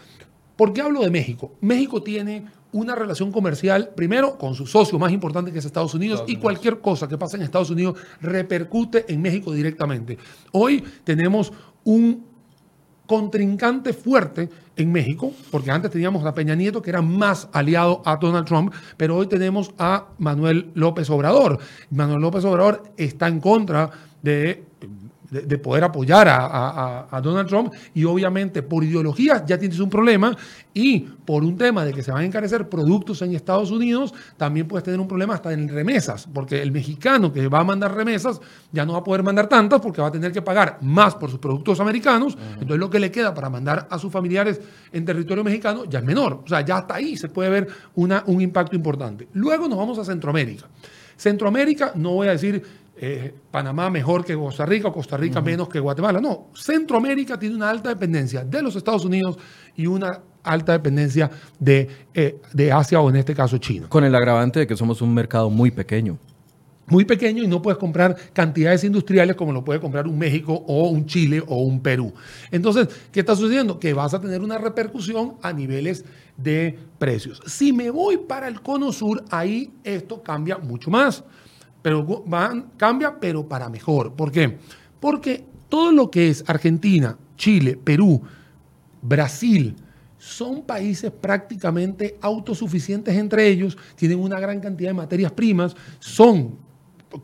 ¿Por 0.57 0.73
qué 0.73 0.81
hablo 0.81 1.03
de 1.03 1.11
México? 1.11 1.53
México 1.61 2.03
tiene 2.03 2.47
una 2.73 2.95
relación 2.95 3.33
comercial, 3.33 3.91
primero, 3.95 4.37
con 4.37 4.55
su 4.55 4.67
socio 4.67 4.99
más 4.99 5.13
importante 5.13 5.53
que 5.53 5.59
es 5.59 5.65
Estados 5.65 5.95
Unidos, 5.95 6.25
y 6.27 6.37
cualquier 6.37 6.81
cosa 6.81 7.09
que 7.09 7.17
pase 7.17 7.37
en 7.37 7.43
Estados 7.43 7.71
Unidos 7.71 7.99
repercute 8.21 9.07
en 9.09 9.23
México 9.23 9.53
directamente. 9.53 10.19
Hoy 10.53 10.85
tenemos 11.05 11.53
un 11.85 12.28
contrincante 13.09 13.95
fuerte 13.95 14.51
en 14.77 14.93
México, 14.93 15.33
porque 15.51 15.71
antes 15.71 15.91
teníamos 15.91 16.25
a 16.27 16.35
Peña 16.35 16.55
Nieto, 16.55 16.83
que 16.83 16.91
era 16.91 17.01
más 17.01 17.49
aliado 17.53 18.03
a 18.05 18.17
Donald 18.17 18.47
Trump, 18.47 18.73
pero 18.99 19.17
hoy 19.17 19.27
tenemos 19.27 19.73
a 19.79 20.09
Manuel 20.19 20.71
López 20.75 21.09
Obrador. 21.09 21.59
Manuel 21.91 22.21
López 22.21 22.45
Obrador 22.45 22.85
está 22.99 23.27
en 23.27 23.41
contra 23.41 23.91
de 24.23 24.68
de, 25.31 25.59
poder 25.59 25.85
apoyar 25.85 26.29
a, 26.29 27.21
Donald 27.23 27.49
Trump 27.49 27.73
y 27.95 28.05
obviamente 28.05 28.63
por 28.63 28.85
ideología 28.85 29.45
ya 29.45 29.59
tienes 29.59 29.79
un 29.81 29.91
problema 29.91 30.37
y 30.73 31.01
por 31.01 31.43
un 31.43 31.59
tema 31.59 31.85
de 31.85 31.93
que 31.93 32.03
se 32.03 32.13
van 32.13 32.23
a 32.23 32.25
encarecer 32.25 32.69
productos 32.69 33.21
en 33.23 33.35
Estados 33.35 33.71
Unidos, 33.71 34.15
también 34.37 34.69
puedes 34.69 34.85
tener 34.85 35.01
un 35.01 35.09
problema 35.09 35.35
hasta 35.35 35.53
en 35.53 35.69
remesas, 35.69 36.29
porque 36.33 36.63
el 36.63 36.71
mexicano 36.71 37.33
que 37.33 37.49
va 37.49 37.61
a 37.61 37.65
mandar 37.65 37.95
remesas 37.95 38.41
ya 38.73 38.87
no 38.87 38.93
va 38.93 39.01
a 39.01 39.05
poder 39.05 39.23
mandar 39.23 39.49
tantas 39.49 39.81
porque 39.81 40.01
va 40.01 40.09
a 40.09 40.13
tener 40.13 40.33
que 40.33 40.41
pagar 40.41 40.79
más 40.83 41.15
por 41.17 41.31
sus 41.31 41.41
productos 41.41 41.81
americanos, 41.81 42.39
entonces 42.53 42.79
lo 42.79 42.89
que 42.89 43.01
le 43.01 43.11
queda 43.11 43.35
para 43.35 43.51
mandar 43.51 43.89
a 43.91 43.99
sus 43.99 44.13
familiares 44.13 44.61
en 44.93 45.05
territorio 45.05 45.45
mexicano 45.45 45.85
ya 45.85 45.99
es 45.99 46.05
menor, 46.05 46.43
o 46.45 46.49
sea, 46.49 46.61
ya 46.63 46.79
hasta 46.79 46.95
ahí 46.95 47.17
se 47.17 47.29
puede 47.29 47.51
ver 47.51 47.69
una, 47.97 48.23
un 48.27 48.41
impacto 48.41 48.77
importante. 48.77 49.29
Luego 49.33 49.69
nos 49.69 49.79
vamos 49.79 49.99
a 49.99 50.05
Centroamérica. 50.05 50.67
Centroamérica, 51.17 51.93
no 51.97 52.13
voy 52.13 52.29
a 52.29 52.33
decir 52.33 52.63
eh, 53.01 53.35
Panamá 53.51 53.91
mejor 53.91 54.25
que 54.25 54.35
Costa 54.35 54.67
Rica 54.67 54.89
o 54.89 54.93
Costa 54.93 55.17
Rica 55.17 55.41
menos 55.41 55.69
que 55.69 55.81
Guatemala. 55.81 56.21
No, 56.21 56.49
Centroamérica 56.55 57.39
tiene 57.39 57.55
una 57.55 57.71
alta 57.71 57.89
dependencia 57.91 58.45
de 58.45 58.63
los 58.63 58.77
Estados 58.77 59.05
Unidos 59.05 59.39
y 59.77 59.87
una 59.87 60.21
alta 60.43 60.73
dependencia 60.73 61.31
de, 61.59 61.89
eh, 62.15 62.41
de 62.53 62.73
Asia 62.73 63.01
o 63.01 63.11
en 63.11 63.17
este 63.17 63.35
caso 63.35 63.59
China. 63.59 63.89
Con 63.89 64.05
el 64.05 64.15
agravante 64.15 64.61
de 64.61 64.67
que 64.67 64.77
somos 64.77 65.03
un 65.03 65.15
mercado 65.15 65.51
muy 65.51 65.71
pequeño 65.71 66.19
muy 66.89 67.05
pequeño 67.05 67.43
y 67.43 67.47
no 67.47 67.61
puedes 67.63 67.79
comprar 67.79 68.17
cantidades 68.33 68.83
industriales 68.85 69.37
como 69.37 69.53
lo 69.53 69.65
puede 69.65 69.81
comprar 69.81 70.07
un 70.07 70.19
México 70.19 70.65
o 70.67 70.89
un 70.89 71.07
Chile 71.07 71.43
o 71.47 71.63
un 71.63 71.81
Perú. 71.81 72.13
Entonces, 72.51 72.89
¿qué 73.13 73.21
está 73.21 73.37
sucediendo? 73.37 73.79
Que 73.79 73.93
vas 73.93 74.15
a 74.15 74.21
tener 74.21 74.41
una 74.41 74.59
repercusión 74.59 75.35
a 75.43 75.53
niveles 75.53 76.05
de 76.37 76.79
precios. 76.99 77.41
Si 77.47 77.73
me 77.73 77.91
voy 77.91 78.17
para 78.17 78.49
el 78.49 78.61
cono 78.63 78.93
sur, 78.93 79.25
ahí 79.31 79.71
esto 79.85 80.23
cambia 80.23 80.59
mucho 80.59 80.91
más 80.91 81.25
pero 81.89 82.23
cambia, 82.77 83.19
pero 83.19 83.49
para 83.49 83.71
mejor. 83.71 84.13
¿Por 84.13 84.31
qué? 84.31 84.59
Porque 85.01 85.43
todo 85.71 85.91
lo 85.91 86.11
que 86.11 86.29
es 86.29 86.45
Argentina, 86.47 87.17
Chile, 87.39 87.79
Perú, 87.83 88.21
Brasil, 89.01 89.75
son 90.19 90.65
países 90.65 91.11
prácticamente 91.11 92.19
autosuficientes 92.21 93.17
entre 93.17 93.49
ellos, 93.49 93.79
tienen 93.97 94.19
una 94.19 94.39
gran 94.39 94.61
cantidad 94.61 94.91
de 94.91 94.95
materias 94.95 95.33
primas, 95.33 95.75
son 95.99 96.57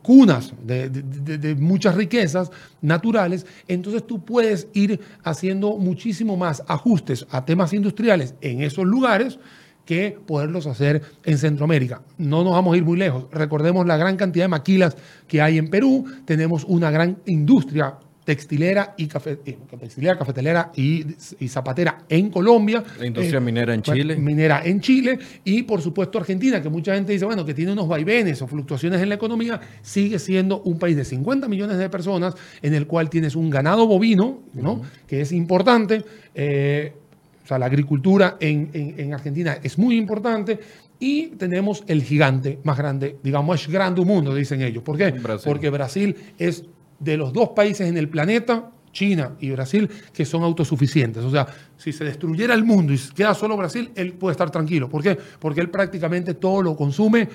cunas 0.01 0.51
de, 0.63 1.55
muchas 1.59 1.93
riquezas 1.93 2.49
naturales, 2.81 3.45
entonces 3.67 4.07
tú 4.07 4.25
puedes 4.25 4.67
ir 4.73 4.99
haciendo 5.23 5.77
muchísimo 5.77 6.37
más 6.37 6.63
ajustes 6.67 7.27
a 7.29 7.45
temas 7.45 7.71
industriales 7.71 8.33
en 8.41 8.63
esos 8.63 8.85
lugares 8.85 9.37
que 9.85 10.17
poderlos 10.25 10.67
hacer 10.67 11.01
en 11.23 11.37
Centroamérica. 11.37 12.01
No 12.17 12.43
nos 12.43 12.53
vamos 12.53 12.73
a 12.73 12.77
ir 12.77 12.83
muy 12.83 12.97
lejos. 12.97 13.25
Recordemos 13.31 13.85
la 13.85 13.97
gran 13.97 14.17
cantidad 14.17 14.45
de 14.45 14.49
maquilas 14.49 14.97
que 15.27 15.41
hay 15.41 15.57
en 15.57 15.69
Perú. 15.69 16.05
Tenemos 16.25 16.65
una 16.65 16.91
gran 16.91 17.17
industria 17.25 17.95
textilera 18.25 18.95
y 18.97 19.05
cafe, 19.05 19.39
eh, 19.45 19.57
textilera, 19.79 20.17
cafetelera 20.17 20.71
y, 20.75 21.05
zapatera 21.47 22.05
en 22.09 22.31
Colombia. 22.31 22.83
La 22.99 23.05
industria 23.05 23.37
eh, 23.37 23.41
minera 23.41 23.73
en 23.73 23.81
Chile. 23.83 24.17
Minera 24.17 24.61
en 24.65 24.81
Chile. 24.81 25.19
Y 25.43 25.63
por 25.63 25.81
supuesto 25.81 26.17
Argentina, 26.17 26.61
que 26.61 26.69
mucha 26.69 26.95
gente 26.95 27.13
dice, 27.13 27.25
bueno, 27.25 27.45
que 27.45 27.53
tiene 27.53 27.71
unos 27.71 27.87
vaivenes 27.87 28.41
o 28.41 28.47
fluctuaciones 28.47 29.01
en 29.01 29.09
la 29.09 29.15
economía, 29.15 29.61
sigue 29.83 30.17
siendo 30.17 30.61
un 30.63 30.79
país 30.79 30.97
de 30.97 31.05
50 31.05 31.47
millones 31.47 31.77
de 31.77 31.87
personas 31.89 32.33
en 32.63 32.73
el 32.73 32.87
cual 32.87 33.09
tienes 33.09 33.35
un 33.35 33.51
ganado 33.51 33.85
bovino, 33.85 34.41
¿no? 34.53 34.81
Que 35.07 35.21
es 35.21 35.31
importante. 35.31 36.03
Eh, 36.33 36.93
o 37.45 37.47
sea, 37.47 37.59
la 37.59 37.67
agricultura 37.67 38.37
en, 38.39 39.13
Argentina 39.13 39.59
es 39.61 39.77
muy 39.77 39.97
importante 39.97 40.59
y 40.99 41.27
tenemos 41.27 41.83
el 41.85 42.01
gigante 42.01 42.57
más 42.63 42.75
grande, 42.75 43.17
digamos, 43.21 43.61
es 43.61 43.67
grande 43.67 44.01
un 44.01 44.07
mundo, 44.07 44.33
dicen 44.33 44.63
ellos. 44.63 44.81
¿Por 44.81 44.97
qué? 44.97 45.13
Porque 45.43 45.69
Brasil 45.69 46.15
es 46.39 46.63
de 46.97 47.17
los 47.17 47.31
dos 47.33 47.49
países 47.49 47.87
en 47.87 47.97
el 47.97 48.09
planeta, 48.09 48.71
China 48.91 49.33
y 49.39 49.51
Brasil, 49.51 49.87
que 50.11 50.25
son 50.25 50.41
autosuficientes. 50.41 51.23
O 51.23 51.29
sea, 51.29 51.45
si 51.77 51.93
se 51.93 52.03
destruyera 52.03 52.55
el 52.55 52.63
mundo 52.63 52.93
y 52.93 52.97
queda 53.13 53.35
solo 53.35 53.55
Brasil, 53.55 53.91
él 53.93 54.13
puede 54.13 54.31
estar 54.31 54.49
tranquilo. 54.49 54.89
¿Por 54.89 55.03
qué? 55.03 55.15
Porque 55.39 55.61
él 55.61 55.69
prácticamente 55.69 56.33
todo 56.33 56.63
lo 56.63 56.75
consume 56.75 57.29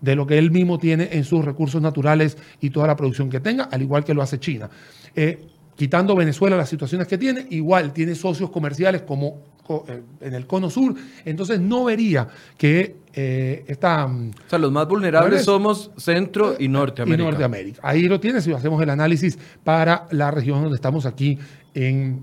de 0.00 0.16
lo 0.16 0.26
que 0.26 0.38
él 0.38 0.50
mismo 0.50 0.78
tiene 0.78 1.10
en 1.12 1.24
sus 1.24 1.44
recursos 1.44 1.82
naturales 1.82 2.38
y 2.58 2.70
toda 2.70 2.86
la 2.86 2.96
producción 2.96 3.28
que 3.28 3.40
tenga, 3.40 3.64
al 3.64 3.82
igual 3.82 4.02
que 4.02 4.14
lo 4.14 4.22
hace 4.22 4.40
China. 4.40 4.70
Eh, 5.14 5.51
quitando 5.76 6.14
Venezuela 6.14 6.56
las 6.56 6.68
situaciones 6.68 7.08
que 7.08 7.18
tiene, 7.18 7.46
igual 7.50 7.92
tiene 7.92 8.14
socios 8.14 8.50
comerciales 8.50 9.02
como 9.02 9.52
eh, 9.88 10.02
en 10.20 10.34
el 10.34 10.46
cono 10.46 10.68
sur, 10.68 10.94
entonces 11.24 11.60
no 11.60 11.84
vería 11.84 12.28
que 12.58 12.96
eh, 13.14 13.64
está... 13.66 14.06
Mm, 14.06 14.30
o 14.30 14.50
sea, 14.50 14.58
los 14.58 14.72
más 14.72 14.88
vulnerables 14.88 15.44
somos 15.44 15.90
Centro 15.96 16.56
y 16.58 16.68
Norteamérica. 16.68 17.22
Y 17.22 17.26
Norteamérica. 17.26 17.80
Ahí 17.82 18.08
lo 18.08 18.20
tienes 18.20 18.44
si 18.44 18.52
hacemos 18.52 18.82
el 18.82 18.90
análisis 18.90 19.38
para 19.62 20.06
la 20.10 20.30
región 20.30 20.62
donde 20.62 20.76
estamos 20.76 21.06
aquí 21.06 21.38
en 21.74 22.22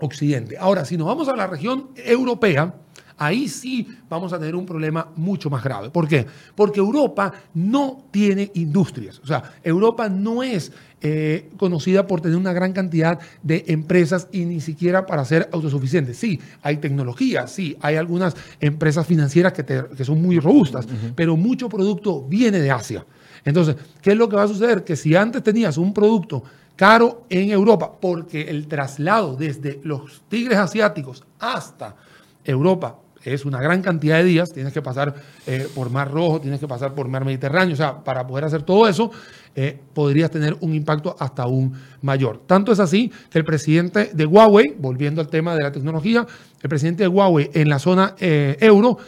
Occidente. 0.00 0.56
Ahora, 0.58 0.84
si 0.84 0.96
nos 0.96 1.06
vamos 1.06 1.28
a 1.28 1.36
la 1.36 1.46
región 1.46 1.90
europea, 1.96 2.74
ahí 3.18 3.48
sí 3.48 3.86
vamos 4.08 4.32
a 4.32 4.38
tener 4.38 4.54
un 4.54 4.64
problema 4.64 5.08
mucho 5.16 5.50
más 5.50 5.62
grave. 5.62 5.90
¿Por 5.90 6.08
qué? 6.08 6.26
Porque 6.54 6.80
Europa 6.80 7.32
no 7.54 8.04
tiene 8.10 8.50
industrias. 8.54 9.20
O 9.22 9.26
sea, 9.26 9.54
Europa 9.62 10.08
no 10.08 10.42
es 10.42 10.72
eh, 11.00 11.50
conocida 11.56 12.06
por 12.06 12.20
tener 12.20 12.36
una 12.36 12.52
gran 12.52 12.72
cantidad 12.72 13.18
de 13.42 13.64
empresas 13.68 14.28
y 14.32 14.44
ni 14.44 14.60
siquiera 14.60 15.06
para 15.06 15.24
ser 15.24 15.48
autosuficientes. 15.52 16.16
Sí, 16.16 16.40
hay 16.62 16.78
tecnología, 16.78 17.46
sí, 17.46 17.76
hay 17.80 17.96
algunas 17.96 18.34
empresas 18.60 19.06
financieras 19.06 19.52
que, 19.52 19.64
que 19.64 20.04
son 20.04 20.22
muy 20.22 20.38
robustas, 20.38 20.86
pero 21.14 21.36
mucho 21.36 21.68
producto 21.68 22.22
viene 22.22 22.60
de 22.60 22.70
Asia. 22.70 23.04
Entonces, 23.44 23.76
¿qué 24.02 24.12
es 24.12 24.16
lo 24.16 24.28
que 24.28 24.36
va 24.36 24.44
a 24.44 24.48
suceder? 24.48 24.84
Que 24.84 24.96
si 24.96 25.14
antes 25.14 25.42
tenías 25.42 25.76
un 25.78 25.94
producto 25.94 26.42
caro 26.74 27.24
en 27.28 27.50
Europa, 27.50 27.92
porque 28.00 28.42
el 28.42 28.68
traslado 28.68 29.34
desde 29.36 29.80
los 29.82 30.22
tigres 30.28 30.58
asiáticos 30.58 31.24
hasta 31.38 31.96
Europa 32.44 32.98
es 33.24 33.44
una 33.44 33.60
gran 33.60 33.82
cantidad 33.82 34.18
de 34.18 34.24
días, 34.24 34.50
tienes 34.52 34.72
que 34.72 34.82
pasar 34.82 35.14
eh, 35.46 35.66
por 35.74 35.90
Mar 35.90 36.10
Rojo, 36.10 36.40
tienes 36.40 36.60
que 36.60 36.68
pasar 36.68 36.94
por 36.94 37.08
Mar 37.08 37.24
Mediterráneo, 37.24 37.74
o 37.74 37.76
sea, 37.76 38.02
para 38.02 38.26
poder 38.26 38.44
hacer 38.44 38.62
todo 38.62 38.88
eso, 38.88 39.10
eh, 39.54 39.78
podrías 39.94 40.30
tener 40.30 40.56
un 40.60 40.74
impacto 40.74 41.16
hasta 41.18 41.42
aún 41.42 41.72
mayor. 42.02 42.42
Tanto 42.46 42.72
es 42.72 42.80
así 42.80 43.10
que 43.30 43.38
el 43.38 43.44
presidente 43.44 44.10
de 44.12 44.26
Huawei, 44.26 44.74
volviendo 44.78 45.20
al 45.20 45.28
tema 45.28 45.54
de 45.54 45.62
la 45.62 45.72
tecnología, 45.72 46.26
el 46.62 46.68
presidente 46.68 47.02
de 47.02 47.08
Huawei 47.08 47.50
en 47.54 47.68
la 47.68 47.78
zona 47.78 48.14
eh, 48.18 48.56
euro, 48.60 48.98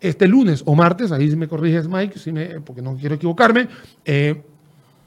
este 0.00 0.28
lunes 0.28 0.62
o 0.64 0.74
martes, 0.74 1.10
ahí 1.10 1.28
si 1.28 1.36
me 1.36 1.48
corriges 1.48 1.88
Mike, 1.88 2.18
si 2.18 2.32
porque 2.64 2.82
no 2.82 2.96
quiero 2.96 3.16
equivocarme, 3.16 3.68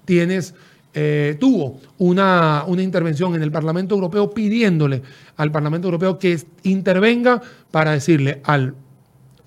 tienes 0.04 0.54
eh, 0.94 1.38
tuvo 1.40 1.80
una, 2.00 2.66
una, 2.68 2.82
intervención 2.82 3.34
en 3.36 3.44
el 3.44 3.52
Parlamento 3.52 3.96
Europeo 3.96 4.30
pidiéndole 4.30 5.02
al 5.38 5.52
Parlamento 5.52 5.88
Europeo 5.88 6.20
que 6.20 6.38
intervenga 6.64 7.42
para 7.72 7.92
decirle 7.92 8.42
al, 8.44 8.76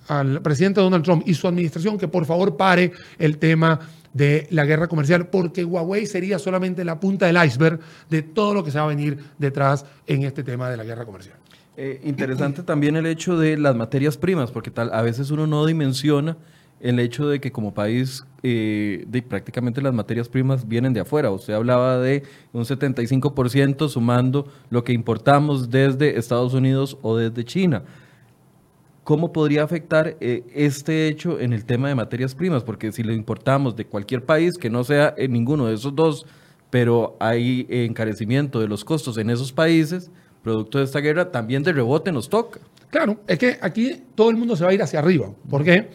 al 0.09 0.41
presidente 0.41 0.81
Donald 0.81 1.05
Trump 1.05 1.23
y 1.27 1.35
su 1.35 1.47
administración 1.47 1.99
que 1.99 2.09
por 2.09 2.25
favor 2.25 2.57
pare 2.57 2.93
el 3.19 3.37
tema 3.37 3.79
de 4.15 4.47
la 4.51 4.65
guerra 4.65 4.87
comercial, 4.87 5.27
porque 5.27 5.65
Huawei 5.65 6.07
sería 6.07 6.39
solamente 6.39 6.85
la 6.85 6.99
punta 6.99 7.27
del 7.27 7.45
iceberg 7.45 7.81
de 8.09 8.23
todo 8.23 8.55
lo 8.55 8.65
que 8.65 8.71
se 8.71 8.79
va 8.79 8.85
a 8.85 8.89
venir 8.89 9.19
detrás 9.39 9.85
en 10.07 10.23
este 10.23 10.43
tema 10.45 10.71
de 10.71 10.77
la 10.77 10.85
guerra 10.85 11.05
comercial. 11.05 11.37
Eh, 11.77 12.01
interesante 12.05 12.63
también 12.63 12.95
el 12.95 13.07
hecho 13.07 13.37
de 13.37 13.59
las 13.59 13.75
materias 13.75 14.17
primas, 14.17 14.53
porque 14.53 14.71
tal, 14.71 14.93
a 14.95 15.03
veces 15.03 15.33
uno 15.33 15.49
no 15.49 15.67
dimensiona 15.67 16.37
el 16.81 17.01
hecho 17.01 17.29
de 17.29 17.41
que 17.41 17.51
como 17.51 17.75
país 17.75 18.25
eh, 18.47 19.05
de, 19.07 19.23
prácticamente 19.23 19.81
las 19.81 19.95
materias 19.95 20.29
primas 20.29 20.69
vienen 20.69 20.93
de 20.93 21.01
afuera. 21.01 21.31
Usted 21.31 21.55
hablaba 21.55 21.97
de 21.97 22.25
un 22.53 22.65
75% 22.65 23.89
sumando 23.89 24.47
lo 24.69 24.85
que 24.85 24.93
importamos 24.93 25.71
desde 25.71 26.19
Estados 26.19 26.53
Unidos 26.53 26.99
o 27.01 27.17
desde 27.17 27.43
China. 27.47 27.85
¿Cómo 29.03 29.33
podría 29.33 29.63
afectar 29.63 30.19
eh, 30.21 30.43
este 30.55 31.09
hecho 31.09 31.41
en 31.41 31.55
el 31.55 31.65
tema 31.65 31.89
de 31.89 31.95
materias 31.95 32.35
primas? 32.35 32.63
Porque 32.63 32.93
si 32.93 33.03
lo 33.03 33.15
importamos 33.15 33.77
de 33.77 33.87
cualquier 33.87 34.27
país 34.27 34.59
que 34.59 34.69
no 34.69 34.85
sea 34.85 35.15
ninguno 35.27 35.65
de 35.65 35.77
esos 35.77 35.95
dos, 35.95 36.27
pero 36.69 37.17
hay 37.21 37.67
encarecimiento 37.71 38.61
de 38.61 38.69
los 38.69 38.85
costos 38.85 39.17
en 39.17 39.31
esos 39.31 39.55
países, 39.55 40.11
producto 40.43 40.77
de 40.77 40.85
esta 40.85 41.01
guerra, 41.01 41.33
también 41.33 41.63
de 41.63 41.73
rebote 41.73 42.13
nos 42.13 42.29
toca. 42.29 42.61
Claro, 42.91 43.21
es 43.27 43.39
que 43.39 43.57
aquí 43.63 44.03
todo 44.15 44.29
el 44.29 44.37
mundo 44.37 44.55
se 44.55 44.65
va 44.65 44.71
a 44.71 44.75
ir 44.75 44.83
hacia 44.83 44.99
arriba. 44.99 45.31
¿Por 45.49 45.65
qué? 45.65 45.89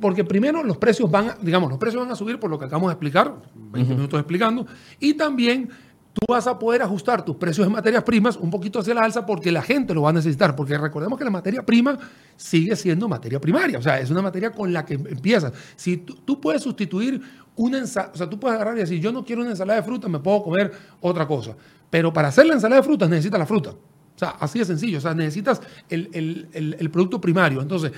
Porque 0.00 0.24
primero 0.24 0.62
los 0.62 0.76
precios 0.76 1.10
van, 1.10 1.32
digamos, 1.42 1.70
los 1.70 1.78
precios 1.78 2.02
van 2.02 2.12
a 2.12 2.16
subir 2.16 2.38
por 2.38 2.50
lo 2.50 2.58
que 2.58 2.66
acabamos 2.66 2.88
de 2.88 2.94
explicar, 2.94 3.34
20 3.54 3.94
minutos 3.94 4.18
explicando, 4.18 4.66
y 4.98 5.14
también 5.14 5.70
tú 6.12 6.20
vas 6.28 6.46
a 6.46 6.58
poder 6.58 6.82
ajustar 6.82 7.24
tus 7.24 7.36
precios 7.36 7.66
de 7.66 7.72
materias 7.72 8.02
primas 8.02 8.36
un 8.36 8.50
poquito 8.50 8.80
hacia 8.80 8.94
la 8.94 9.02
alza 9.02 9.24
porque 9.24 9.50
la 9.50 9.62
gente 9.62 9.94
lo 9.94 10.02
va 10.02 10.10
a 10.10 10.12
necesitar, 10.12 10.54
porque 10.54 10.76
recordemos 10.76 11.18
que 11.18 11.24
la 11.24 11.30
materia 11.30 11.64
prima 11.64 11.98
sigue 12.36 12.76
siendo 12.76 13.08
materia 13.08 13.40
primaria, 13.40 13.78
o 13.78 13.82
sea, 13.82 13.98
es 14.00 14.10
una 14.10 14.22
materia 14.22 14.52
con 14.52 14.72
la 14.72 14.84
que 14.84 14.94
empiezas. 14.94 15.52
Si 15.76 15.98
tú, 15.98 16.40
puedes 16.40 16.62
sustituir 16.62 17.20
una 17.56 17.78
ensalada, 17.78 18.12
o 18.14 18.16
sea, 18.16 18.28
tú 18.28 18.38
puedes 18.38 18.56
agarrar 18.56 18.76
y 18.76 18.80
decir, 18.80 19.00
yo 19.00 19.12
no 19.12 19.24
quiero 19.24 19.42
una 19.42 19.50
ensalada 19.50 19.80
de 19.80 19.86
fruta, 19.86 20.08
me 20.08 20.18
puedo 20.18 20.42
comer 20.42 20.72
otra 21.00 21.26
cosa, 21.26 21.56
pero 21.88 22.12
para 22.12 22.28
hacer 22.28 22.46
la 22.46 22.54
ensalada 22.54 22.80
de 22.80 22.86
frutas 22.86 23.08
necesitas 23.08 23.38
la 23.38 23.46
fruta. 23.46 23.70
O 24.14 24.18
sea, 24.18 24.30
así 24.40 24.58
de 24.58 24.66
sencillo, 24.66 24.98
o 24.98 25.00
sea, 25.00 25.14
necesitas 25.14 25.62
el, 25.88 26.10
el, 26.12 26.76
el 26.78 26.90
producto 26.90 27.18
primario. 27.18 27.62
Entonces, 27.62 27.92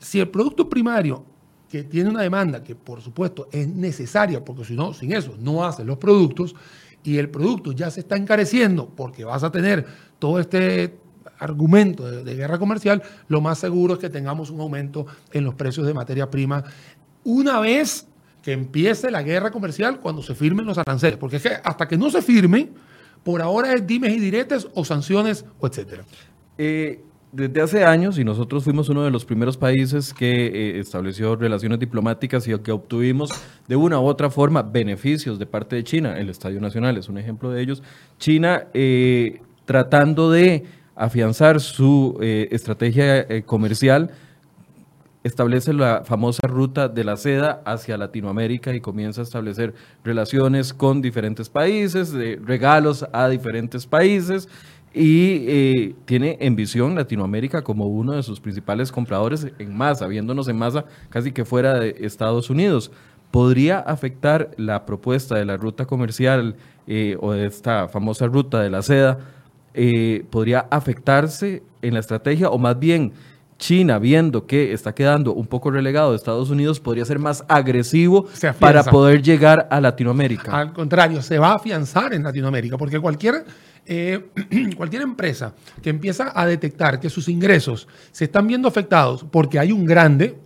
si 0.00 0.18
el 0.18 0.28
producto 0.28 0.68
primario 0.68 1.24
que 1.68 1.84
tiene 1.84 2.10
una 2.10 2.22
demanda 2.22 2.64
que 2.64 2.74
por 2.74 3.00
supuesto 3.00 3.48
es 3.52 3.68
necesaria, 3.68 4.44
porque 4.44 4.64
si 4.64 4.74
no, 4.74 4.92
sin 4.92 5.12
eso 5.12 5.36
no 5.38 5.64
hacen 5.64 5.86
los 5.86 5.98
productos, 5.98 6.56
y 7.02 7.18
el 7.18 7.30
producto 7.30 7.72
ya 7.72 7.90
se 7.90 8.00
está 8.00 8.16
encareciendo 8.16 8.88
porque 8.88 9.24
vas 9.24 9.44
a 9.44 9.52
tener 9.52 9.86
todo 10.18 10.40
este 10.40 10.98
argumento 11.38 12.10
de, 12.10 12.34
guerra 12.34 12.58
comercial, 12.58 13.02
lo 13.28 13.40
más 13.40 13.58
seguro 13.58 13.94
es 13.94 14.00
que 14.00 14.10
tengamos 14.10 14.50
un 14.50 14.60
aumento 14.60 15.06
en 15.32 15.44
los 15.44 15.54
precios 15.54 15.86
de 15.86 15.94
materia 15.94 16.30
prima 16.30 16.64
una 17.24 17.60
vez 17.60 18.06
que 18.42 18.52
empiece 18.52 19.10
la 19.10 19.22
guerra 19.22 19.50
comercial 19.50 20.00
cuando 20.00 20.22
se 20.22 20.34
firmen 20.34 20.66
los 20.66 20.78
aranceles, 20.78 21.18
porque 21.18 21.36
es 21.36 21.42
que 21.42 21.52
hasta 21.62 21.86
que 21.88 21.96
no 21.96 22.10
se 22.10 22.22
firme, 22.22 22.70
por 23.22 23.42
ahora 23.42 23.74
es 23.74 23.86
dimes 23.86 24.12
y 24.14 24.18
diretes 24.18 24.68
o 24.74 24.84
sanciones 24.84 25.44
o 25.58 25.66
etcétera. 25.66 26.04
Eh, 26.56 27.02
desde 27.32 27.62
hace 27.62 27.84
años, 27.84 28.18
y 28.18 28.24
nosotros 28.24 28.64
fuimos 28.64 28.88
uno 28.88 29.04
de 29.04 29.10
los 29.10 29.24
primeros 29.24 29.56
países 29.56 30.12
que 30.12 30.46
eh, 30.46 30.80
estableció 30.80 31.36
relaciones 31.36 31.78
diplomáticas 31.78 32.46
y 32.48 32.58
que 32.58 32.72
obtuvimos 32.72 33.30
de 33.68 33.76
una 33.76 34.00
u 34.00 34.04
otra 34.04 34.30
forma 34.30 34.62
beneficios 34.62 35.38
de 35.38 35.46
parte 35.46 35.76
de 35.76 35.84
China. 35.84 36.18
El 36.18 36.28
Estadio 36.28 36.60
Nacional 36.60 36.96
es 36.96 37.08
un 37.08 37.18
ejemplo 37.18 37.50
de 37.50 37.62
ellos. 37.62 37.82
China 38.18 38.64
eh, 38.74 39.40
tratando 39.64 40.30
de 40.30 40.64
afianzar 40.96 41.60
su 41.60 42.18
eh, 42.20 42.48
estrategia 42.50 43.44
comercial, 43.44 44.10
establece 45.22 45.72
la 45.74 46.02
famosa 46.04 46.46
ruta 46.46 46.88
de 46.88 47.04
la 47.04 47.16
seda 47.16 47.62
hacia 47.66 47.98
Latinoamérica 47.98 48.74
y 48.74 48.80
comienza 48.80 49.20
a 49.20 49.24
establecer 49.24 49.74
relaciones 50.02 50.72
con 50.72 51.02
diferentes 51.02 51.48
países, 51.50 52.12
regalos 52.42 53.06
a 53.12 53.28
diferentes 53.28 53.86
países 53.86 54.48
y 54.92 55.44
eh, 55.46 55.94
tiene 56.04 56.36
en 56.40 56.56
visión 56.56 56.94
Latinoamérica 56.94 57.62
como 57.62 57.86
uno 57.86 58.12
de 58.12 58.22
sus 58.22 58.40
principales 58.40 58.90
compradores 58.90 59.46
en 59.58 59.76
masa, 59.76 60.06
viéndonos 60.06 60.48
en 60.48 60.58
masa 60.58 60.84
casi 61.10 61.32
que 61.32 61.44
fuera 61.44 61.78
de 61.78 61.96
Estados 62.00 62.50
Unidos. 62.50 62.90
¿Podría 63.30 63.78
afectar 63.78 64.50
la 64.56 64.84
propuesta 64.86 65.36
de 65.36 65.44
la 65.44 65.56
ruta 65.56 65.86
comercial 65.86 66.56
eh, 66.88 67.16
o 67.20 67.32
de 67.32 67.46
esta 67.46 67.88
famosa 67.88 68.26
ruta 68.26 68.60
de 68.60 68.70
la 68.70 68.82
seda? 68.82 69.18
Eh, 69.74 70.24
¿Podría 70.30 70.66
afectarse 70.70 71.62
en 71.82 71.94
la 71.94 72.00
estrategia 72.00 72.50
o 72.50 72.58
más 72.58 72.76
bien 72.76 73.12
China, 73.60 73.98
viendo 73.98 74.46
que 74.46 74.72
está 74.72 74.94
quedando 74.94 75.34
un 75.34 75.46
poco 75.46 75.70
relegado 75.70 76.10
de 76.10 76.16
Estados 76.16 76.50
Unidos, 76.50 76.80
podría 76.80 77.04
ser 77.04 77.18
más 77.18 77.44
agresivo 77.46 78.26
para 78.58 78.82
poder 78.82 79.22
llegar 79.22 79.68
a 79.70 79.80
Latinoamérica? 79.80 80.58
Al 80.58 80.72
contrario, 80.72 81.22
se 81.22 81.38
va 81.38 81.52
a 81.52 81.54
afianzar 81.56 82.14
en 82.14 82.24
Latinoamérica, 82.24 82.78
porque 82.78 82.98
cualquier 82.98 83.44
eh, 83.86 84.30
cualquier 84.76 85.02
empresa 85.02 85.54
que 85.82 85.90
empieza 85.90 86.32
a 86.34 86.46
detectar 86.46 87.00
que 87.00 87.10
sus 87.10 87.28
ingresos 87.28 87.88
se 88.12 88.24
están 88.24 88.46
viendo 88.46 88.68
afectados 88.68 89.24
porque 89.30 89.58
hay 89.58 89.72
un 89.72 89.84
grande, 89.84 90.38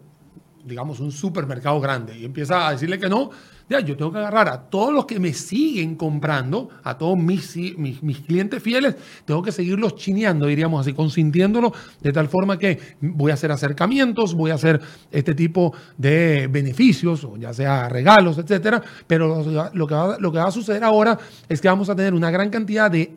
digamos 0.64 1.00
un 1.00 1.12
supermercado 1.12 1.80
grande, 1.80 2.18
y 2.18 2.24
empieza 2.24 2.68
a 2.68 2.72
decirle 2.72 2.98
que 2.98 3.08
no, 3.08 3.30
ya, 3.68 3.80
yo 3.80 3.96
tengo 3.96 4.12
que 4.12 4.18
agarrar 4.18 4.48
a 4.50 4.60
todos 4.60 4.92
los 4.92 5.06
que 5.06 5.18
me 5.18 5.32
siguen 5.32 5.96
comprando, 5.96 6.68
a 6.82 6.98
todos 6.98 7.16
mis, 7.16 7.56
mis, 7.78 8.20
clientes 8.20 8.62
fieles, 8.62 8.94
tengo 9.24 9.42
que 9.42 9.52
seguirlos 9.52 9.96
chineando, 9.96 10.46
diríamos 10.46 10.82
así, 10.82 10.92
consintiéndolo 10.92 11.72
de 12.02 12.12
tal 12.12 12.28
forma 12.28 12.58
que 12.58 12.78
voy 13.00 13.30
a 13.30 13.34
hacer 13.34 13.50
acercamientos, 13.50 14.34
voy 14.34 14.50
a 14.50 14.54
hacer 14.54 14.82
este 15.10 15.34
tipo 15.34 15.72
de 15.96 16.46
beneficios, 16.50 17.26
ya 17.38 17.54
sea 17.54 17.88
regalos, 17.88 18.36
etcétera. 18.36 18.82
Pero 19.06 19.42
lo 19.72 19.86
que, 19.86 19.94
va, 19.94 20.18
lo 20.18 20.30
que 20.30 20.38
va 20.38 20.48
a 20.48 20.52
suceder 20.52 20.84
ahora 20.84 21.18
es 21.48 21.60
que 21.62 21.68
vamos 21.68 21.88
a 21.88 21.96
tener 21.96 22.12
una 22.12 22.30
gran 22.30 22.50
cantidad 22.50 22.90
de 22.90 23.16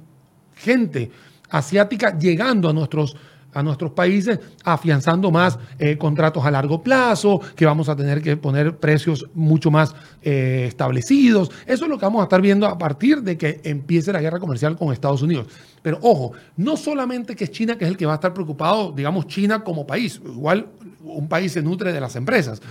gente 0.58 1.12
asiática 1.50 2.18
llegando 2.18 2.70
a 2.70 2.74
nuestros, 2.74 3.16
a 3.54 3.64
nuestros 3.64 3.92
países, 3.92 4.40
afianzando 4.64 5.32
más 5.32 5.58
eh, 5.80 5.98
contratos 5.98 6.46
a 6.46 6.52
largo 6.52 6.82
plazo, 6.82 7.40
que 7.56 7.66
vamos 7.66 7.90
a 7.90 7.96
tener 7.96 8.22
que 8.22 8.38
poner 8.38 8.78
precios 8.78 9.26
mucho 9.34 9.72
más 9.72 9.96
eh, 10.22 10.66
establecidos. 10.68 11.52
Eso 11.66 11.86
es 11.86 11.90
lo 11.90 11.98
que 11.98 12.06
vamos 12.06 12.22
a 12.22 12.24
estar 12.24 12.42
viendo 12.42 12.68
a 12.68 12.78
partir 12.78 13.22
de 13.22 13.38
que 13.38 13.62
empiece 13.64 14.12
la 14.12 14.22
guerra 14.22 14.40
comercial 14.40 14.76
con 14.76 14.92
Estados 14.92 15.22
Unidos. 15.22 15.48
Pero 15.82 16.00
ojo, 16.02 16.34
no 16.58 16.76
solamente 16.76 17.36
que 17.36 17.46
es 17.46 17.52
China 17.52 17.78
que 17.78 17.86
es 17.86 17.92
el 17.92 17.98
que 17.98 18.06
va 18.06 18.14
a 18.14 18.16
estar 18.16 18.34
preocupado, 18.34 18.92
digamos 18.92 19.28
China 19.28 19.64
como 19.64 19.88
país, 19.88 20.22
igual 20.26 20.68
un 21.04 21.28
país 21.30 21.54
se 21.54 21.62
nutre 21.62 21.94
de 21.94 22.02
las 22.02 22.16
empresas 22.16 22.62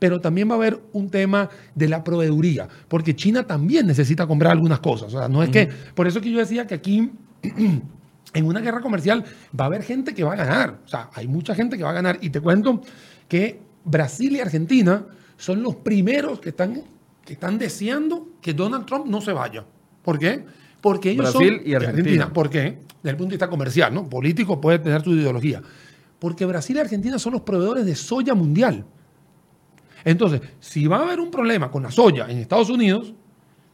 pero 0.00 0.20
también 0.20 0.48
va 0.48 0.54
a 0.54 0.56
haber 0.56 0.80
un 0.92 1.10
tema 1.10 1.48
de 1.76 1.86
la 1.86 2.02
proveeduría, 2.02 2.66
porque 2.88 3.14
China 3.14 3.46
también 3.46 3.86
necesita 3.86 4.26
comprar 4.26 4.52
algunas 4.52 4.80
cosas. 4.80 5.14
O 5.14 5.18
sea, 5.18 5.28
no 5.28 5.44
es 5.44 5.50
que, 5.50 5.68
por 5.94 6.08
eso 6.08 6.20
que 6.20 6.32
yo 6.32 6.38
decía 6.38 6.66
que 6.66 6.74
aquí 6.74 7.12
en 8.34 8.44
una 8.44 8.60
guerra 8.60 8.80
comercial 8.80 9.24
va 9.58 9.64
a 9.64 9.66
haber 9.66 9.82
gente 9.82 10.14
que 10.14 10.24
va 10.24 10.32
a 10.32 10.36
ganar. 10.36 10.80
O 10.84 10.88
sea, 10.88 11.10
hay 11.14 11.28
mucha 11.28 11.54
gente 11.54 11.76
que 11.76 11.84
va 11.84 11.90
a 11.90 11.92
ganar. 11.92 12.18
Y 12.22 12.30
te 12.30 12.40
cuento 12.40 12.80
que 13.28 13.60
Brasil 13.84 14.32
y 14.32 14.40
Argentina 14.40 15.04
son 15.36 15.62
los 15.62 15.76
primeros 15.76 16.40
que 16.40 16.48
están, 16.48 16.82
que 17.24 17.34
están 17.34 17.58
deseando 17.58 18.30
que 18.40 18.54
Donald 18.54 18.86
Trump 18.86 19.06
no 19.06 19.20
se 19.20 19.32
vaya. 19.32 19.66
¿Por 20.02 20.18
qué? 20.18 20.44
Porque 20.80 21.10
ellos 21.10 21.30
Brasil 21.30 21.60
y 21.64 21.74
Argentina. 21.74 22.32
¿Por 22.32 22.48
qué? 22.48 22.78
Desde 23.02 23.10
el 23.10 23.16
punto 23.16 23.30
de 23.32 23.36
vista 23.36 23.50
comercial, 23.50 23.92
¿no? 23.92 24.08
Político 24.08 24.58
puede 24.60 24.78
tener 24.78 25.02
su 25.02 25.12
ideología. 25.12 25.60
Porque 26.18 26.46
Brasil 26.46 26.76
y 26.76 26.80
Argentina 26.80 27.18
son 27.18 27.34
los 27.34 27.42
proveedores 27.42 27.84
de 27.84 27.94
soya 27.94 28.34
mundial. 28.34 28.86
Entonces, 30.04 30.40
si 30.60 30.86
va 30.86 30.98
a 30.98 31.02
haber 31.02 31.20
un 31.20 31.30
problema 31.30 31.70
con 31.70 31.82
la 31.82 31.90
soya 31.90 32.26
en 32.28 32.38
Estados 32.38 32.70
Unidos, 32.70 33.12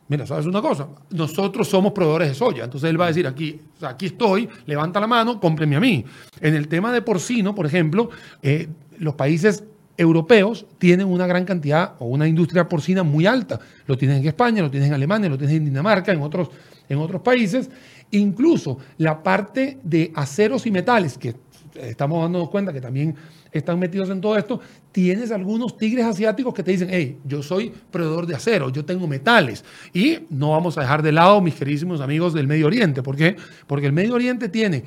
mira, 0.09 0.27
¿sabes 0.27 0.47
una 0.47 0.63
cosa? 0.63 0.89
Nosotros 1.11 1.69
somos 1.69 1.93
proveedores 1.93 2.29
de 2.29 2.35
soya. 2.35 2.65
Entonces 2.65 2.91
él 2.91 3.01
va 3.01 3.07
a 3.07 3.09
decir, 3.09 3.27
aquí, 3.27 3.61
aquí 3.83 4.07
estoy, 4.07 4.49
levanta 4.67 5.01
la 5.01 5.07
mano, 5.07 5.41
cómpreme 5.41 5.77
a 5.77 5.81
mí. 5.81 6.05
En 6.41 6.55
el 6.55 6.69
tema 6.69 6.93
de 6.93 7.03
porcino, 7.03 7.55
por 7.55 7.67
ejemplo, 7.67 8.11
eh, 8.43 8.69
los 8.99 9.15
países 9.15 9.65
europeos 9.97 10.67
tienen 10.79 11.07
una 11.07 11.27
gran 11.27 11.45
cantidad 11.45 11.95
o 11.99 12.07
una 12.07 12.29
industria 12.29 12.69
porcina 12.69 13.03
muy 13.03 13.27
alta. 13.27 13.59
Lo 13.87 13.97
tienen 13.97 14.19
en 14.19 14.27
España, 14.27 14.63
lo 14.63 14.71
tienen 14.71 14.89
en 14.89 14.95
Alemania, 14.95 15.29
lo 15.29 15.39
tienen 15.39 15.57
en 15.57 15.65
Dinamarca, 15.67 16.13
en 16.13 16.21
otros, 16.21 16.51
en 16.89 16.99
otros 16.99 17.23
países. 17.23 17.71
Incluso 18.11 18.79
la 18.99 19.23
parte 19.23 19.79
de 19.83 20.13
aceros 20.15 20.67
y 20.67 20.71
metales, 20.71 21.19
que 21.19 21.35
estamos 21.75 22.23
dándonos 22.23 22.51
cuenta 22.51 22.73
que 22.73 22.81
también 22.81 23.17
están 23.59 23.79
metidos 23.79 24.11
en 24.11 24.21
todo 24.21 24.37
esto, 24.37 24.61
tienes 24.93 25.31
algunos 25.31 25.77
tigres 25.77 26.05
asiáticos 26.05 26.55
que 26.55 26.63
te 26.63 26.73
dicen, 26.73 26.89
hey, 26.91 27.19
yo 27.25 27.43
soy 27.43 27.73
proveedor 27.91 28.27
de 28.27 28.35
acero, 28.35 28.71
yo 28.71 28.85
tengo 28.85 29.07
metales. 29.07 29.65
Y 29.93 30.19
no 30.31 30.51
vamos 30.51 30.79
a 30.79 30.83
dejar 30.83 31.03
de 31.03 31.13
lado, 31.13 31.41
mis 31.41 31.55
queridísimos 31.55 32.01
amigos 32.01 32.35
del 32.35 32.47
Medio 32.47 32.67
Oriente. 32.67 33.03
¿Por 33.03 33.17
qué? 33.17 33.37
Porque 33.67 33.87
el 33.87 33.93
Medio 33.93 34.15
Oriente 34.15 34.49
tiene 34.49 34.85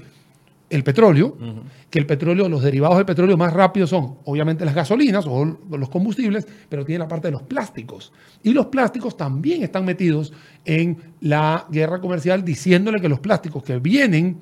el 0.70 0.84
petróleo, 0.84 1.36
que 1.90 1.98
el 1.98 2.06
petróleo, 2.06 2.48
los 2.48 2.62
derivados 2.62 2.98
del 2.98 3.06
petróleo 3.06 3.36
más 3.38 3.52
rápidos 3.54 3.90
son 3.90 4.18
obviamente 4.26 4.66
las 4.66 4.76
gasolinas 4.76 5.26
o 5.28 5.58
los 5.72 5.90
combustibles, 5.90 6.48
pero 6.70 6.86
tiene 6.86 7.00
la 7.00 7.08
parte 7.08 7.28
de 7.28 7.32
los 7.32 7.42
plásticos. 7.44 8.14
Y 8.44 8.54
los 8.54 8.68
plásticos 8.68 9.18
también 9.18 9.64
están 9.64 9.86
metidos 9.86 10.32
en 10.66 10.98
la 11.22 11.66
guerra 11.72 12.00
comercial 12.00 12.46
diciéndole 12.46 13.02
que 13.02 13.10
los 13.10 13.20
plásticos 13.20 13.64
que 13.64 13.80
vienen 13.80 14.38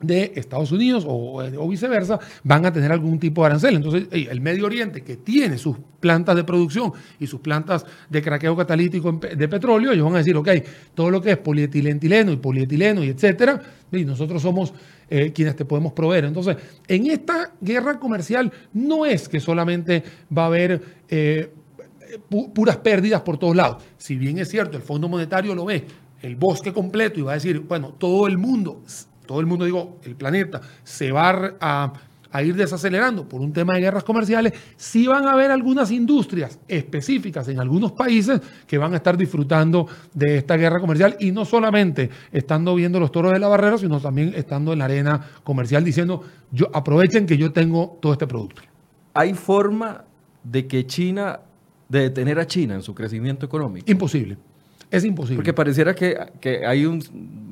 de 0.00 0.32
Estados 0.36 0.70
Unidos 0.72 1.04
o, 1.06 1.68
viceversa 1.68 2.18
van 2.44 2.64
a 2.66 2.72
tener 2.72 2.92
algún 2.92 3.18
tipo 3.18 3.42
de 3.42 3.46
arancel. 3.46 3.76
Entonces, 3.76 4.06
el 4.10 4.40
Medio 4.40 4.66
Oriente, 4.66 5.02
que 5.02 5.16
tiene 5.16 5.58
sus 5.58 5.76
plantas 6.00 6.36
de 6.36 6.44
producción 6.44 6.92
y 7.18 7.26
sus 7.26 7.40
plantas 7.40 7.84
de 8.08 8.22
craqueo 8.22 8.56
catalítico 8.56 9.12
de 9.12 9.48
petróleo, 9.48 9.92
ellos 9.92 10.04
van 10.04 10.14
a 10.14 10.18
decir, 10.18 10.36
ok, 10.36 10.48
todo 10.94 11.10
lo 11.10 11.20
que 11.20 11.32
es 11.32 11.38
polietileno 11.38 12.32
y 12.32 12.36
polietileno 12.36 13.02
y 13.02 13.08
etcétera, 13.08 13.60
y 13.90 14.04
nosotros 14.04 14.42
somos 14.42 14.72
eh, 15.10 15.32
quienes 15.32 15.56
te 15.56 15.64
podemos 15.64 15.92
proveer. 15.92 16.26
Entonces, 16.26 16.56
en 16.86 17.06
esta 17.10 17.52
guerra 17.60 17.98
comercial 17.98 18.52
no 18.72 19.04
es 19.04 19.28
que 19.28 19.40
solamente 19.40 20.02
va 20.36 20.44
a 20.44 20.46
haber 20.46 20.82
eh, 21.08 21.50
puras 22.54 22.76
pérdidas 22.78 23.22
por 23.22 23.38
todos 23.38 23.56
lados. 23.56 23.82
Si 23.96 24.16
bien 24.16 24.38
es 24.38 24.48
cierto, 24.48 24.76
el 24.76 24.82
Fondo 24.82 25.08
Monetario 25.08 25.54
lo 25.54 25.64
ve, 25.64 25.84
el 26.22 26.36
bosque 26.36 26.72
completo 26.72 27.18
y 27.20 27.22
va 27.22 27.32
a 27.32 27.34
decir, 27.34 27.60
bueno, 27.60 27.94
todo 27.98 28.26
el 28.26 28.38
mundo 28.38 28.82
todo 29.28 29.40
el 29.40 29.46
mundo, 29.46 29.66
digo, 29.66 29.98
el 30.04 30.16
planeta, 30.16 30.62
se 30.82 31.12
va 31.12 31.54
a, 31.60 31.92
ir 32.42 32.56
desacelerando 32.56 33.28
por 33.28 33.42
un 33.42 33.52
tema 33.52 33.74
de 33.74 33.80
guerras 33.80 34.04
comerciales, 34.04 34.54
sí 34.76 35.06
van 35.06 35.26
a 35.26 35.32
haber 35.32 35.50
algunas 35.50 35.90
industrias 35.90 36.58
específicas 36.66 37.46
en 37.48 37.60
algunos 37.60 37.92
países 37.92 38.40
que 38.66 38.78
van 38.78 38.94
a 38.94 38.96
estar 38.96 39.18
disfrutando 39.18 39.86
de 40.14 40.38
esta 40.38 40.56
guerra 40.56 40.80
comercial 40.80 41.16
y 41.20 41.30
no 41.30 41.44
solamente 41.44 42.08
estando 42.32 42.74
viendo 42.74 42.98
los 42.98 43.12
toros 43.12 43.32
de 43.32 43.38
la 43.38 43.48
barrera, 43.48 43.76
sino 43.76 44.00
también 44.00 44.32
estando 44.34 44.72
en 44.72 44.78
la 44.78 44.86
arena 44.86 45.20
comercial 45.44 45.84
diciendo, 45.84 46.22
yo 46.50 46.68
aprovechen 46.72 47.26
que 47.26 47.36
yo 47.36 47.52
tengo 47.52 47.98
todo 48.00 48.12
este 48.12 48.26
producto. 48.26 48.62
¿Hay 49.12 49.34
forma 49.34 50.04
de 50.42 50.66
que 50.66 50.86
China, 50.86 51.40
de 51.88 52.00
detener 52.00 52.38
a 52.38 52.46
China 52.46 52.74
en 52.74 52.82
su 52.82 52.94
crecimiento 52.94 53.44
económico? 53.44 53.90
Imposible. 53.90 54.38
Es 54.90 55.04
imposible. 55.04 55.36
Porque 55.36 55.52
pareciera 55.52 55.94
que, 55.94 56.16
que 56.40 56.66
hay 56.66 56.86
un, 56.86 57.02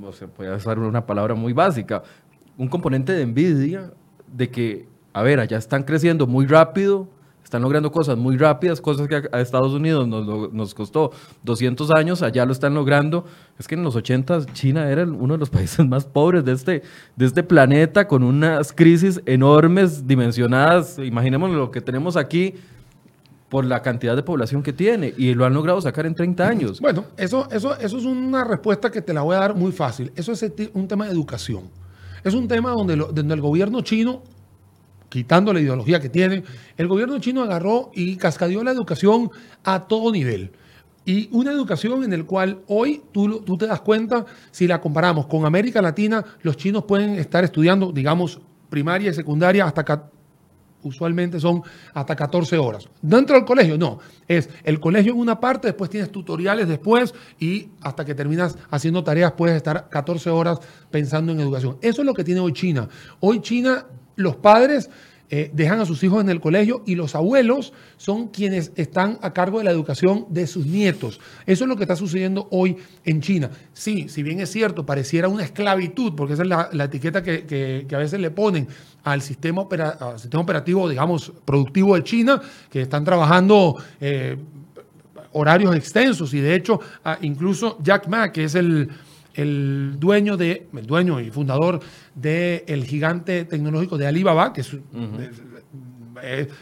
o 0.05 0.13
sea, 0.13 0.29
puede 0.29 0.55
usar 0.55 0.79
una 0.79 1.05
palabra 1.05 1.35
muy 1.35 1.53
básica, 1.53 2.03
un 2.57 2.69
componente 2.69 3.13
de 3.13 3.23
envidia 3.23 3.93
de 4.27 4.49
que, 4.51 4.89
a 5.13 5.23
ver, 5.23 5.41
allá 5.41 5.59
están 5.59 5.83
creciendo 5.83 6.27
muy 6.27 6.47
rápido, 6.47 7.09
están 7.47 7.63
logrando 7.63 7.93
cosas 7.93 8.19
muy 8.19 8.37
rápidas, 8.37 8.81
cosas 8.81 9.07
que 9.07 9.23
a 9.31 9.41
Estados 9.41 9.73
Unidos 9.73 10.09
nos, 10.09 10.53
nos, 10.53 10.75
costó 10.75 11.13
200 11.45 11.93
años, 11.93 12.23
allá 12.23 12.45
lo 12.45 12.51
están 12.51 12.75
logrando. 12.75 13.25
Es 13.57 13.69
que 13.69 13.77
en 13.77 13.85
los 13.85 13.95
80 13.95 14.47
China 14.47 14.91
era 14.91 15.05
uno 15.05 15.35
de 15.35 15.39
los 15.39 15.51
países 15.57 15.87
más 15.87 16.07
pobres 16.07 16.45
de 16.45 16.53
este, 16.53 16.83
de 17.15 17.25
este 17.25 17.45
planeta, 17.45 18.09
con 18.09 18.25
unas 18.25 18.73
crisis 18.73 19.21
enormes, 19.27 20.09
dimensionadas. 20.09 20.99
Imaginemos 20.99 21.53
lo 21.53 21.71
que 21.71 21.81
tenemos 21.81 22.17
aquí 22.17 22.55
por 23.49 23.65
la 23.65 23.83
cantidad 23.83 24.17
de 24.17 24.23
población 24.23 24.63
que 24.63 24.73
tiene 24.73 25.15
y 25.17 25.35
lo 25.35 25.45
han 25.45 25.55
logrado 25.55 25.81
sacar 25.81 26.07
en 26.07 26.15
30 26.15 26.49
años. 26.49 26.81
Bueno, 26.81 27.05
eso, 27.17 27.49
eso, 27.51 27.79
eso 27.79 27.99
es 27.99 28.05
una 28.05 28.45
respuesta 28.45 28.91
que 28.91 29.03
te 29.03 29.15
la 29.15 29.23
voy 29.23 29.37
a 29.37 29.41
dar 29.41 29.55
muy 29.55 29.73
fácil. 29.73 30.13
Eso 30.17 30.33
es 30.33 30.45
un 30.75 30.89
tema 30.89 31.07
de 31.07 31.13
educación. 31.13 31.71
Es 32.25 32.35
un 32.35 32.49
tema 32.49 32.71
donde, 32.71 32.97
donde 32.97 33.35
el 33.35 33.41
gobierno 33.41 33.83
chino, 33.83 34.23
quitando 35.09 35.53
la 35.53 35.61
ideología 35.61 36.01
que 36.01 36.09
tiene, 36.09 36.43
el 36.77 36.89
gobierno 36.89 37.19
chino 37.21 37.43
agarró 37.43 37.91
y 37.95 38.17
cascadeó 38.17 38.65
la 38.65 38.73
educación 38.73 39.31
a 39.63 39.87
todo 39.87 40.11
nivel. 40.11 40.51
Y 41.05 41.29
una 41.31 41.53
educación 41.53 42.03
en 42.03 42.19
la 42.19 42.27
cual 42.27 42.63
hoy 42.67 43.01
tú, 43.13 43.41
tú 43.43 43.57
te 43.57 43.69
das 43.69 43.81
cuenta, 43.81 44.27
si 44.51 44.67
la 44.67 44.81
comparamos 44.81 45.27
con 45.27 45.47
América 45.47 45.81
Latina, 45.81 46.25
los 46.43 46.57
chinos 46.57 46.83
pueden 46.83 47.15
estar 47.15 47.45
estudiando, 47.45 47.93
digamos, 47.93 48.41
primaria 48.69 49.11
y 49.11 49.15
secundaria 49.15 49.65
hasta 49.65 50.11
usualmente 50.87 51.41
son 51.41 51.63
hasta 51.95 52.17
14 52.17 52.59
horas. 52.59 52.89
Dentro 53.03 53.37
del 53.37 53.45
colegio, 53.45 53.77
no. 53.77 53.99
Es 54.29 54.49
el 54.65 54.81
colegio 54.81 55.13
en 55.13 55.19
una 55.19 55.39
parte, 55.41 55.69
después 55.69 55.91
tienes 55.91 56.11
tutoriales 56.11 56.69
después 56.69 57.15
y 57.39 57.69
hasta 57.81 58.05
que 58.05 58.15
terminas 58.15 58.57
haciendo 58.71 59.03
tareas 59.05 59.33
puedes 59.33 59.57
estar 59.57 59.89
14 59.89 60.31
horas 60.31 60.59
pensando 60.91 61.33
en 61.33 61.41
educación. 61.41 61.79
Eso 61.83 62.03
es 62.03 62.07
lo 62.07 62.15
que 62.15 62.25
tiene 62.25 62.41
hoy 62.41 62.53
China. 62.53 62.89
Hoy 63.21 63.41
China, 63.41 63.87
los 64.17 64.37
padres 64.37 64.91
eh, 65.29 65.51
dejan 65.53 65.81
a 65.81 65.87
sus 65.87 66.03
hijos 66.05 66.21
en 66.21 66.31
el 66.31 66.41
colegio 66.41 66.83
y 66.87 66.95
los 66.95 67.17
abuelos 67.17 67.73
son 67.97 68.29
quienes 68.29 68.71
están 68.77 69.19
a 69.23 69.33
cargo 69.33 69.59
de 69.59 69.65
la 69.65 69.73
educación 69.73 70.27
de 70.31 70.47
sus 70.47 70.67
nietos. 70.67 71.21
Eso 71.47 71.65
es 71.65 71.69
lo 71.69 71.77
que 71.77 71.83
está 71.83 71.97
sucediendo 71.97 72.47
hoy 72.53 72.77
en 73.05 73.21
China. 73.21 73.51
Sí, 73.73 74.09
si 74.09 74.23
bien 74.23 74.41
es 74.41 74.51
cierto, 74.51 74.87
pareciera 74.87 75.29
una 75.29 75.43
esclavitud, 75.43 76.15
porque 76.15 76.35
esa 76.35 76.43
es 76.45 76.49
la, 76.49 76.85
etiqueta 76.85 77.23
que, 77.23 77.87
a 77.93 77.99
veces 77.99 78.21
le 78.21 78.31
ponen 78.31 78.69
al 79.03 79.21
sistema, 79.21 79.67
sistema 80.17 80.43
operativo, 80.43 80.89
digamos, 80.89 81.33
productivo 81.45 81.97
de 81.97 82.05
China, 82.05 82.41
que 82.71 82.83
están 82.83 83.05
trabajando... 83.05 83.77
Eh, 84.01 84.37
horarios 85.39 85.77
extensos 85.77 86.33
y 86.33 86.41
de 86.41 86.55
hecho 86.55 86.81
incluso 87.21 87.77
Jack 87.83 88.09
Ma, 88.09 88.33
que 88.33 88.45
es 88.45 88.55
el, 88.55 88.89
el 89.37 89.97
dueño 89.99 90.37
de, 90.37 90.69
el 90.75 90.87
dueño 90.87 91.21
y 91.21 91.31
fundador 91.31 91.81
del 92.15 92.85
gigante 92.85 93.45
tecnológico 93.45 93.99
de 93.99 94.07
Alibaba, 94.07 94.53
que 94.53 94.63
es, 94.63 94.77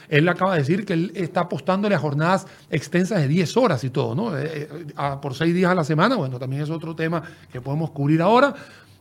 él 0.08 0.28
acaba 0.28 0.52
de 0.52 0.58
decir 0.58 0.84
que 0.84 0.92
él 0.94 1.12
está 1.14 1.40
apostándole 1.42 1.94
a 1.94 1.98
jornadas 1.98 2.46
extensas 2.70 3.20
de 3.20 3.28
10 3.28 3.56
horas 3.56 3.84
y 3.84 3.90
todo, 3.90 4.14
¿no? 4.14 4.36
Eh, 4.36 4.68
eh, 4.68 4.94
por 5.22 5.34
6 5.34 5.54
días 5.54 5.70
a 5.70 5.74
la 5.74 5.84
semana, 5.84 6.16
bueno, 6.16 6.38
también 6.38 6.62
es 6.62 6.70
otro 6.70 6.94
tema 6.94 7.22
que 7.52 7.60
podemos 7.60 7.90
cubrir 7.90 8.20
ahora. 8.22 8.54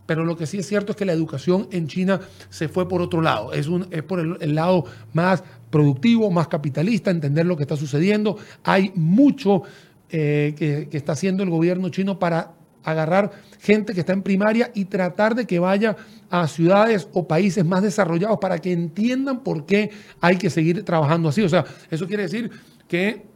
Pero 0.06 0.26
lo 0.26 0.36
que 0.36 0.46
sí 0.46 0.58
es 0.58 0.68
cierto 0.68 0.92
es 0.92 0.98
que 0.98 1.06
la 1.06 1.14
educación 1.14 1.70
en 1.72 1.88
China 1.88 2.20
se 2.50 2.68
fue 2.68 2.90
por 2.90 3.02
otro 3.02 3.22
lado. 3.22 3.54
Es, 3.54 3.68
un, 3.68 3.88
es 3.90 4.04
por 4.04 4.20
el, 4.20 4.54
lado 4.54 4.84
más 5.14 5.46
productivo, 5.70 6.30
más 6.30 6.50
capitalista, 6.50 7.10
entender 7.10 7.46
lo 7.46 7.56
que 7.56 7.64
está 7.64 7.78
sucediendo. 7.78 8.38
Hay 8.66 8.92
mucho 8.96 9.64
eh, 10.10 10.56
que, 10.58 10.90
que 10.90 10.98
está 10.98 11.14
haciendo 11.14 11.42
el 11.42 11.50
gobierno 11.50 11.88
chino 11.88 12.20
para 12.20 12.52
agarrar 12.84 13.32
gente 13.60 13.94
que 13.94 14.02
está 14.02 14.14
en 14.14 14.24
primaria 14.24 14.72
y 14.74 14.86
tratar 14.86 15.36
de 15.36 15.46
que 15.46 15.60
vaya 15.60 15.96
a 16.30 16.48
ciudades 16.48 17.08
o 17.14 17.28
países 17.28 17.64
más 17.66 17.82
desarrollados 17.82 18.40
para 18.40 18.60
que 18.60 18.72
entiendan 18.72 19.42
por 19.42 19.66
qué 19.66 19.92
hay 20.20 20.38
que 20.38 20.50
seguir 20.50 20.84
trabajando 20.84 21.30
así. 21.30 21.42
O 21.42 21.50
sea, 21.50 21.66
eso 21.90 22.08
quiere 22.08 22.24
decir 22.24 22.52
que 22.88 23.34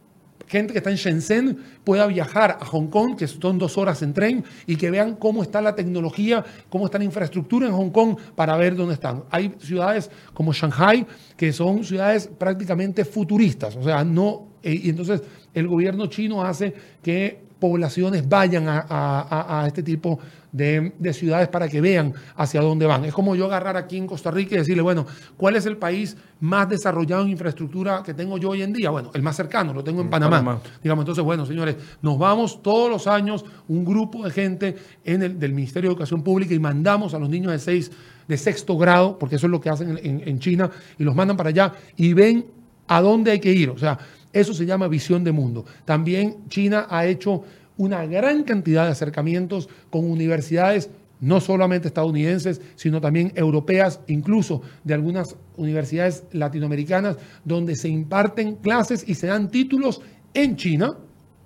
gente 0.48 0.72
que 0.72 0.78
está 0.78 0.90
en 0.90 0.96
Shenzhen 0.96 1.58
pueda 1.84 2.06
viajar 2.06 2.58
a 2.60 2.64
Hong 2.64 2.88
Kong, 2.88 3.16
que 3.16 3.26
son 3.26 3.58
dos 3.58 3.78
horas 3.78 4.02
en 4.02 4.12
tren, 4.12 4.44
y 4.66 4.76
que 4.76 4.90
vean 4.90 5.14
cómo 5.16 5.42
está 5.42 5.60
la 5.60 5.74
tecnología, 5.74 6.44
cómo 6.68 6.86
está 6.86 6.98
la 6.98 7.04
infraestructura 7.04 7.66
en 7.66 7.72
Hong 7.72 7.90
Kong 7.90 8.16
para 8.34 8.56
ver 8.56 8.74
dónde 8.74 8.94
están. 8.94 9.24
Hay 9.30 9.54
ciudades 9.58 10.10
como 10.34 10.52
Shanghai 10.52 11.06
que 11.36 11.52
son 11.52 11.84
ciudades 11.84 12.28
prácticamente 12.38 13.04
futuristas, 13.04 13.76
o 13.76 13.82
sea, 13.82 14.04
no, 14.04 14.48
eh, 14.62 14.80
y 14.84 14.90
entonces 14.90 15.22
el 15.54 15.68
gobierno 15.68 16.06
chino 16.06 16.42
hace 16.42 16.74
que 17.02 17.47
poblaciones 17.58 18.28
vayan 18.28 18.66
a, 18.68 19.64
este 19.66 19.82
tipo 19.82 20.18
de, 20.52 20.92
ciudades 21.12 21.48
para 21.48 21.68
que 21.68 21.80
vean 21.80 22.14
hacia 22.36 22.60
dónde 22.60 22.86
van. 22.86 23.04
Es 23.04 23.12
como 23.12 23.34
yo 23.34 23.46
agarrar 23.46 23.76
aquí 23.76 23.96
en 23.96 24.06
Costa 24.06 24.30
Rica 24.30 24.54
y 24.54 24.58
decirle, 24.58 24.82
bueno, 24.82 25.06
¿cuál 25.36 25.56
es 25.56 25.66
el 25.66 25.76
país 25.76 26.16
más 26.40 26.68
desarrollado 26.68 27.22
en 27.22 27.30
infraestructura 27.30 28.02
que 28.04 28.14
tengo 28.14 28.38
yo 28.38 28.50
hoy 28.50 28.62
en 28.62 28.72
día? 28.72 28.90
Bueno, 28.90 29.10
el 29.14 29.22
más 29.22 29.36
cercano, 29.36 29.72
lo 29.74 29.82
tengo 29.82 30.00
en 30.00 30.10
Panamá. 30.10 30.60
Digamos, 30.82 31.02
entonces, 31.02 31.24
bueno, 31.24 31.44
señores, 31.46 31.76
nos 32.00 32.18
vamos 32.18 32.62
todos 32.62 32.90
los 32.90 33.06
años 33.06 33.44
un 33.66 33.84
grupo 33.84 34.24
de 34.24 34.30
gente 34.30 34.76
en 35.04 35.22
el, 35.22 35.38
del 35.38 35.52
Ministerio 35.52 35.90
de 35.90 35.94
Educación 35.94 36.22
Pública 36.22 36.54
y 36.54 36.58
mandamos 36.58 37.14
a 37.14 37.18
los 37.18 37.28
niños 37.28 37.52
de 37.52 37.58
seis 37.58 37.90
de 38.26 38.36
sexto 38.36 38.76
grado, 38.76 39.18
porque 39.18 39.36
eso 39.36 39.46
es 39.46 39.50
lo 39.50 39.60
que 39.60 39.70
hacen 39.70 39.98
en, 40.02 40.22
en 40.26 40.38
China, 40.38 40.70
y 40.98 41.02
los 41.02 41.14
mandan 41.14 41.36
para 41.36 41.48
allá 41.48 41.72
y 41.96 42.12
ven 42.12 42.44
a 42.86 43.00
dónde 43.00 43.30
hay 43.30 43.40
que 43.40 43.52
ir. 43.52 43.70
O 43.70 43.78
sea, 43.78 43.98
eso 44.32 44.54
se 44.54 44.66
llama 44.66 44.88
visión 44.88 45.24
de 45.24 45.32
mundo. 45.32 45.64
También 45.84 46.48
China 46.48 46.86
ha 46.90 47.06
hecho 47.06 47.44
una 47.76 48.04
gran 48.06 48.42
cantidad 48.42 48.84
de 48.84 48.92
acercamientos 48.92 49.68
con 49.90 50.10
universidades 50.10 50.90
no 51.20 51.40
solamente 51.40 51.88
estadounidenses, 51.88 52.60
sino 52.76 53.00
también 53.00 53.32
europeas, 53.34 54.00
incluso 54.06 54.62
de 54.84 54.94
algunas 54.94 55.36
universidades 55.56 56.24
latinoamericanas, 56.32 57.16
donde 57.44 57.74
se 57.74 57.88
imparten 57.88 58.56
clases 58.56 59.04
y 59.06 59.14
se 59.14 59.26
dan 59.26 59.50
títulos 59.50 60.00
en 60.32 60.56
China 60.56 60.96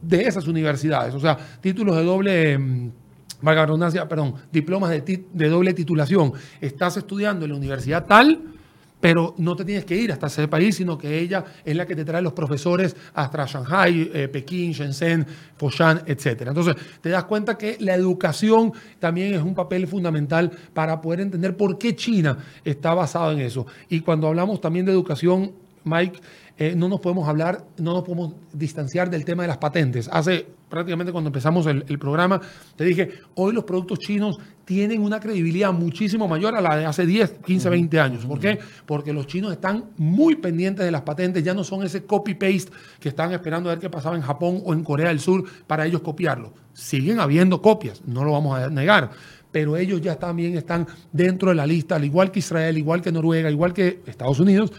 de 0.01 0.23
esas 0.23 0.47
universidades, 0.49 1.15
o 1.15 1.21
sea, 1.21 1.39
títulos 1.61 1.97
de 1.97 2.05
doble... 2.05 2.59
Mm, 2.59 2.91
perdón, 4.09 4.35
diplomas 4.53 4.91
de, 4.91 5.25
de 5.33 5.49
doble 5.49 5.75
titulación. 5.75 6.33
Estás 6.61 6.97
estudiando 6.97 7.45
en 7.45 7.51
la 7.51 7.57
universidad 7.57 8.07
tal, 8.07 8.41
pero 9.03 9.35
no 9.39 9.57
te 9.57 9.65
tienes 9.65 9.85
que 9.85 9.97
ir 9.97 10.13
hasta 10.13 10.29
ese 10.29 10.47
país, 10.47 10.77
sino 10.77 10.97
que 10.97 11.19
ella 11.19 11.45
es 11.65 11.75
la 11.75 11.85
que 11.85 11.97
te 11.97 12.05
trae 12.05 12.23
los 12.23 12.35
profesores 12.35 12.95
hasta 13.15 13.47
Shanghai, 13.47 14.13
eh, 14.15 14.29
Pekín, 14.29 14.71
Shenzhen, 14.71 15.27
Foshan, 15.57 16.05
etc. 16.07 16.43
Entonces, 16.47 16.77
te 17.01 17.09
das 17.09 17.25
cuenta 17.25 17.59
que 17.59 17.77
la 17.81 17.97
educación 17.97 18.73
también 19.01 19.35
es 19.35 19.43
un 19.43 19.57
papel 19.57 19.89
fundamental 19.89 20.53
para 20.73 21.01
poder 21.01 21.19
entender 21.19 21.57
por 21.57 21.79
qué 21.79 21.97
China 21.97 22.39
está 22.65 22.95
basado 22.95 23.33
en 23.33 23.41
eso. 23.41 23.67
Y 23.89 24.03
cuando 24.03 24.29
hablamos 24.29 24.61
también 24.61 24.87
de 24.87 24.93
educación, 24.93 25.51
Mike, 25.83 26.21
eh, 26.59 26.75
no 26.77 26.89
nos 26.89 27.01
podemos 27.01 27.29
hablar, 27.29 27.65
no 27.79 27.95
nos 27.95 28.03
podemos 28.03 28.35
distanciar 28.53 29.11
del 29.11 29.25
tema 29.25 29.43
de 29.43 29.49
las 29.49 29.59
patentes. 29.59 30.09
Hace 30.13 30.47
prácticamente 30.73 31.13
cuando 31.13 31.29
empezamos 31.29 31.67
el, 31.67 31.99
programa, 31.99 32.41
te 32.77 32.85
dije, 32.85 33.11
hoy 33.35 33.53
los 33.53 33.65
productos 33.65 33.99
chinos 33.99 34.39
tienen 34.65 35.03
una 35.03 35.21
credibilidad 35.21 35.71
muchísimo 35.71 36.27
mayor 36.27 36.57
a 36.57 36.63
la 36.63 36.77
de 36.77 36.87
hace 36.87 37.05
10, 37.05 37.41
15, 37.45 37.69
20 37.69 38.01
años. 38.01 38.25
¿Por 38.25 38.41
qué? 38.41 38.59
Porque 38.87 39.13
los 39.13 39.27
chinos 39.27 39.53
están 39.53 39.85
muy 39.99 40.37
pendientes 40.37 40.87
de 40.87 40.91
las 40.91 41.03
patentes, 41.03 41.45
ya 41.45 41.53
no 41.53 41.63
son 41.63 41.83
ese 41.83 42.05
copy-paste 42.05 42.73
que 42.99 43.11
están 43.11 43.33
esperando 43.33 43.69
a 43.69 43.75
ver 43.75 43.81
qué 43.81 43.91
pasaba 43.91 44.17
en 44.17 44.23
Japón 44.23 44.63
o 44.65 44.73
en 44.73 44.83
Corea 44.83 45.09
del 45.09 45.21
Sur 45.21 45.45
para 45.67 45.85
ellos 45.85 46.01
copiarlo. 46.01 46.55
Siguen 46.73 47.21
habiendo 47.21 47.61
copias, 47.61 48.03
no 48.07 48.25
lo 48.25 48.33
vamos 48.33 48.59
a 48.59 48.71
negar 48.71 49.11
pero 49.53 49.77
ellos 49.77 50.01
ya 50.01 50.17
también 50.17 50.57
están 50.57 50.87
dentro 51.13 51.51
de 51.51 51.55
la 51.55 51.67
lista, 51.67 51.97
al 51.97 52.05
igual 52.07 52.33
que 52.33 52.39
Israel, 52.39 52.79
igual 52.79 53.03
que 53.03 53.13
Noruega, 53.13 53.51
igual 53.51 53.75
que 53.75 54.01
Estados 54.07 54.41
Unidos, 54.41 54.73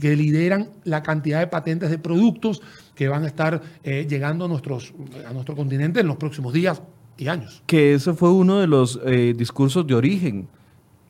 que 0.00 0.16
lideran 0.16 0.70
la 0.84 1.02
cantidad 1.02 1.40
de 1.40 1.46
patentes 1.46 1.90
de 1.90 1.98
productos 1.98 2.62
que 2.94 3.08
van 3.08 3.24
a 3.24 3.26
estar 3.26 3.60
eh, 3.84 4.06
llegando 4.08 4.46
a, 4.46 4.48
nuestros, 4.48 4.92
a 5.28 5.32
nuestro 5.32 5.56
continente 5.56 6.00
en 6.00 6.06
los 6.06 6.16
próximos 6.16 6.52
días 6.52 6.82
y 7.16 7.28
años. 7.28 7.62
Que 7.66 7.94
ese 7.94 8.14
fue 8.14 8.30
uno 8.30 8.58
de 8.58 8.66
los 8.66 9.00
eh, 9.04 9.34
discursos 9.36 9.86
de 9.86 9.94
origen 9.94 10.48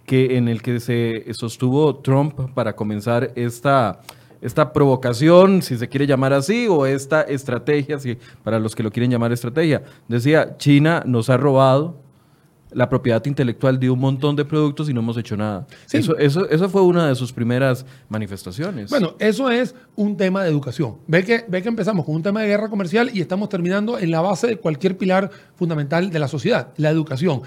que, 0.07 0.37
en 0.37 0.49
el 0.49 0.63
que 0.63 0.81
se 0.81 1.25
sostuvo 1.33 1.97
Trump 1.97 2.53
para 2.55 2.75
comenzar 2.75 3.33
esta, 3.37 4.01
esta 4.41 4.73
provocación, 4.73 5.63
si 5.63 5.79
se 5.79 5.89
quiere 5.89 6.07
llamar 6.07 6.33
así, 6.33 6.67
o 6.69 6.85
esta 6.87 7.23
estrategia, 7.23 7.99
si, 7.99 8.19
para 8.43 8.59
los 8.59 8.75
que 8.75 8.83
lo 8.83 8.91
quieren 8.91 9.11
llamar 9.11 9.33
estrategia. 9.33 9.83
Decía, 10.09 10.57
China 10.59 11.03
nos 11.07 11.31
ha 11.31 11.37
robado 11.37 12.02
la 12.75 12.89
propiedad 12.89 13.25
intelectual 13.27 13.79
de 13.79 13.91
un 13.91 13.99
montón 13.99 14.37
de 14.37 14.45
productos 14.45 14.89
y 14.89 14.95
no 14.95 15.01
hemos 15.01 15.17
hecho 15.17 15.37
nada. 15.37 15.67
Eso, 15.93 16.17
eso, 16.17 16.49
eso 16.49 16.69
fue 16.69 16.83
una 16.83 17.09
de 17.09 17.15
sus 17.15 17.33
primeras 17.33 17.85
manifestaciones. 18.09 18.91
Bueno, 18.91 19.15
eso 19.19 19.51
es 19.51 19.75
un 19.97 20.17
tema 20.17 20.43
de 20.43 20.51
educación. 20.51 20.97
Ve 21.07 21.25
que, 21.25 21.45
ve 21.49 21.63
que 21.63 21.69
empezamos 21.69 22.05
con 22.05 22.15
un 22.15 22.23
tema 22.23 22.43
de 22.43 22.49
guerra 22.49 22.69
comercial 22.69 23.11
y 23.13 23.21
estamos 23.21 23.49
terminando 23.49 23.99
en 23.99 24.11
la 24.11 24.21
base 24.21 24.47
de 24.47 24.57
cualquier 24.57 24.97
pilar 24.97 25.31
fundamental 25.55 26.11
de 26.11 26.19
la 26.19 26.29
sociedad, 26.29 26.73
la 26.77 26.91
educación. 26.91 27.43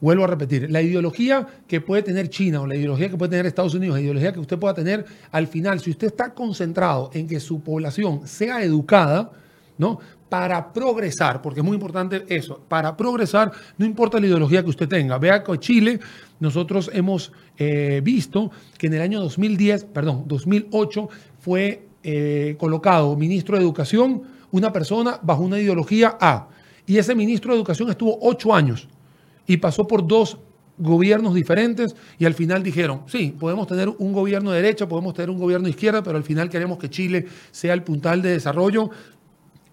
Vuelvo 0.00 0.24
a 0.24 0.26
repetir, 0.26 0.70
la 0.70 0.82
ideología 0.82 1.46
que 1.66 1.80
puede 1.80 2.02
tener 2.02 2.28
China 2.28 2.60
o 2.60 2.66
la 2.66 2.76
ideología 2.76 3.08
que 3.08 3.16
puede 3.16 3.30
tener 3.30 3.46
Estados 3.46 3.74
Unidos, 3.74 3.96
la 3.96 4.02
ideología 4.02 4.32
que 4.32 4.40
usted 4.40 4.58
pueda 4.58 4.74
tener, 4.74 5.06
al 5.30 5.46
final, 5.46 5.80
si 5.80 5.90
usted 5.90 6.08
está 6.08 6.34
concentrado 6.34 7.10
en 7.14 7.26
que 7.26 7.40
su 7.40 7.60
población 7.60 8.26
sea 8.26 8.62
educada, 8.62 9.30
¿no? 9.78 10.00
Para 10.34 10.72
progresar, 10.72 11.40
porque 11.40 11.60
es 11.60 11.64
muy 11.64 11.74
importante 11.74 12.24
eso, 12.28 12.60
para 12.66 12.96
progresar, 12.96 13.52
no 13.78 13.86
importa 13.86 14.18
la 14.18 14.26
ideología 14.26 14.64
que 14.64 14.70
usted 14.70 14.88
tenga. 14.88 15.16
Vea 15.16 15.44
que 15.44 15.56
Chile, 15.60 16.00
nosotros 16.40 16.90
hemos 16.92 17.30
eh, 17.56 18.00
visto 18.02 18.50
que 18.76 18.88
en 18.88 18.94
el 18.94 19.02
año 19.02 19.20
2010, 19.20 19.84
perdón, 19.84 20.24
2008, 20.26 21.08
fue 21.38 21.86
eh, 22.02 22.56
colocado 22.58 23.16
ministro 23.16 23.56
de 23.56 23.62
Educación 23.62 24.24
una 24.50 24.72
persona 24.72 25.20
bajo 25.22 25.44
una 25.44 25.60
ideología 25.60 26.18
A. 26.20 26.48
Y 26.84 26.98
ese 26.98 27.14
ministro 27.14 27.52
de 27.52 27.58
Educación 27.58 27.88
estuvo 27.90 28.18
ocho 28.20 28.52
años 28.52 28.88
y 29.46 29.58
pasó 29.58 29.86
por 29.86 30.04
dos 30.04 30.38
gobiernos 30.78 31.32
diferentes 31.32 31.94
y 32.18 32.24
al 32.24 32.34
final 32.34 32.64
dijeron, 32.64 33.02
sí, 33.06 33.36
podemos 33.38 33.68
tener 33.68 33.88
un 33.88 34.12
gobierno 34.12 34.50
de 34.50 34.62
derecha, 34.62 34.88
podemos 34.88 35.14
tener 35.14 35.30
un 35.30 35.38
gobierno 35.38 35.66
de 35.66 35.70
izquierda, 35.70 36.02
pero 36.02 36.16
al 36.16 36.24
final 36.24 36.50
queremos 36.50 36.78
que 36.78 36.90
Chile 36.90 37.26
sea 37.52 37.72
el 37.72 37.84
puntal 37.84 38.20
de 38.20 38.30
desarrollo 38.30 38.90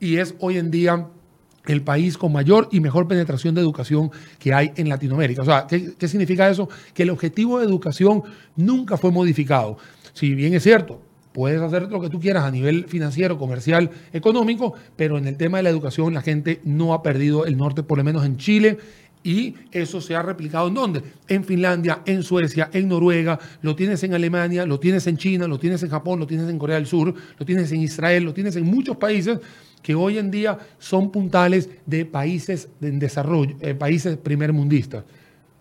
y 0.02 0.18
es 0.18 0.36
hoy 0.40 0.58
en 0.58 0.72
día 0.72 1.08
el 1.68 1.84
país 1.84 2.18
con 2.18 2.34
mayor 2.34 2.68
y 2.72 2.80
mejor 2.80 3.08
penetración 3.08 3.54
de 3.56 3.62
educación 3.62 4.12
que 4.40 4.52
hay 4.54 4.72
en 4.76 4.90
Latinoamérica. 4.90 5.44
O 5.44 5.46
sea, 5.46 5.68
¿qué, 5.68 6.08
significa 6.08 6.50
eso? 6.50 6.68
Que 6.94 7.04
el 7.04 7.12
objetivo 7.12 7.60
de 7.60 7.66
educación 7.66 8.24
nunca 8.56 8.98
fue 8.98 9.12
modificado. 9.12 9.78
Si 10.14 10.34
bien 10.34 10.56
es 10.56 10.64
cierto, 10.64 11.02
puedes 11.34 11.62
hacer 11.62 11.84
lo 11.84 12.02
que 12.02 12.10
tú 12.10 12.20
quieras 12.20 12.44
a 12.44 12.52
nivel 12.52 12.86
financiero, 12.86 13.38
comercial, 13.38 13.92
económico, 14.12 14.74
pero 14.96 15.20
en 15.20 15.28
el 15.28 15.38
tema 15.38 15.58
de 15.58 15.64
la 15.64 15.70
educación 15.70 16.16
la 16.16 16.24
gente 16.24 16.60
no 16.64 16.96
ha 16.96 17.04
perdido 17.04 17.46
el 17.46 17.56
norte, 17.56 17.84
por 17.84 18.00
lo 18.00 18.04
menos 18.04 18.26
en 18.26 18.38
Chile. 18.38 18.80
Y 19.24 19.54
eso 19.72 20.02
se 20.02 20.16
ha 20.16 20.24
replicado 20.24 20.68
en 20.68 20.74
dónde? 20.74 21.04
En 21.28 21.44
Finlandia, 21.44 22.02
en 22.08 22.24
Suecia, 22.24 22.72
en 22.74 22.90
Noruega, 22.90 23.38
lo 23.62 23.76
tienes 23.76 24.04
en 24.04 24.16
Alemania, 24.16 24.66
lo 24.66 24.80
tienes 24.80 25.06
en 25.06 25.18
China, 25.18 25.46
lo 25.46 25.60
tienes 25.60 25.84
en 25.84 25.90
Japón, 25.90 26.20
lo 26.20 26.26
tienes 26.26 26.50
en 26.50 26.58
Corea 26.58 26.78
del 26.78 26.88
Sur, 26.88 27.14
lo 27.38 27.46
tienes 27.46 27.72
en 27.72 27.82
Israel, 27.82 28.24
lo 28.24 28.34
tienes 28.34 28.56
en 28.56 28.66
muchos 28.66 28.98
países 28.98 29.38
que 29.82 29.96
hoy 29.96 30.18
en 30.18 30.32
día 30.32 30.58
son 30.80 31.12
puntales 31.12 31.70
de 31.86 32.06
países 32.06 32.70
en 32.82 33.00
desarrollo, 33.00 33.56
eh, 33.62 33.74
países 33.74 34.18
primermundistas. 34.18 35.04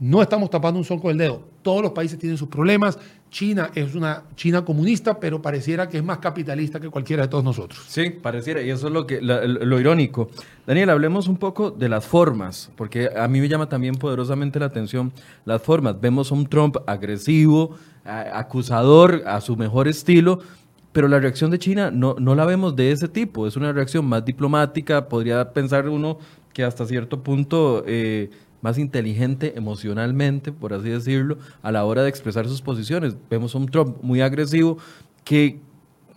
No 0.00 0.22
estamos 0.22 0.48
tapando 0.48 0.78
un 0.78 0.84
sol 0.84 0.98
con 0.98 1.10
el 1.10 1.18
dedo. 1.18 1.42
Todos 1.60 1.82
los 1.82 1.92
países 1.92 2.18
tienen 2.18 2.38
sus 2.38 2.48
problemas. 2.48 2.98
China 3.30 3.70
es 3.74 3.94
una 3.94 4.24
China 4.34 4.64
comunista, 4.64 5.20
pero 5.20 5.42
pareciera 5.42 5.88
que 5.90 5.98
es 5.98 6.02
más 6.02 6.18
capitalista 6.18 6.80
que 6.80 6.88
cualquiera 6.88 7.24
de 7.24 7.28
todos 7.28 7.44
nosotros. 7.44 7.84
Sí, 7.86 8.08
pareciera, 8.08 8.62
y 8.62 8.70
eso 8.70 8.88
es 8.88 8.92
lo, 8.94 9.06
que, 9.06 9.20
lo, 9.20 9.78
irónico. 9.78 10.30
Daniel, 10.66 10.88
hablemos 10.88 11.28
un 11.28 11.36
poco 11.36 11.70
de 11.70 11.90
las 11.90 12.06
formas, 12.06 12.70
porque 12.76 13.10
a 13.14 13.28
mí 13.28 13.40
me 13.40 13.48
llama 13.48 13.68
también 13.68 13.94
poderosamente 13.94 14.58
la 14.58 14.66
atención 14.66 15.12
las 15.44 15.62
formas. 15.62 16.00
Vemos 16.00 16.32
a 16.32 16.34
un 16.34 16.46
Trump 16.46 16.78
agresivo, 16.86 17.76
acusador, 18.04 19.22
a 19.26 19.40
su 19.42 19.54
mejor 19.56 19.86
estilo, 19.86 20.40
pero 20.92 21.08
la 21.08 21.20
reacción 21.20 21.50
de 21.50 21.58
China 21.58 21.90
no, 21.90 22.16
no 22.18 22.34
la 22.34 22.44
vemos 22.44 22.74
de 22.76 22.92
ese 22.92 23.08
tipo, 23.08 23.46
es 23.46 23.56
una 23.56 23.72
reacción 23.72 24.04
más 24.06 24.24
diplomática, 24.24 25.08
podría 25.08 25.52
pensar 25.52 25.88
uno 25.88 26.18
que 26.52 26.64
hasta 26.64 26.86
cierto 26.86 27.22
punto 27.22 27.84
eh, 27.86 28.30
más 28.60 28.78
inteligente 28.78 29.54
emocionalmente, 29.56 30.52
por 30.52 30.74
así 30.74 30.88
decirlo, 30.88 31.38
a 31.62 31.70
la 31.70 31.84
hora 31.84 32.02
de 32.02 32.08
expresar 32.08 32.48
sus 32.48 32.60
posiciones. 32.60 33.16
Vemos 33.30 33.54
a 33.54 33.58
un 33.58 33.66
Trump 33.66 33.98
muy 34.02 34.20
agresivo 34.20 34.78
que 35.24 35.60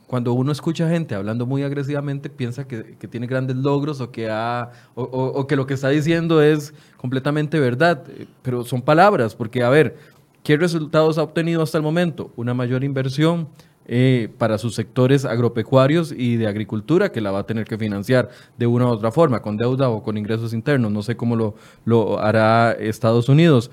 cuando 0.08 0.34
uno 0.34 0.52
escucha 0.52 0.90
gente 0.90 1.16
hablando 1.16 1.46
muy 1.46 1.64
agresivamente 1.64 2.30
piensa 2.30 2.68
que, 2.68 2.84
tiene 3.10 3.26
grandes 3.26 3.56
logros 3.56 4.02
o 4.02 4.12
que, 4.12 4.30
ha, 4.30 4.72
o 4.96 5.48
que 5.48 5.56
lo 5.56 5.66
que 5.66 5.74
está 5.74 5.90
diciendo 5.90 6.42
es 6.42 6.74
completamente 6.98 7.60
verdad, 7.60 8.04
pero 8.42 8.64
son 8.64 8.82
palabras, 8.82 9.36
porque 9.36 9.64
a 9.64 9.70
ver, 9.70 9.98
¿qué 10.44 10.58
resultados 10.58 11.18
ha 11.18 11.24
obtenido 11.24 11.64
hasta 11.64 11.78
el 11.78 11.84
momento? 11.84 12.32
Una 12.36 12.54
mayor 12.54 12.84
inversión 12.84 13.48
eh, 13.86 14.30
para 14.38 14.58
sus 14.58 14.76
sectores 14.76 15.26
agropecuarios 15.26 16.14
y 16.16 16.38
de 16.38 16.48
agricultura, 16.48 17.12
que 17.12 17.22
la 17.22 17.32
va 17.32 17.40
a 17.40 17.46
tener 17.46 17.66
que 17.66 17.78
financiar 17.78 18.30
de 18.58 18.68
una 18.68 18.86
u 18.86 18.90
otra 18.90 19.12
forma, 19.12 19.42
con 19.42 19.58
deuda 19.58 19.90
o 19.90 20.04
con 20.04 20.18
ingresos 20.18 20.54
internos. 20.54 20.92
No 20.92 21.04
sé 21.04 21.16
cómo 21.16 21.36
lo, 21.36 21.56
lo 21.86 22.20
hará 22.20 22.72
Estados 22.72 23.30
Unidos. 23.30 23.72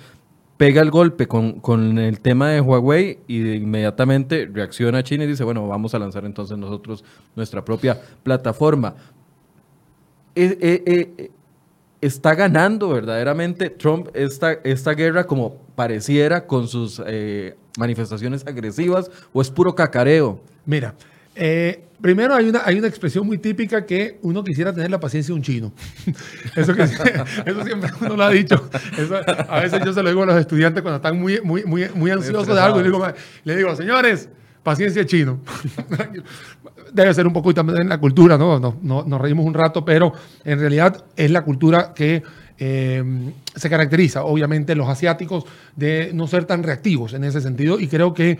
Pega 0.57 0.83
el 0.83 0.91
golpe 0.91 1.27
con, 1.27 1.61
con, 1.61 1.99
el 1.99 2.21
tema 2.21 2.51
de 2.51 2.61
Huawei 2.61 3.21
y 3.27 3.53
inmediatamente 3.53 4.49
reacciona 4.53 5.03
China 5.03 5.25
y 5.25 5.29
dice, 5.29 5.45
bueno, 5.45 5.67
vamos 5.67 5.95
a 5.95 5.99
lanzar 5.99 6.25
entonces 6.25 6.59
nosotros 6.59 7.03
nuestra 7.35 7.65
propia 7.65 7.99
plataforma. 8.23 8.95
Eh, 10.35 10.57
eh, 10.61 11.31
está 12.01 12.35
ganando 12.35 12.89
verdaderamente 12.89 13.71
Trump 13.71 14.09
esta, 14.15 14.53
esta 14.53 14.95
guerra 14.95 15.27
como 15.27 15.57
pareciera 15.75 16.47
con 16.47 16.67
sus 16.67 17.03
eh, 17.07 17.57
manifestaciones 17.79 18.47
agresivas 18.47 19.11
o 19.33 19.43
es 19.43 19.51
puro 19.51 19.75
cacareo? 19.75 20.41
Mira, 20.67 20.95
eh, 21.35 21.85
primero 22.01 22.35
hay 22.35 22.49
una, 22.49 22.63
hay 22.65 22.79
una 22.79 22.89
expresión 22.89 23.27
muy 23.27 23.39
típica 23.39 23.85
que 23.87 24.19
uno 24.23 24.43
quisiera 24.43 24.73
tener 24.73 24.91
la 24.91 25.01
paciencia 25.01 25.33
de 25.33 25.37
un 25.39 25.43
chino. 25.43 25.73
Eso, 26.57 26.75
que, 26.75 26.83
eso 27.47 27.65
siempre 27.65 27.91
uno 28.01 28.17
lo 28.17 28.25
ha 28.25 28.31
dicho. 28.31 28.69
a 29.49 29.61
veces 29.61 29.81
yo 29.85 29.93
se 29.93 30.03
lo 30.03 30.09
digo 30.09 30.23
a 30.23 30.27
los 30.27 30.37
estudiantes 30.37 30.83
cuando 30.83 30.97
están 30.97 31.19
muy, 31.19 31.41
muy, 31.43 31.65
muy, 31.65 31.89
muy 31.95 32.11
ansiosos 32.11 32.47
de 32.47 32.61
algo. 32.61 32.79
Le 32.79 32.85
digo, 32.85 33.07
le 33.45 33.57
digo, 33.57 33.77
señores, 33.77 34.29
paciencia 34.63 35.05
chino. 35.07 35.41
Debe 36.93 37.15
ser 37.15 37.27
un 37.27 37.33
poco 37.33 37.55
también 37.55 37.89
la 37.89 37.99
cultura, 37.99 38.37
¿no? 38.37 38.59
Nos, 38.83 39.21
reímos 39.21 39.47
un 39.47 39.55
rato, 39.55 39.85
pero 39.85 40.13
en 40.45 40.59
realidad 40.59 41.05
es 41.17 41.31
la 41.31 41.43
cultura 41.43 41.93
que 41.95 42.23
eh, 42.63 43.03
se 43.57 43.71
caracteriza, 43.71 44.25
obviamente, 44.25 44.75
los 44.75 44.89
asiáticos 44.89 45.45
de 45.75 46.11
no 46.13 46.27
ser 46.27 46.45
tan 46.45 46.63
reactivos 46.63 47.15
en 47.15 47.25
ese 47.25 47.41
sentido. 47.41 47.81
Y 47.81 47.89
creo 47.89 48.13
que 48.13 48.39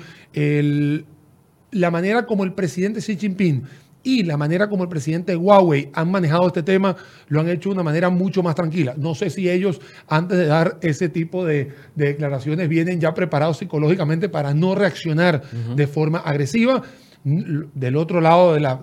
la 1.73 1.91
manera 1.91 2.27
como 2.27 2.45
el 2.45 2.53
presidente 2.53 3.01
Xi 3.01 3.17
Jinping 3.17 3.65
y 4.03 4.23
la 4.23 4.37
manera 4.37 4.69
como 4.69 4.85
el 4.85 4.89
presidente 4.89 5.33
de 5.33 5.37
Huawei 5.37 5.91
han 5.93 6.11
manejado 6.11 6.47
este 6.47 6.63
tema 6.63 6.97
lo 7.29 7.41
han 7.41 7.49
hecho 7.49 7.69
de 7.69 7.75
una 7.75 7.83
manera 7.83 8.11
mucho 8.11 8.43
más 8.43 8.55
tranquila. 8.55 8.95
No 8.97 9.15
sé 9.15 9.31
si 9.31 9.49
ellos, 9.49 9.81
antes 10.07 10.39
de 10.39 10.47
dar 10.47 10.79
ese 10.83 11.09
tipo 11.09 11.45
de, 11.45 11.73
declaraciones, 11.95 12.69
vienen 12.69 13.01
ya 13.01 13.13
preparados 13.15 13.59
psicológicamente 13.59 14.29
para 14.29 14.55
no 14.55 14.75
reaccionar 14.75 15.43
de 15.77 15.87
forma 15.87 16.19
agresiva. 16.19 16.83
Del 17.23 17.97
otro 17.97 18.21
lado 18.23 18.55
de 18.55 18.61
la, 18.61 18.81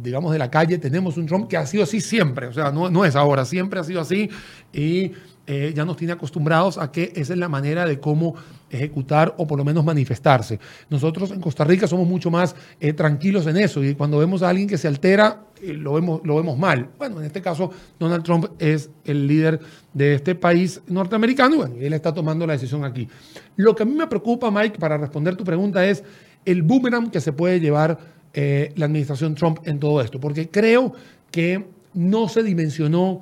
digamos, 0.00 0.32
de 0.32 0.38
la 0.38 0.48
calle 0.48 0.78
tenemos 0.78 1.16
un 1.16 1.26
Trump 1.26 1.48
que 1.48 1.56
ha 1.56 1.66
sido 1.66 1.82
así 1.82 2.00
siempre, 2.00 2.46
o 2.46 2.52
sea, 2.52 2.70
no, 2.70 2.88
no 2.88 3.04
es 3.04 3.16
ahora, 3.16 3.44
siempre 3.44 3.80
ha 3.80 3.84
sido 3.84 4.00
así 4.00 4.30
y 4.72 5.10
eh, 5.52 5.72
ya 5.74 5.84
nos 5.84 5.96
tiene 5.96 6.12
acostumbrados 6.12 6.78
a 6.78 6.92
que 6.92 7.12
esa 7.16 7.32
es 7.32 7.38
la 7.40 7.48
manera 7.48 7.84
de 7.84 7.98
cómo 7.98 8.36
ejecutar 8.70 9.34
o 9.36 9.48
por 9.48 9.58
lo 9.58 9.64
menos 9.64 9.84
manifestarse. 9.84 10.60
Nosotros 10.88 11.32
en 11.32 11.40
Costa 11.40 11.64
Rica 11.64 11.88
somos 11.88 12.06
mucho 12.06 12.30
más 12.30 12.54
eh, 12.78 12.92
tranquilos 12.92 13.48
en 13.48 13.56
eso 13.56 13.82
y 13.82 13.96
cuando 13.96 14.18
vemos 14.18 14.44
a 14.44 14.48
alguien 14.48 14.68
que 14.68 14.78
se 14.78 14.86
altera, 14.86 15.46
eh, 15.60 15.72
lo, 15.72 15.94
vemos, 15.94 16.20
lo 16.22 16.36
vemos 16.36 16.56
mal. 16.56 16.90
Bueno, 16.96 17.18
en 17.18 17.26
este 17.26 17.42
caso, 17.42 17.72
Donald 17.98 18.22
Trump 18.22 18.46
es 18.60 18.90
el 19.04 19.26
líder 19.26 19.58
de 19.92 20.14
este 20.14 20.36
país 20.36 20.82
norteamericano 20.86 21.56
y 21.56 21.58
bueno, 21.58 21.74
él 21.80 21.92
está 21.94 22.14
tomando 22.14 22.46
la 22.46 22.52
decisión 22.52 22.84
aquí. 22.84 23.08
Lo 23.56 23.74
que 23.74 23.82
a 23.82 23.86
mí 23.86 23.94
me 23.94 24.06
preocupa, 24.06 24.52
Mike, 24.52 24.78
para 24.78 24.98
responder 24.98 25.34
tu 25.34 25.42
pregunta 25.42 25.84
es 25.84 26.04
el 26.44 26.62
boomerang 26.62 27.10
que 27.10 27.20
se 27.20 27.32
puede 27.32 27.60
llevar 27.60 27.98
la 28.32 28.84
administración 28.86 29.34
Trump 29.34 29.58
en 29.64 29.80
todo 29.80 30.00
esto, 30.00 30.20
porque 30.20 30.48
creo 30.48 30.92
que 31.32 31.66
no 31.94 32.28
se 32.28 32.44
dimensionó 32.44 33.20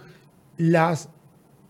las 0.59 1.09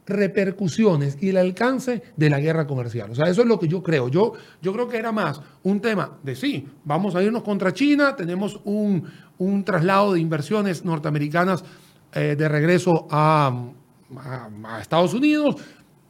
repercusiones 0.08 1.18
y 1.20 1.28
el 1.28 1.36
alcance 1.36 2.02
de 2.16 2.30
la 2.30 2.40
guerra 2.40 2.66
comercial. 2.66 3.10
O 3.10 3.14
sea, 3.14 3.28
eso 3.28 3.42
es 3.42 3.46
lo 3.46 3.58
que 3.58 3.68
yo 3.68 3.82
creo. 3.82 4.08
Yo, 4.08 4.32
yo 4.62 4.72
creo 4.72 4.88
que 4.88 4.96
era 4.96 5.12
más 5.12 5.40
un 5.62 5.80
tema 5.80 6.18
de 6.22 6.34
sí, 6.34 6.66
vamos 6.84 7.14
a 7.14 7.22
irnos 7.22 7.42
contra 7.42 7.72
China, 7.72 8.16
tenemos 8.16 8.58
un, 8.64 9.04
traslado 9.64 10.14
de 10.14 10.20
inversiones 10.20 10.84
norteamericanas 10.84 11.62
eh, 12.14 12.34
de 12.36 12.48
regreso 12.48 13.06
a, 13.10 13.70
a 14.64 14.80
Estados 14.80 15.12
Unidos, 15.12 15.56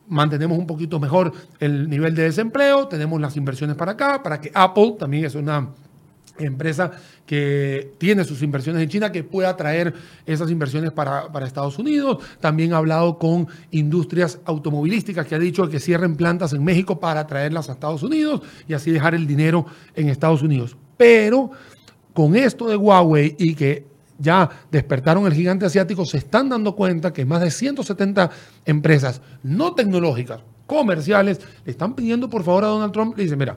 mantenemos 0.09 0.59
un 0.59 0.67
poquito 0.67 0.99
mejor 0.99 1.33
el 1.61 1.89
nivel 1.89 2.15
de 2.15 2.25
desempleo, 2.25 2.89
tenemos 2.89 3.21
las 3.21 3.37
inversiones 3.37 3.77
para 3.77 3.93
acá, 3.93 4.23
para 4.23 4.41
que 4.41 4.51
Apple 4.55 4.97
también 4.99 5.25
es 5.25 5.35
una 5.35 5.69
empresa 6.39 6.91
que 7.27 7.93
tiene 7.99 8.25
sus 8.25 8.43
inversiones 8.43 8.83
en 8.83 8.89
China, 8.89 9.13
que 9.13 9.25
pueda 9.25 9.57
traer 9.57 9.93
esas 10.25 10.51
inversiones 10.51 10.93
para, 10.93 11.29
Estados 11.45 11.79
Unidos. 11.79 12.19
También 12.41 12.73
ha 12.73 12.79
hablado 12.79 13.19
con 13.19 13.49
industrias 13.71 14.41
automovilísticas 14.45 15.27
que 15.27 15.35
ha 15.35 15.39
dicho 15.39 15.69
que 15.69 15.81
cierren 15.81 16.17
plantas 16.17 16.53
en 16.53 16.65
México 16.65 16.99
para 17.01 17.27
traerlas 17.27 17.69
a 17.69 17.73
Estados 17.73 18.03
Unidos 18.03 18.43
y 18.67 18.75
así 18.75 18.91
dejar 18.91 19.15
el 19.15 19.27
dinero 19.27 19.67
en 19.95 20.09
Estados 20.09 20.43
Unidos. 20.43 20.77
Pero 20.97 21.51
con 22.15 22.35
esto 22.35 22.67
de 22.69 22.77
Huawei 22.77 23.37
y 23.39 23.55
que 23.55 23.85
ya 24.19 24.51
despertaron 24.71 25.27
el 25.27 25.33
gigante 25.33 25.65
asiático, 25.67 26.05
se 26.05 26.19
están 26.19 26.49
dando 26.49 26.75
cuenta 26.75 27.13
que 27.13 27.25
más 27.25 27.41
de 27.41 27.51
170 27.51 28.31
empresas 28.67 29.23
no 29.43 29.75
tecnológicas, 29.75 30.41
comerciales, 30.67 31.41
le 31.65 31.71
están 31.71 31.95
pidiendo 31.95 32.29
por 32.29 32.43
favor 32.43 32.65
a 32.65 32.69
Donald 32.69 32.93
Trump, 32.93 33.17
le 33.17 33.23
dicen, 33.23 33.39
mira, 33.39 33.57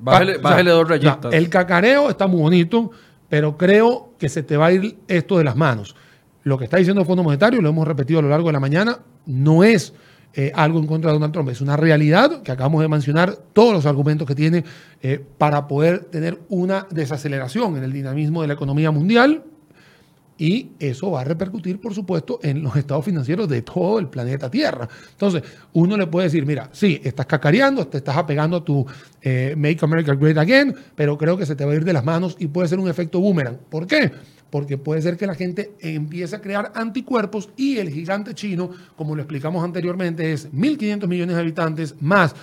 Bájale, 0.00 0.70
dos 0.70 0.88
rayitas. 0.88 1.32
el 1.32 1.48
cacareo 1.48 2.10
está 2.10 2.26
muy 2.26 2.40
bonito, 2.40 2.90
pero 3.28 3.56
creo 3.56 4.14
que 4.18 4.28
se 4.28 4.42
te 4.42 4.56
va 4.56 4.66
a 4.66 4.72
ir 4.72 4.98
esto 5.06 5.38
de 5.38 5.44
las 5.44 5.54
manos. 5.54 5.94
Lo 6.42 6.58
que 6.58 6.64
está 6.64 6.78
diciendo 6.78 7.02
el 7.02 7.06
Fondo 7.06 7.22
Monetario, 7.22 7.62
lo 7.62 7.68
hemos 7.68 7.86
repetido 7.86 8.18
a 8.18 8.22
lo 8.22 8.28
largo 8.28 8.48
de 8.48 8.52
la 8.52 8.60
mañana, 8.60 8.98
no 9.26 9.62
es 9.62 9.94
eh, 10.34 10.52
algo 10.54 10.78
en 10.78 10.86
contra 10.86 11.10
de 11.10 11.14
Donald 11.14 11.32
Trump, 11.32 11.48
es 11.50 11.60
una 11.60 11.76
realidad 11.76 12.42
que 12.42 12.52
acabamos 12.52 12.82
de 12.82 12.88
mencionar, 12.88 13.36
todos 13.52 13.72
los 13.72 13.86
argumentos 13.86 14.26
que 14.26 14.34
tiene 14.34 14.64
eh, 15.02 15.22
para 15.38 15.68
poder 15.68 16.04
tener 16.04 16.40
una 16.48 16.86
desaceleración 16.90 17.76
en 17.76 17.84
el 17.84 17.92
dinamismo 17.92 18.42
de 18.42 18.48
la 18.48 18.54
economía 18.54 18.90
mundial, 18.90 19.44
y 20.38 20.72
eso 20.80 21.10
va 21.12 21.20
a 21.20 21.24
repercutir, 21.24 21.80
por 21.80 21.94
supuesto, 21.94 22.40
en 22.42 22.64
los 22.64 22.74
estados 22.74 23.04
financieros 23.04 23.48
de 23.48 23.62
todo 23.62 24.00
el 24.00 24.08
planeta 24.08 24.50
Tierra. 24.50 24.88
Entonces, 25.12 25.42
uno 25.72 25.96
le 25.96 26.08
puede 26.08 26.26
decir, 26.26 26.44
mira, 26.44 26.68
sí, 26.72 27.00
estás 27.04 27.26
cacareando, 27.26 27.86
te 27.86 27.98
estás 27.98 28.16
apegando 28.16 28.56
a 28.56 28.64
tu 28.64 28.84
eh, 29.20 29.54
Make 29.56 29.78
America 29.82 30.14
Great 30.14 30.38
Again, 30.38 30.74
pero 30.96 31.16
creo 31.16 31.36
que 31.36 31.46
se 31.46 31.54
te 31.54 31.64
va 31.64 31.70
a 31.70 31.76
ir 31.76 31.84
de 31.84 31.92
las 31.92 32.04
manos 32.04 32.36
y 32.40 32.48
puede 32.48 32.66
ser 32.66 32.80
un 32.80 32.88
efecto 32.88 33.20
boomerang. 33.20 33.56
¿Por 33.70 33.86
qué? 33.86 34.10
Porque 34.52 34.76
puede 34.76 35.00
ser 35.00 35.16
que 35.16 35.26
la 35.26 35.34
gente 35.34 35.72
empiece 35.80 36.36
a 36.36 36.42
crear 36.42 36.72
anticuerpos 36.74 37.48
y 37.56 37.78
el 37.78 37.88
gigante 37.88 38.34
chino, 38.34 38.70
como 38.96 39.16
lo 39.16 39.22
explicamos 39.22 39.64
anteriormente, 39.64 40.30
es 40.30 40.52
1.500 40.52 41.08
millones 41.08 41.36
de 41.36 41.40
habitantes 41.40 41.94
más 42.02 42.34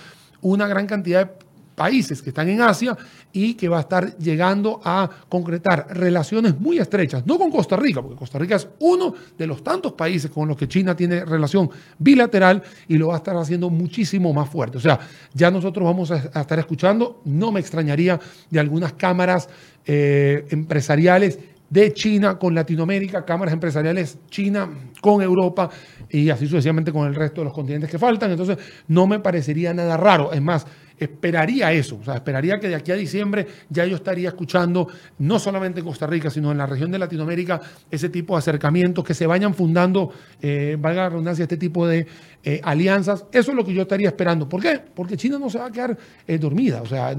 una 0.42 0.66
gran 0.66 0.88
cantidad 0.88 1.24
de 1.24 1.32
países 1.76 2.20
que 2.20 2.30
están 2.30 2.48
en 2.48 2.60
Asia 2.60 2.98
y 3.32 3.54
que 3.54 3.68
va 3.68 3.78
a 3.78 3.82
estar 3.82 4.18
llegando 4.18 4.80
a 4.84 5.08
concretar 5.28 5.86
relaciones 5.96 6.58
muy 6.58 6.78
estrechas, 6.78 7.24
no 7.24 7.38
con 7.38 7.52
Costa 7.52 7.76
Rica, 7.76 8.02
porque 8.02 8.16
Costa 8.16 8.40
Rica 8.40 8.56
es 8.56 8.66
uno 8.80 9.14
de 9.38 9.46
los 9.46 9.62
tantos 9.62 9.92
países 9.92 10.32
con 10.32 10.48
los 10.48 10.56
que 10.56 10.66
China 10.66 10.96
tiene 10.96 11.24
relación 11.24 11.70
bilateral 11.96 12.60
y 12.88 12.98
lo 12.98 13.08
va 13.08 13.14
a 13.14 13.18
estar 13.18 13.36
haciendo 13.36 13.70
muchísimo 13.70 14.32
más 14.32 14.50
fuerte. 14.50 14.78
O 14.78 14.80
sea, 14.80 14.98
ya 15.32 15.50
nosotros 15.50 15.84
vamos 15.84 16.10
a, 16.10 16.16
estar 16.16 16.58
escuchando, 16.58 17.22
no 17.24 17.52
me 17.52 17.60
extrañaría 17.60 18.18
de 18.50 18.58
algunas 18.60 18.94
cámaras 18.94 19.48
eh, 19.86 20.46
empresariales 20.50 21.38
de 21.70 21.92
China 21.92 22.38
con 22.38 22.54
Latinoamérica, 22.54 23.24
cámaras 23.24 23.54
empresariales 23.54 24.18
China 24.28 24.68
con 25.00 25.22
Europa 25.22 25.70
y 26.10 26.28
así 26.28 26.46
sucesivamente 26.46 26.92
con 26.92 27.06
el 27.06 27.14
resto 27.14 27.40
de 27.40 27.46
los 27.46 27.54
continentes 27.54 27.88
que 27.88 27.98
faltan. 27.98 28.30
Entonces, 28.30 28.58
no 28.88 29.06
me 29.06 29.20
parecería 29.20 29.72
nada 29.72 29.96
raro. 29.96 30.32
Es 30.32 30.42
más, 30.42 30.66
esperaría 31.00 31.72
eso, 31.72 31.98
o 32.00 32.04
sea, 32.04 32.16
esperaría 32.16 32.60
que 32.60 32.68
de 32.68 32.74
aquí 32.74 32.92
a 32.92 32.94
diciembre 32.94 33.46
ya 33.70 33.86
yo 33.86 33.96
estaría 33.96 34.28
escuchando, 34.28 34.86
no 35.18 35.38
solamente 35.38 35.80
en 35.80 35.86
Costa 35.86 36.06
Rica, 36.06 36.28
sino 36.28 36.52
en 36.52 36.58
la 36.58 36.66
región 36.66 36.90
de 36.90 36.98
Latinoamérica, 36.98 37.60
ese 37.90 38.10
tipo 38.10 38.34
de 38.34 38.40
acercamientos, 38.40 39.02
que 39.02 39.14
se 39.14 39.26
vayan 39.26 39.54
fundando, 39.54 40.12
eh, 40.42 40.76
valga 40.78 41.02
la 41.02 41.08
redundancia, 41.08 41.44
este 41.44 41.56
tipo 41.56 41.86
de 41.86 42.06
eh, 42.44 42.60
alianzas. 42.62 43.24
Eso 43.32 43.52
es 43.52 43.56
lo 43.56 43.64
que 43.64 43.72
yo 43.72 43.82
estaría 43.82 44.08
esperando. 44.08 44.46
¿Por 44.46 44.60
qué? 44.60 44.78
Porque 44.94 45.16
China 45.16 45.38
no 45.38 45.48
se 45.48 45.58
va 45.58 45.66
a 45.66 45.72
quedar 45.72 45.96
eh, 46.26 46.38
dormida, 46.38 46.82
o 46.82 46.86
sea, 46.86 47.16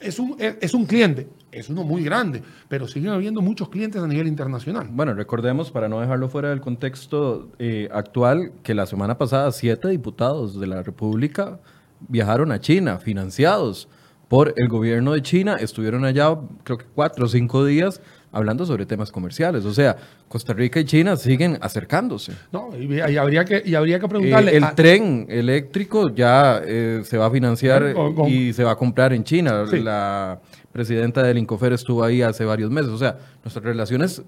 es 0.00 0.18
un, 0.18 0.36
es 0.38 0.74
un 0.74 0.86
cliente, 0.86 1.28
es 1.52 1.68
uno 1.68 1.84
muy 1.84 2.02
grande, 2.02 2.42
pero 2.68 2.86
siguen 2.86 3.12
habiendo 3.12 3.40
muchos 3.40 3.68
clientes 3.68 4.02
a 4.02 4.06
nivel 4.06 4.26
internacional. 4.26 4.88
Bueno, 4.90 5.14
recordemos, 5.14 5.70
para 5.70 5.88
no 5.88 6.00
dejarlo 6.00 6.28
fuera 6.28 6.50
del 6.50 6.60
contexto 6.60 7.50
actual, 7.92 8.52
que 8.62 8.74
la 8.74 8.86
semana 8.86 9.18
pasada 9.18 9.52
siete 9.52 9.88
diputados 9.88 10.58
de 10.58 10.66
la 10.66 10.82
República 10.82 11.60
viajaron 12.08 12.52
a 12.52 12.60
China, 12.60 12.98
financiados 12.98 13.88
por 14.28 14.54
el 14.56 14.68
gobierno 14.68 15.12
de 15.12 15.22
China, 15.22 15.56
estuvieron 15.56 16.04
allá 16.04 16.38
creo 16.62 16.78
que 16.78 16.86
cuatro 16.94 17.26
o 17.26 17.28
cinco 17.28 17.64
días 17.64 18.00
hablando 18.32 18.64
sobre 18.64 18.86
temas 18.86 19.10
comerciales. 19.10 19.64
O 19.64 19.72
sea, 19.72 19.96
Costa 20.28 20.52
Rica 20.52 20.80
y 20.80 20.84
China 20.84 21.16
siguen 21.16 21.58
acercándose. 21.60 22.32
No, 22.52 22.70
y, 22.76 23.00
habría, 23.00 23.44
que, 23.44 23.62
y 23.64 23.74
habría 23.74 23.98
que 23.98 24.08
preguntarle. 24.08 24.52
Eh, 24.52 24.56
el 24.56 24.74
tren 24.74 25.26
eléctrico 25.28 26.14
ya 26.14 26.60
eh, 26.64 27.02
se 27.04 27.18
va 27.18 27.26
a 27.26 27.30
financiar 27.30 27.94
y 28.28 28.52
se 28.52 28.64
va 28.64 28.72
a 28.72 28.76
comprar 28.76 29.12
en 29.12 29.24
China. 29.24 29.64
La 29.72 30.40
presidenta 30.72 31.22
del 31.22 31.38
Incofer 31.38 31.72
estuvo 31.72 32.04
ahí 32.04 32.22
hace 32.22 32.44
varios 32.44 32.70
meses. 32.70 32.90
O 32.90 32.98
sea, 32.98 33.18
nuestras 33.42 33.64
relaciones 33.64 34.22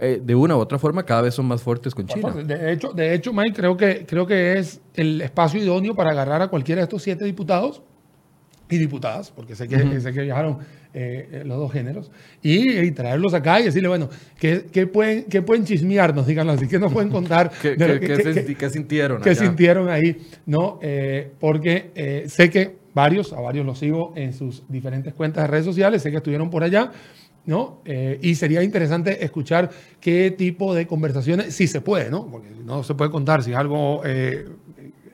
eh, 0.00 0.20
de 0.22 0.34
una 0.34 0.56
u 0.56 0.60
otra 0.60 0.78
forma 0.78 1.02
cada 1.02 1.22
vez 1.22 1.34
son 1.34 1.46
más 1.46 1.60
fuertes 1.60 1.94
con 1.94 2.06
China. 2.06 2.30
De 2.30 2.72
hecho, 2.72 2.92
de 2.92 3.14
hecho, 3.14 3.32
Mike, 3.32 3.54
creo 3.54 3.76
que, 3.76 4.06
creo 4.06 4.26
que 4.26 4.58
es 4.58 4.80
el 4.94 5.20
espacio 5.20 5.60
idóneo 5.60 5.94
para 5.94 6.12
agarrar 6.12 6.40
a 6.40 6.48
cualquiera 6.48 6.80
de 6.80 6.84
estos 6.84 7.02
siete 7.02 7.24
diputados 7.24 7.82
y 8.70 8.78
diputadas, 8.78 9.30
porque 9.30 9.56
sé 9.56 9.66
que, 9.66 10.00
sé 10.00 10.12
que 10.12 10.20
viajaron 10.22 10.58
eh, 10.94 11.42
los 11.44 11.58
dos 11.58 11.72
géneros, 11.72 12.10
y, 12.42 12.90
traerlos 12.92 13.34
acá 13.34 13.60
y 13.60 13.64
decirle, 13.64 13.88
bueno, 13.88 14.08
¿qué, 14.38 14.66
qué 14.72 14.86
pueden, 14.86 15.24
qué 15.24 15.42
pueden 15.42 15.64
chismearnos, 15.64 16.26
díganlo 16.26 16.52
así, 16.52 16.66
qué 16.66 16.78
nos 16.78 16.92
pueden 16.92 17.10
contar? 17.10 17.50
¿Qué, 17.62 17.76
qué, 17.76 18.70
sintieron? 18.70 19.22
¿Qué 19.22 19.34
sintieron 19.34 19.88
ahí? 19.88 20.16
¿no? 20.46 20.78
Eh, 20.82 21.30
porque 21.38 22.24
sé 22.28 22.50
que 22.50 22.76
varios, 22.94 23.32
a 23.32 23.40
varios 23.40 23.64
los 23.64 23.78
sigo 23.78 24.12
en 24.16 24.32
sus 24.32 24.64
diferentes 24.68 25.14
cuentas 25.14 25.44
de 25.44 25.48
redes 25.48 25.64
sociales, 25.64 26.02
sé 26.02 26.10
que 26.10 26.16
estuvieron 26.16 26.50
por 26.50 26.64
allá, 26.64 26.90
¿no? 27.48 27.80
Eh, 27.86 28.18
y 28.20 28.34
sería 28.34 28.62
interesante 28.62 29.24
escuchar 29.24 29.70
qué 30.00 30.30
tipo 30.30 30.74
de 30.74 30.86
conversaciones, 30.86 31.54
si 31.54 31.66
se 31.66 31.80
puede, 31.80 32.10
¿no? 32.10 32.26
Porque 32.26 32.50
no 32.64 32.82
se 32.82 32.94
puede 32.94 33.10
contar 33.10 33.42
si 33.42 33.52
es 33.52 33.56
algo 33.56 34.02
eh, 34.04 34.44
eh, 34.44 34.48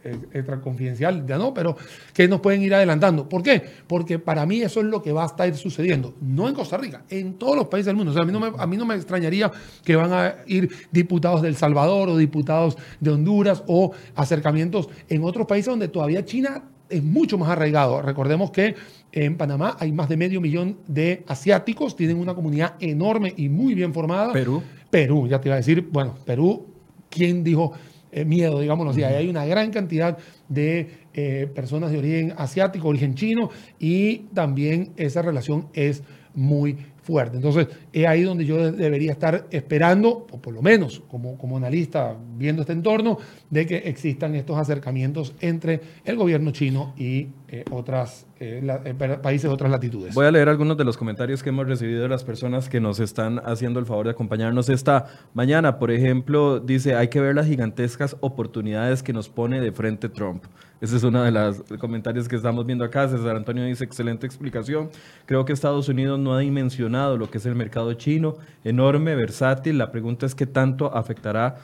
extra 0.05 0.61
confidencial, 0.61 1.27
ya 1.27 1.39
no, 1.39 1.55
pero 1.55 1.77
que 2.13 2.29
nos 2.29 2.41
pueden 2.41 2.63
ir 2.63 2.75
adelantando. 2.75 3.29
¿Por 3.29 3.43
qué? 3.43 3.63
Porque 3.87 4.19
para 4.19 4.47
mí 4.47 4.61
eso 4.61 4.81
es 4.81 4.87
lo 4.87 5.03
que 5.03 5.13
va 5.13 5.25
a 5.25 5.27
estar 5.27 5.55
sucediendo, 5.57 6.15
no 6.21 6.49
en 6.49 6.55
Costa 6.55 6.77
Rica, 6.77 7.03
en 7.09 7.35
todos 7.35 7.57
los 7.57 7.69
países 7.69 7.87
del 7.87 7.97
mundo. 7.97 8.11
O 8.11 8.15
sea, 8.15 8.23
a 8.23 8.27
mí 8.27 8.33
no 8.33 8.41
me, 8.41 8.53
a 8.57 8.67
mí 8.67 8.77
no 8.77 8.87
me 8.87 8.95
extrañaría 8.95 9.51
que 9.85 9.97
van 9.97 10.13
a 10.13 10.37
ir 10.47 10.71
diputados 10.93 11.43
del 11.43 11.57
Salvador 11.57 12.09
o 12.09 12.17
diputados 12.17 12.77
de 13.01 13.11
Honduras 13.11 13.63
o 13.67 13.93
acercamientos 14.15 14.89
en 15.09 15.25
otros 15.25 15.47
países 15.47 15.67
donde 15.67 15.89
todavía 15.89 16.25
China 16.25 16.65
es 16.89 17.03
mucho 17.03 17.39
más 17.39 17.49
arraigado. 17.49 18.03
Recordemos 18.03 18.51
que 18.51 18.75
en 19.13 19.37
Panamá 19.37 19.77
hay 19.81 19.93
más 19.93 20.09
de 20.09 20.17
medio 20.17 20.41
millón 20.41 20.79
de 20.87 21.25
asiáticos, 21.27 21.97
tienen 21.97 22.19
una 22.19 22.35
comunidad 22.35 22.75
enorme 22.81 23.33
y 23.37 23.49
muy 23.49 23.75
bien 23.75 23.95
formada. 23.95 24.33
Perú. 24.33 24.63
Perú, 24.91 25.27
ya 25.29 25.41
te 25.41 25.49
iba 25.49 25.55
a 25.55 25.59
decir, 25.59 25.89
bueno, 25.91 26.15
Perú, 26.25 26.67
¿quién 27.09 27.43
dijo 27.43 27.73
eh, 28.15 28.25
miedo, 28.25 28.61
digámoslo 28.61 28.93
así? 28.93 29.03
Hay 29.03 29.29
una 29.29 29.45
gran 29.45 29.73
cantidad 29.73 30.17
de 30.49 30.89
eh, 31.15 31.49
personas 31.53 31.91
de 31.91 31.99
origen 31.99 32.35
asiático, 32.37 32.87
origen 32.89 33.15
chino, 33.17 33.51
y 33.81 34.19
también 34.35 34.93
esa 34.97 35.21
relación 35.21 35.67
es 35.75 36.05
muy 36.33 36.77
fuerte. 37.05 37.37
Entonces, 37.37 37.69
es 37.93 38.07
ahí 38.07 38.23
donde 38.23 38.45
yo 38.45 38.73
debería 38.73 39.13
estar 39.13 39.47
esperando, 39.51 40.27
o 40.31 40.41
por 40.41 40.55
lo 40.55 40.63
menos 40.63 41.03
como, 41.09 41.39
como 41.39 41.57
analista 41.57 42.17
viendo 42.37 42.63
este 42.63 42.73
entorno, 42.73 43.19
de 43.51 43.67
que 43.67 43.77
existan 43.77 44.35
estos 44.35 44.59
acercamientos 44.59 45.35
entre 45.41 45.81
el 46.05 46.17
gobierno 46.17 46.51
chino 46.51 46.95
y 46.97 47.29
eh, 47.49 47.65
otras 47.71 48.27
eh, 48.41 48.61
eh, 48.85 49.19
países 49.23 49.49
de 49.49 49.55
otras 49.55 49.71
latitudes. 49.71 50.15
Voy 50.15 50.27
a 50.27 50.31
leer 50.31 50.49
algunos 50.49 50.77
de 50.77 50.85
los 50.85 50.97
comentarios 50.97 51.43
que 51.43 51.51
hemos 51.51 51.69
recibido 51.69 52.03
de 52.03 52.09
las 52.09 52.25
personas 52.25 52.69
que 52.69 52.81
nos 52.81 52.99
están 53.01 53.41
haciendo 53.45 53.79
el 53.79 53.87
favor 53.87 54.07
de 54.07 54.13
acompañarnos 54.13 54.69
esta 54.69 55.07
mañana. 55.35 55.79
Por 55.79 55.91
ejemplo, 55.91 56.59
dice, 56.59 56.95
hay 56.95 57.09
que 57.09 57.21
ver 57.21 57.35
las 57.37 57.47
gigantescas 57.47 58.17
oportunidades 58.21 59.03
que 59.03 59.13
nos 59.13 59.29
pone 59.29 59.61
de 59.61 59.73
frente 59.73 60.09
Trump. 60.09 60.45
Ese 60.85 60.99
es 60.99 61.03
uno 61.03 61.23
de 61.23 61.31
los 61.31 61.63
comentarios 61.81 62.29
que 62.29 62.37
estamos 62.37 62.67
viendo 62.67 62.85
acá. 62.85 63.09
César 63.09 63.37
Antonio 63.37 63.65
dice, 63.65 63.85
excelente 63.85 64.27
explicación. 64.27 64.91
Creo 65.25 65.47
que 65.47 65.55
Estados 65.55 65.89
Unidos 65.89 66.19
no 66.19 66.35
ha 66.35 66.41
dimensionado 66.41 67.17
lo 67.17 67.31
que 67.31 67.39
es 67.39 67.47
el 67.47 67.55
mercado 67.55 67.95
chino, 67.95 68.35
enorme, 68.65 69.15
versátil. 69.15 69.79
La 69.79 69.91
pregunta 69.91 70.27
es 70.27 70.35
qué 70.35 70.45
tanto 70.45 70.95
afectará 70.95 71.57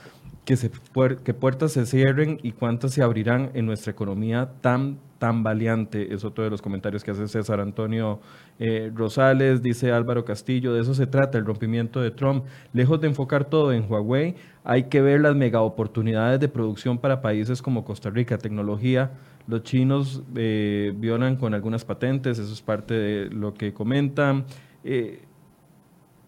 que, 0.46 0.56
que 1.22 1.34
puertas 1.34 1.72
se 1.72 1.84
cierren 1.84 2.38
y 2.42 2.52
cuántas 2.52 2.94
se 2.94 3.02
abrirán 3.02 3.50
en 3.52 3.66
nuestra 3.66 3.92
economía 3.92 4.52
tan 4.62 4.98
tan 5.20 5.42
valiante, 5.42 6.14
es 6.14 6.24
otro 6.24 6.42
de 6.42 6.50
los 6.50 6.62
comentarios 6.62 7.04
que 7.04 7.10
hace 7.10 7.28
César 7.28 7.60
Antonio 7.60 8.20
eh, 8.58 8.90
Rosales, 8.92 9.62
dice 9.62 9.92
Álvaro 9.92 10.24
Castillo, 10.24 10.72
de 10.72 10.80
eso 10.80 10.94
se 10.94 11.06
trata, 11.06 11.36
el 11.36 11.44
rompimiento 11.44 12.00
de 12.00 12.10
Trump. 12.10 12.46
Lejos 12.72 13.02
de 13.02 13.08
enfocar 13.08 13.44
todo 13.44 13.72
en 13.74 13.84
Huawei, 13.86 14.34
hay 14.64 14.84
que 14.84 15.02
ver 15.02 15.20
las 15.20 15.36
mega 15.36 15.60
oportunidades 15.60 16.40
de 16.40 16.48
producción 16.48 16.96
para 16.96 17.20
países 17.20 17.60
como 17.60 17.84
Costa 17.84 18.08
Rica, 18.08 18.38
tecnología. 18.38 19.12
Los 19.46 19.62
chinos 19.62 20.22
eh, 20.34 20.94
violan 20.96 21.36
con 21.36 21.52
algunas 21.52 21.84
patentes, 21.84 22.38
eso 22.38 22.52
es 22.52 22.62
parte 22.62 22.94
de 22.94 23.30
lo 23.30 23.52
que 23.52 23.74
comentan. 23.74 24.46
Eh, 24.84 25.20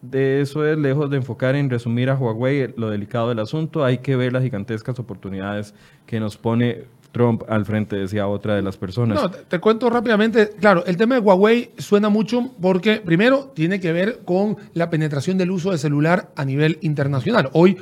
de 0.03 0.43
eso 0.43 0.67
es 0.67 0.77
lejos 0.77 1.09
de 1.09 1.17
enfocar 1.17 1.55
en 1.55 1.71
resumir 1.71 2.11
a 2.11 2.15
Huawei 2.15 2.75
lo 2.77 2.91
delicado 2.91 3.31
del 3.31 3.39
asunto, 3.39 3.85
hay 3.85 3.99
que 3.99 4.17
ver 4.17 4.35
las 4.35 4.43
gigantescas 4.43 4.99
oportunidades 4.99 5.75
que 6.05 6.21
nos 6.21 6.37
pone 6.37 6.85
Trump 7.13 7.43
al 7.49 7.65
frente, 7.65 7.97
decía 7.97 8.27
otra 8.27 8.57
de 8.57 8.63
las 8.63 8.77
personas. 8.77 9.23
No, 9.23 9.31
te, 9.31 9.59
cuento 9.61 9.89
rápidamente. 9.91 10.51
Claro, 10.59 10.85
el 10.87 10.97
tema 10.97 11.15
de 11.15 11.21
Huawei 11.21 11.71
suena 11.79 12.09
mucho 12.09 12.51
porque, 12.61 12.97
primero, 12.97 13.53
tiene 13.55 13.81
que 13.81 13.93
ver 13.93 14.21
con 14.25 14.57
la 14.75 14.91
penetración 14.91 15.39
del 15.39 15.51
uso 15.51 15.71
de 15.71 15.79
celular 15.79 16.31
a 16.35 16.45
nivel 16.45 16.79
internacional. 16.81 17.51
Hoy 17.53 17.77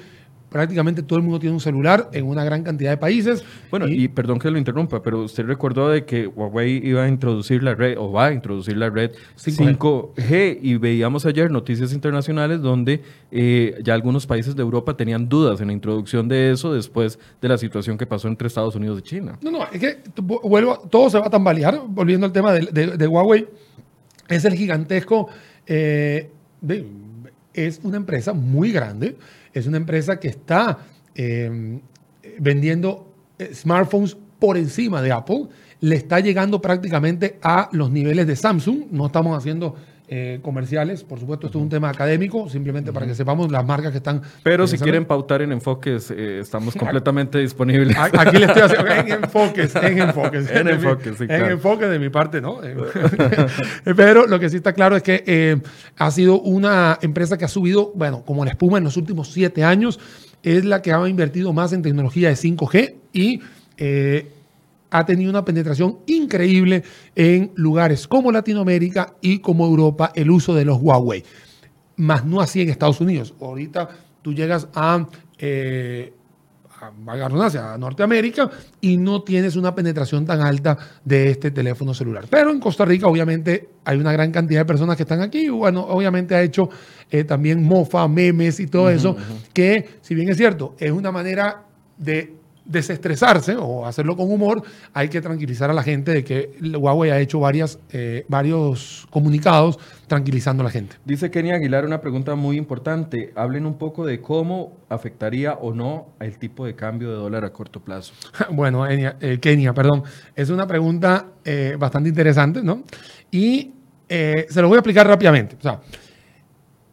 prácticamente 0.51 1.03
todo 1.03 1.19
el 1.19 1.23
mundo 1.23 1.39
tiene 1.39 1.55
un 1.55 1.61
celular 1.61 2.11
en 2.13 2.27
una 2.27 2.45
gran 2.45 2.63
cantidad 2.63 2.91
de 2.91 2.97
países. 2.97 3.45
Bueno, 3.71 3.89
y, 3.89 4.09
perdón 4.09 4.39
que 4.39 4.51
lo 4.51 4.59
interrumpa, 4.59 5.03
pero 5.03 5.23
usted 5.23 5.47
recordó 5.47 5.89
de 5.89 6.05
que 6.05 6.27
Huawei 6.27 6.87
iba 6.87 7.05
a 7.05 7.09
introducir 7.09 7.63
la 7.63 7.75
red, 7.75 7.97
o 7.97 8.13
va 8.13 8.27
a 8.27 8.33
introducir 8.33 8.77
la 8.77 8.91
red 8.91 9.13
5G, 9.39 10.59
y 10.61 10.77
veíamos 10.77 11.25
ayer 11.25 11.51
noticias 11.51 11.93
internacionales 11.93 12.61
donde 12.61 13.03
eh, 13.31 13.81
ya 13.83 13.95
algunos 13.95 14.27
países 14.27 14.57
de 14.57 14.63
Europa 14.63 14.97
tenían 14.97 15.29
dudas 15.29 15.61
en 15.61 15.69
la 15.69 15.73
introducción 15.73 16.29
de 16.29 16.51
eso 16.51 16.75
después 16.75 17.19
de 17.41 17.49
la 17.49 17.57
situación 17.57 17.97
que 17.97 18.07
pasó 18.07 18.29
entre 18.29 18.49
Estados 18.49 18.75
Unidos 18.75 18.99
y 19.01 19.03
China. 19.03 19.39
No, 19.41 19.51
no, 19.51 19.65
es 19.73 19.81
que 19.81 19.99
vuelvo, 20.21 20.79
todo 20.91 21.09
se 21.09 21.19
va 21.19 21.27
a 21.27 21.31
tambalear, 21.31 21.81
volviendo 21.87 22.27
al 22.27 22.33
tema 22.33 22.53
de, 22.53 23.07
Huawei, 23.07 23.47
es 24.29 24.45
el 24.45 24.55
gigantesco, 24.55 25.29
eh, 25.67 26.31
es 27.55 27.81
una 27.83 27.97
empresa 27.97 28.33
muy 28.33 28.73
grande, 28.73 29.17
es 29.53 29.67
una 29.67 29.77
empresa 29.77 30.19
que 30.19 30.29
está 30.29 30.79
em, 31.15 31.81
vendiendo 32.39 33.13
eh, 33.39 33.55
smartphones 33.55 34.17
por 34.39 34.57
encima 34.57 35.03
de 35.03 35.13
Apple. 35.13 35.49
Le 35.81 35.97
está 35.97 36.21
llegando 36.21 36.61
prácticamente 36.61 37.39
a 37.43 37.69
los 37.73 37.91
niveles 37.91 38.27
de 38.27 38.37
Samsung. 38.37 38.87
No 38.91 39.07
estamos 39.07 39.37
haciendo 39.37 39.77
eh, 40.13 40.41
comerciales. 40.43 41.05
Por 41.05 41.21
supuesto, 41.21 41.47
esto 41.47 41.59
es 41.59 41.63
un 41.63 41.69
tema 41.69 41.89
académico, 41.89 42.49
simplemente 42.49 42.93
para 42.93 43.07
que 43.07 43.15
sepamos 43.15 43.49
las 43.53 43.65
marcas 43.65 43.93
que 43.93 43.99
están. 43.99 44.21
Pero 44.43 44.67
si 44.67 44.77
quieren 44.77 45.05
pautar 45.05 45.41
en 45.41 45.53
enfoques, 45.53 46.11
eh, 46.11 46.41
estamos 46.41 46.75
completamente 46.77 47.39
disponibles. 47.39 47.97
Aquí 47.97 48.39
le 48.39 48.47
estoy 48.47 48.63
haciendo 48.63 48.91
en 48.91 49.13
enfoques, 49.23 49.77
en 49.77 49.99
enfoques. 50.01 50.51
en 50.51 50.67
enfoques, 50.67 51.17
sí, 51.17 51.27
En 51.29 51.45
enfoques 51.53 51.89
de 51.89 52.01
mi 52.01 52.09
parte, 52.09 52.41
¿no? 52.41 52.59
Pero 53.85 54.27
lo 54.27 54.41
que 54.41 54.51
sí 54.51 54.57
está 54.57 54.73
claro 54.73 54.97
es 54.97 55.05
que 55.05 55.23
eh, 55.25 55.61
ha 55.97 56.11
sido 56.11 56.41
una 56.41 56.99
empresa 57.03 57.39
que 57.39 57.45
ha 57.45 57.49
subido, 57.49 57.93
bueno, 57.95 58.25
como 58.25 58.45
la 58.45 58.51
espuma 58.51 58.79
en 58.79 58.85
los 58.85 58.97
últimos 58.97 59.29
siete 59.33 59.63
años. 59.63 60.01
Es 60.43 60.65
la 60.65 60.83
que 60.83 60.93
ha 60.93 61.09
invertido 61.09 61.53
más 61.53 61.73
en 61.73 61.83
tecnología 61.83 62.31
de 62.31 62.35
5G 62.35 62.95
y 63.13 63.43
ha 64.91 65.07
tenido 65.07 65.31
una 65.31 65.45
penetración 65.45 65.99
increíble 66.07 66.83
en 67.15 67.53
lugares 67.55 68.07
como 68.09 68.33
Latinoamérica 68.33 69.15
y 69.21 69.39
como 69.39 69.67
Europa 69.67 70.13
el 70.15 70.31
uso 70.31 70.55
de 70.55 70.65
los 70.65 70.79
Huawei, 70.81 71.25
más 71.97 72.25
no 72.25 72.41
así 72.41 72.61
en 72.61 72.71
Estados 72.71 73.01
Unidos. 73.01 73.35
Ahorita 73.41 73.89
tú 74.23 74.35
llegas 74.35 74.69
a, 74.75 75.07
eh, 75.39 76.13
a, 76.81 77.75
a 77.75 77.79
Norteamérica 77.79 78.51
y 78.81 78.97
no 78.97 79.23
tienes 79.23 79.57
una 79.57 79.75
penetración 79.75 80.27
tan 80.27 80.41
alta 80.41 80.77
de 81.05 81.31
este 81.31 81.51
teléfono 81.51 81.95
celular. 81.95 82.27
Pero 82.29 82.51
en 82.51 82.59
Costa 82.59 82.85
Rica 82.85 83.07
obviamente 83.07 83.69
hay 83.85 83.99
una 83.99 84.13
gran 84.13 84.33
cantidad 84.33 84.61
de 84.61 84.65
personas 84.67 84.97
que 84.97 85.05
están 85.05 85.21
aquí. 85.21 85.49
Bueno, 85.49 85.83
obviamente 85.83 86.35
ha 86.35 86.43
hecho 86.43 86.69
eh, 87.11 87.25
también 87.25 87.63
mofa, 87.63 88.09
memes 88.09 88.61
y 88.61 88.67
todo 88.67 88.91
eso, 88.91 89.17
que 89.53 89.99
si 90.01 90.15
bien 90.15 90.29
es 90.29 90.37
cierto, 90.37 90.75
es 90.79 90.91
una 90.91 91.13
manera 91.13 91.65
de 91.97 92.40
desestresarse 92.65 93.57
o 93.57 93.87
hacerlo 93.87 94.17
con 94.17 94.31
humor, 94.31 94.63
hay 94.93 95.09
que 95.09 95.21
tranquilizar 95.21 95.71
a 95.71 95.73
la 95.73 95.83
gente 95.83 96.13
de 96.13 96.25
que 96.25 96.57
Huawei 96.61 97.11
ha 97.11 97.19
hecho 97.21 97.41
varias, 97.41 97.79
eh, 97.93 98.25
varios 98.29 99.07
comunicados 99.11 99.79
tranquilizando 100.07 100.63
a 100.63 100.65
la 100.65 100.71
gente. 100.71 100.97
Dice 101.05 101.31
Kenia 101.31 101.57
Aguilar 101.57 101.85
una 101.85 102.01
pregunta 102.01 102.35
muy 102.35 102.57
importante. 102.57 103.33
Hablen 103.35 103.67
un 103.67 103.79
poco 103.79 104.05
de 104.05 104.21
cómo 104.21 104.79
afectaría 104.89 105.55
o 105.55 105.75
no 105.75 106.09
el 106.21 106.39
tipo 106.39 106.67
de 106.67 106.75
cambio 106.75 107.11
de 107.11 107.17
dólar 107.17 107.45
a 107.45 107.53
corto 107.53 107.81
plazo. 107.81 108.13
bueno, 108.51 108.87
eh, 108.89 109.39
Kenia, 109.41 109.73
perdón. 109.73 110.03
Es 110.35 110.51
una 110.51 110.67
pregunta 110.67 111.27
eh, 111.45 111.77
bastante 111.79 112.09
interesante, 112.09 112.63
¿no? 112.63 112.85
Y 113.31 113.73
se 114.09 114.61
lo 114.61 114.67
voy 114.67 114.75
a 114.75 114.81
explicar 114.81 115.07
rápidamente. 115.07 115.55
O 115.55 115.63
sea, 115.63 115.81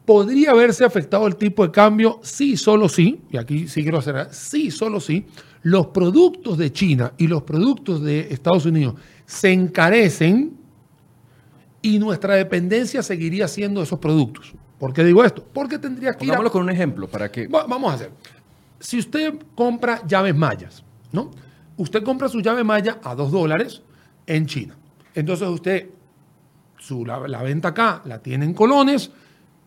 ¿podría 0.08 0.51
haberse 0.51 0.84
afectado 0.84 1.28
el 1.28 1.36
tipo 1.36 1.64
de 1.64 1.72
cambio? 1.72 2.20
Sí, 2.24 2.58
solo 2.58 2.89
sí. 2.89 3.22
Y 3.30 3.38
aquí 3.38 3.68
sí 3.68 3.84
quiero 3.84 3.99
hacer, 3.99 4.30
sí, 4.32 4.72
solo 4.72 4.99
sí 4.99 5.28
los 5.68 5.88
productos 5.88 6.58
de 6.58 6.72
China 6.72 7.12
y 7.18 7.28
los 7.28 7.43
productos 7.43 8.01
de 8.01 8.22
Estados 8.32 8.66
Unidos 8.66 8.95
se 9.26 9.51
encarecen 9.51 10.58
y 11.82 11.99
nuestra 11.99 12.36
dependencia 12.36 13.03
seguiría 13.03 13.49
siendo 13.49 13.82
esos 13.82 13.99
productos. 13.99 14.53
¿Por 14.80 14.93
qué 14.93 15.03
digo 15.03 15.26
esto? 15.26 15.45
Porque 15.51 15.78
tendría 15.78 16.14
que 16.14 16.26
ir 16.26 16.34
con 16.51 16.64
un 16.64 16.70
ejemplo 16.70 17.10
para 17.10 17.30
que... 17.30 17.47
vamos 17.47 17.91
a 17.91 17.95
hacer. 17.95 18.12
Si 18.80 18.97
usted 18.97 19.34
compra 19.55 20.08
llaves 20.08 20.36
mayas, 20.36 20.86
¿no? 21.12 21.32
Usted 21.76 22.01
compra 22.01 22.30
su 22.30 22.39
llave 22.39 22.64
maya 22.64 22.99
a 23.03 23.14
dos 23.14 23.30
dólares 23.30 23.82
en 24.26 24.45
China. 24.45 24.78
Entonces 25.14 25.49
usted, 25.49 25.89
su, 26.78 27.05
la, 27.05 27.28
la 27.28 27.43
venta 27.43 27.70
acá 27.70 28.01
la 28.05 28.20
tiene 28.20 28.45
en 28.45 28.53
colones, 28.53 29.12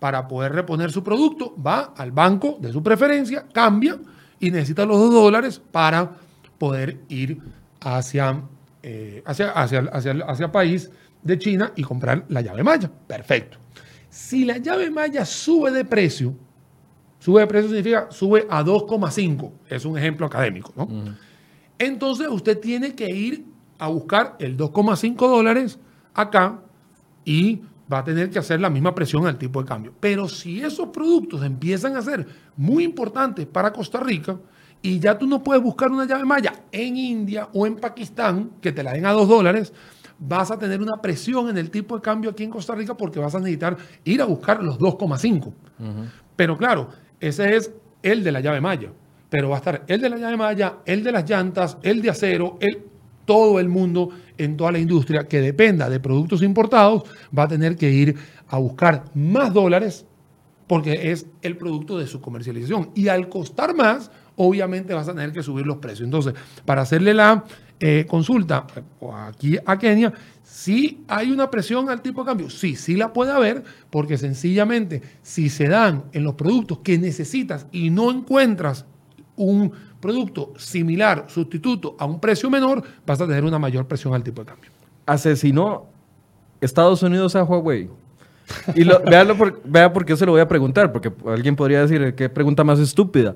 para 0.01 0.27
poder 0.27 0.53
reponer 0.53 0.91
su 0.91 1.05
producto, 1.05 1.55
va 1.55 1.93
al 1.97 2.11
banco 2.11 2.57
de 2.59 2.73
su 2.73 2.83
preferencia, 2.83 3.47
cambia 3.53 3.99
y 4.41 4.51
necesita 4.51 4.85
los 4.87 4.99
dos 4.99 5.13
dólares 5.13 5.61
para 5.71 6.11
poder 6.59 6.99
ir 7.09 7.39
hacia, 7.81 8.43
eh, 8.83 9.23
hacia, 9.27 9.51
hacia, 9.51 9.81
hacia, 10.27 10.51
país 10.51 10.91
de 11.23 11.39
China 11.39 11.73
y 11.77 11.83
comprar 11.83 12.25
la 12.29 12.41
llave 12.41 12.65
maya. 12.65 12.91
Perfecto. 13.07 13.59
Si 14.09 14.45
la 14.45 14.57
llave 14.57 14.91
maya 14.91 15.25
sube 15.25 15.71
de 15.71 15.85
precio, 15.85 16.35
sube 17.19 17.43
de 17.43 17.47
precio 17.47 17.69
significa 17.69 18.09
sube 18.11 18.47
a 18.49 18.65
2,5, 18.65 19.53
es 19.69 19.85
un 19.85 19.99
ejemplo 19.99 20.27
académico, 20.27 20.73
¿no? 20.75 20.89
Entonces 21.79 22.27
usted 22.29 22.59
tiene 22.59 22.95
que 22.95 23.07
ir 23.07 23.45
a 23.79 23.89
buscar 23.89 24.37
el 24.39 24.57
2,5 24.57 25.17
dólares 25.17 25.79
acá 26.15 26.61
y 27.25 27.63
va 27.91 27.99
a 27.99 28.05
tener 28.05 28.31
que 28.31 28.39
hacer 28.39 28.61
la 28.61 28.71
misma 28.71 28.95
presión 28.95 29.27
al 29.27 29.39
tipo 29.39 29.61
de 29.63 29.69
cambio. 29.69 29.93
Pero 29.99 30.29
si 30.29 30.61
esos 30.61 30.89
productos 30.89 31.43
empiezan 31.43 31.97
a 31.97 32.03
ser 32.03 32.27
muy 32.57 32.85
importantes 32.85 33.47
para 33.47 33.73
Costa 33.73 34.01
Rica 34.01 34.37
y 34.83 34.99
ya 34.99 35.19
tú 35.19 35.27
no 35.27 35.43
puedes 35.43 35.63
buscar 35.63 35.91
una 35.91 36.07
llave 36.07 36.25
maya 36.25 36.53
en 36.71 36.97
India 36.97 37.49
o 37.53 37.67
en 37.67 37.77
Pakistán 37.77 38.53
que 38.61 38.73
te 38.73 38.83
la 38.83 38.93
den 38.93 39.07
a 39.07 39.13
dos 39.13 39.29
dólares, 39.29 39.73
vas 40.19 40.51
a 40.51 40.59
tener 40.59 40.81
una 40.81 41.01
presión 41.01 41.49
en 41.49 41.59
el 41.59 41.71
tipo 41.71 41.97
de 41.97 42.03
cambio 42.03 42.31
aquí 42.31 42.45
en 42.45 42.51
Costa 42.51 42.75
Rica 42.75 42.95
porque 42.95 43.19
vas 43.19 43.35
a 43.35 43.39
necesitar 43.39 43.77
ir 44.05 44.23
a 44.23 44.27
buscar 44.27 44.63
los 44.63 44.79
2,5. 44.79 45.53
Pero 46.37 46.57
claro, 46.57 46.89
ese 47.19 47.57
es 47.57 47.73
el 48.03 48.23
de 48.23 48.33
la 48.33 48.41
llave 48.41 48.61
maya. 48.61 48.93
Pero 49.29 49.49
va 49.49 49.57
a 49.57 49.59
estar 49.59 49.85
el 49.87 50.01
de 50.01 50.11
la 50.11 50.17
llave 50.19 50.37
maya, 50.37 50.79
el 50.85 51.03
de 51.03 51.13
las 51.13 51.29
llantas, 51.29 51.79
el 51.83 52.03
de 52.03 52.11
acero, 52.11 52.59
el, 52.61 52.83
todo 53.25 53.61
el 53.61 53.69
mundo 53.69 54.11
en 54.45 54.57
toda 54.57 54.73
la 54.73 54.79
industria 54.79 55.29
que 55.29 55.41
dependa 55.41 55.89
de 55.89 56.01
productos 56.01 56.43
importados 56.43 57.05
va 57.37 57.45
a 57.45 57.49
tener 57.49 57.77
que 57.77 57.91
ir 57.91 58.17
a 58.49 58.59
buscar 58.59 59.05
más 59.15 59.53
dólares 59.53 60.07
porque 60.67 61.11
es 61.11 61.27
el 61.43 61.57
producto 61.57 61.99
de 61.99 62.07
su 62.07 62.21
comercialización. 62.21 62.91
Y 62.95 63.09
al 63.09 63.29
costar 63.29 63.75
más, 63.75 64.11
obviamente 64.37 64.95
vas 64.95 65.09
a 65.09 65.15
tener 65.15 65.33
que 65.33 65.43
subir 65.43 65.67
los 65.67 65.79
precios. 65.79 66.05
Entonces, 66.05 66.35
para 66.65 66.83
hacerle 66.83 67.13
la 67.13 67.45
eh, 67.81 68.07
consulta 68.09 68.67
aquí 69.27 69.59
a 69.67 69.79
Kenia, 69.79 70.13
si 70.45 71.03
hay 71.09 71.33
una 71.33 71.51
presión 71.51 71.89
al 71.89 72.03
tipo 72.03 72.23
de 72.23 72.27
cambio, 72.29 72.51
sí, 72.51 72.77
sí 72.77 72.95
la 72.95 73.13
puede 73.13 73.33
haber, 73.33 73.65
porque 73.91 74.17
sencillamente 74.17 75.03
si 75.23 75.49
se 75.49 75.67
dan 75.67 76.05
en 76.13 76.23
los 76.23 76.35
productos 76.35 76.79
que 76.79 76.99
necesitas 76.99 77.67
y 77.73 77.91
no 77.91 78.11
encuentras 78.11 78.87
un 79.45 79.73
producto 80.01 80.53
similar, 80.57 81.27
sustituto 81.29 81.97
a 81.99 82.05
un 82.05 82.21
precio 82.21 82.51
menor, 82.51 82.83
vas 83.07 83.21
a 83.21 83.27
tener 83.27 83.45
una 83.45 83.59
mayor 83.59 83.87
presión 83.87 84.15
al 84.15 84.23
tipo 84.23 84.43
de 84.43 84.49
cambio. 84.49 84.71
Asesinó 85.07 85.87
Estados 86.61 87.03
Unidos 87.03 87.37
a 87.37 87.45
Huawei. 87.45 87.89
Y 88.75 88.85
lo, 88.85 89.01
vea 89.65 89.93
por 89.93 90.05
qué 90.05 90.17
se 90.17 90.27
lo 90.27 90.33
voy 90.33 90.41
a 90.41 90.49
preguntar, 90.49 90.93
porque 90.93 91.13
alguien 91.27 91.55
podría 91.55 91.83
decir, 91.83 92.15
qué 92.15 92.29
pregunta 92.29 92.65
más 92.65 92.81
estúpida. 92.81 93.35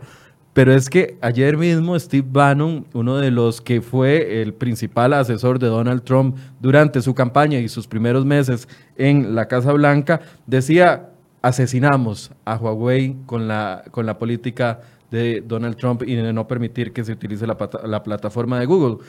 Pero 0.52 0.72
es 0.72 0.88
que 0.88 1.18
ayer 1.20 1.56
mismo 1.56 1.98
Steve 1.98 2.26
Bannon, 2.30 2.86
uno 2.92 3.16
de 3.16 3.32
los 3.32 3.60
que 3.60 3.80
fue 3.80 4.40
el 4.40 4.54
principal 4.54 5.12
asesor 5.12 5.58
de 5.58 5.66
Donald 5.66 6.02
Trump 6.04 6.36
durante 6.60 7.02
su 7.02 7.12
campaña 7.12 7.58
y 7.58 7.68
sus 7.68 7.88
primeros 7.88 8.24
meses 8.24 8.68
en 8.96 9.34
la 9.34 9.48
Casa 9.48 9.72
Blanca, 9.72 10.20
decía, 10.46 11.10
asesinamos 11.42 12.30
a 12.44 12.56
Huawei 12.56 13.16
con 13.26 13.48
la, 13.48 13.84
con 13.90 14.06
la 14.06 14.16
política 14.16 14.80
de 15.10 15.42
Donald 15.46 15.76
Trump 15.76 16.02
y 16.06 16.14
de 16.14 16.32
no 16.32 16.46
permitir 16.46 16.92
que 16.92 17.04
se 17.04 17.12
utilice 17.12 17.46
la, 17.46 18.02
plataforma 18.02 18.58
de 18.58 18.66
Google. 18.66 19.04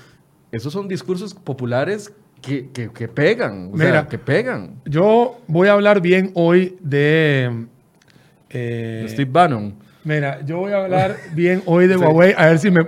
Esos 0.52 0.72
son 0.72 0.88
discursos 0.88 1.34
populares 1.34 2.14
que, 2.41 2.64
pegan, 3.14 3.72
o 3.74 3.78
sea, 3.78 4.08
que 4.08 4.18
pegan. 4.18 4.82
Yo 4.86 5.39
voy 5.48 5.68
a 5.68 5.74
hablar 5.74 6.02
bien 6.02 6.32
hoy 6.36 6.78
de... 6.80 7.66
Eh, 8.50 9.06
Steve 9.10 9.30
Bannon. 9.32 9.76
Mira, 10.06 10.41
yo 10.46 10.60
voy 10.60 10.72
a 10.72 10.84
hablar 10.84 11.18
bien 11.34 11.64
hoy 11.66 11.88
de 11.88 11.98
Huawei, 11.98 12.34
a 12.38 12.46
ver 12.46 12.60
si 12.60 12.70
me, 12.70 12.82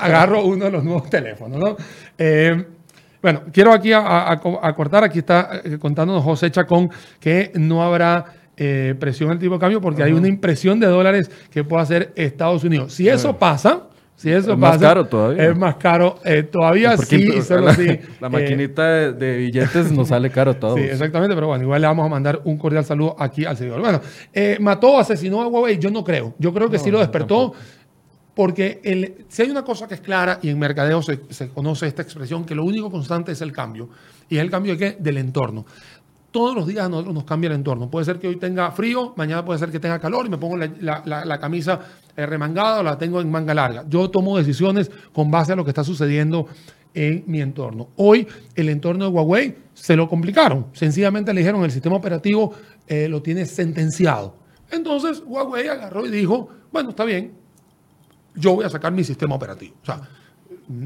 agarro 0.00 0.44
uno 0.44 0.64
de 0.64 0.70
los 0.70 0.82
nuevos 0.82 1.10
teléfonos, 1.10 1.58
¿no? 1.60 1.76
Eh, 2.16 2.64
bueno, 3.20 3.42
quiero 3.52 3.72
aquí 3.72 3.90
acortar, 3.92 5.04
aquí 5.04 5.20
está 5.20 5.60
eh, 5.64 5.78
contándonos 5.78 6.22
José 6.24 6.50
Chacón 6.50 6.90
que 7.20 7.52
no 7.54 7.82
habrá 7.82 8.24
eh, 8.56 8.94
presión 8.98 9.30
al 9.30 9.38
tipo 9.38 9.54
de 9.54 9.60
cambio 9.60 9.80
porque 9.80 10.02
hay 10.02 10.12
una 10.12 10.28
impresión 10.28 10.78
de 10.78 10.86
dólares 10.86 11.30
que 11.50 11.64
puede 11.64 11.82
hacer 11.82 12.12
Estados 12.14 12.62
Unidos. 12.64 12.92
Si 12.92 13.08
eso 13.08 13.36
pasa, 13.36 13.88
si 14.16 14.30
eso 14.30 14.52
es 14.52 14.58
más 14.58 14.78
caro 14.78 15.06
todavía. 15.06 15.50
Es 15.50 15.56
más 15.56 15.74
caro. 15.76 16.18
Eh, 16.24 16.44
todavía 16.44 16.96
sí, 16.98 17.30
la, 17.50 17.98
La 18.20 18.28
maquinita 18.28 19.12
de, 19.12 19.36
billetes 19.38 19.90
nos 19.90 20.08
sale 20.08 20.30
caro 20.30 20.54
todo. 20.60 20.76
Sí, 20.76 20.82
exactamente, 20.82 21.34
pero 21.34 21.48
bueno, 21.48 21.64
igual 21.64 21.80
le 21.80 21.86
vamos 21.88 22.06
a 22.06 22.08
mandar 22.08 22.40
un 22.44 22.56
cordial 22.56 22.84
saludo 22.84 23.16
aquí 23.18 23.44
al 23.44 23.56
seguidor. 23.56 23.80
Bueno, 23.80 24.00
eh, 24.32 24.56
mató, 24.60 24.98
asesinó 24.98 25.42
a 25.42 25.48
Huawei, 25.48 25.78
yo 25.78 25.90
no 25.90 26.04
creo. 26.04 26.34
Yo 26.38 26.54
creo 26.54 26.70
que 26.70 26.78
sí 26.78 26.90
lo 26.90 27.00
despertó. 27.00 27.52
Porque 28.34 28.80
el, 28.82 29.26
si 29.28 29.42
hay 29.42 29.50
una 29.50 29.62
cosa 29.62 29.86
que 29.86 29.94
es 29.94 30.00
clara, 30.00 30.40
y 30.42 30.48
en 30.48 30.58
mercadeo 30.58 31.00
se, 31.02 31.20
se, 31.30 31.50
conoce 31.50 31.86
esta 31.86 32.02
expresión, 32.02 32.44
que 32.44 32.56
lo 32.56 32.64
único 32.64 32.90
constante 32.90 33.30
es 33.30 33.40
el 33.42 33.52
cambio. 33.52 33.90
¿Y 34.28 34.38
es 34.38 34.42
el 34.42 34.50
cambio 34.50 34.72
de 34.72 34.78
qué? 34.78 34.96
Del 34.98 35.18
entorno 35.18 35.64
todos 36.34 36.52
los 36.56 36.66
días 36.66 36.90
nosotros 36.90 37.14
nos 37.14 37.22
cambia 37.22 37.46
el 37.46 37.54
entorno. 37.54 37.88
Puede 37.88 38.06
ser 38.06 38.18
que 38.18 38.26
hoy 38.26 38.34
tenga 38.34 38.72
frío, 38.72 39.14
mañana 39.16 39.44
puede 39.44 39.60
ser 39.60 39.70
que 39.70 39.78
tenga 39.78 40.00
calor 40.00 40.26
y 40.26 40.28
me 40.28 40.36
pongo 40.36 40.56
la, 40.56 41.38
camisa 41.38 41.78
eh, 42.16 42.26
remangada 42.26 42.80
o 42.80 42.82
la 42.82 42.98
tengo 42.98 43.20
en 43.20 43.30
manga 43.30 43.54
larga. 43.54 43.84
Yo 43.88 44.10
tomo 44.10 44.36
decisiones 44.36 44.90
con 45.12 45.30
base 45.30 45.52
a 45.52 45.56
lo 45.56 45.62
que 45.62 45.70
está 45.70 45.84
sucediendo 45.84 46.48
en 46.92 47.22
mi 47.28 47.40
entorno. 47.40 47.90
Hoy 47.94 48.26
el 48.56 48.68
entorno 48.68 49.04
de 49.04 49.10
Huawei 49.12 49.56
se 49.74 49.94
lo 49.94 50.08
complicaron. 50.08 50.66
Sencillamente 50.72 51.32
le 51.32 51.38
dijeron 51.38 51.62
el 51.62 51.70
sistema 51.70 51.94
operativo 51.94 52.52
eh, 52.88 53.06
lo 53.08 53.22
tiene 53.22 53.46
sentenciado. 53.46 54.34
Entonces 54.72 55.22
Huawei 55.24 55.68
agarró 55.68 56.04
y 56.04 56.10
dijo, 56.10 56.48
bueno, 56.72 56.90
está 56.90 57.04
bien, 57.04 57.30
yo 58.34 58.56
voy 58.56 58.64
a 58.64 58.70
sacar 58.70 58.90
mi 58.90 59.04
sistema 59.04 59.36
operativo. 59.36 59.76
O 59.82 59.86
sea, 59.86 60.00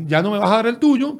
ya 0.06 0.20
no 0.20 0.30
me 0.30 0.38
vas 0.40 0.50
a 0.50 0.56
dar 0.56 0.66
el 0.66 0.76
tuyo, 0.76 1.18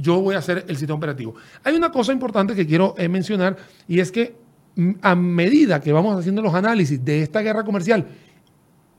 yo 0.00 0.20
voy 0.20 0.34
a 0.34 0.38
hacer 0.38 0.64
el 0.68 0.76
sistema 0.76 0.96
operativo. 0.96 1.34
Hay 1.64 1.74
una 1.74 1.90
cosa 1.90 2.12
importante 2.12 2.54
que 2.54 2.66
quiero 2.66 2.94
eh, 2.98 3.08
mencionar 3.08 3.56
y 3.88 4.00
es 4.00 4.10
que 4.12 4.34
mm, 4.76 4.92
a 5.02 5.14
medida 5.14 5.80
que 5.80 5.92
vamos 5.92 6.18
haciendo 6.18 6.42
los 6.42 6.54
análisis 6.54 7.04
de 7.04 7.22
esta 7.22 7.40
guerra 7.40 7.64
comercial, 7.64 8.06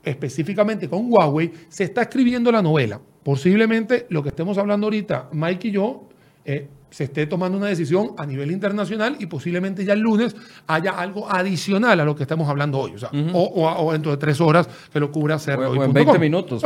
específicamente 0.03 0.89
con 0.89 1.11
Huawei, 1.11 1.51
se 1.69 1.85
está 1.85 2.03
escribiendo 2.03 2.51
la 2.51 2.61
novela. 2.61 2.99
Posiblemente 3.23 4.05
lo 4.09 4.21
que 4.21 4.29
estemos 4.29 4.57
hablando 4.57 4.87
ahorita, 4.87 5.29
Mike 5.31 5.69
y 5.69 5.71
yo, 5.71 6.09
eh, 6.45 6.67
se 6.93 7.05
esté 7.05 7.25
tomando 7.25 7.57
una 7.57 7.65
decisión 7.67 8.11
a 8.17 8.25
nivel 8.27 8.51
internacional 8.51 9.15
y 9.17 9.25
posiblemente 9.25 9.83
ya 9.83 9.93
el 9.93 10.01
lunes 10.01 10.35
haya 10.67 10.91
algo 10.91 11.27
adicional 11.27 11.99
a 11.99 12.05
lo 12.05 12.15
que 12.15 12.21
estamos 12.21 12.47
hablando 12.47 12.77
hoy. 12.77 12.91
O, 12.93 12.99
sea, 12.99 13.09
o, 13.33 13.91
dentro 13.93 14.11
de 14.11 14.17
tres 14.17 14.39
horas 14.39 14.69
que 14.91 14.99
lo 14.99 15.11
cubra 15.11 15.35
hacerlo. 15.35 15.71
O, 15.71 15.83
en 15.83 15.91
20 15.91 16.19
minutos. 16.19 16.63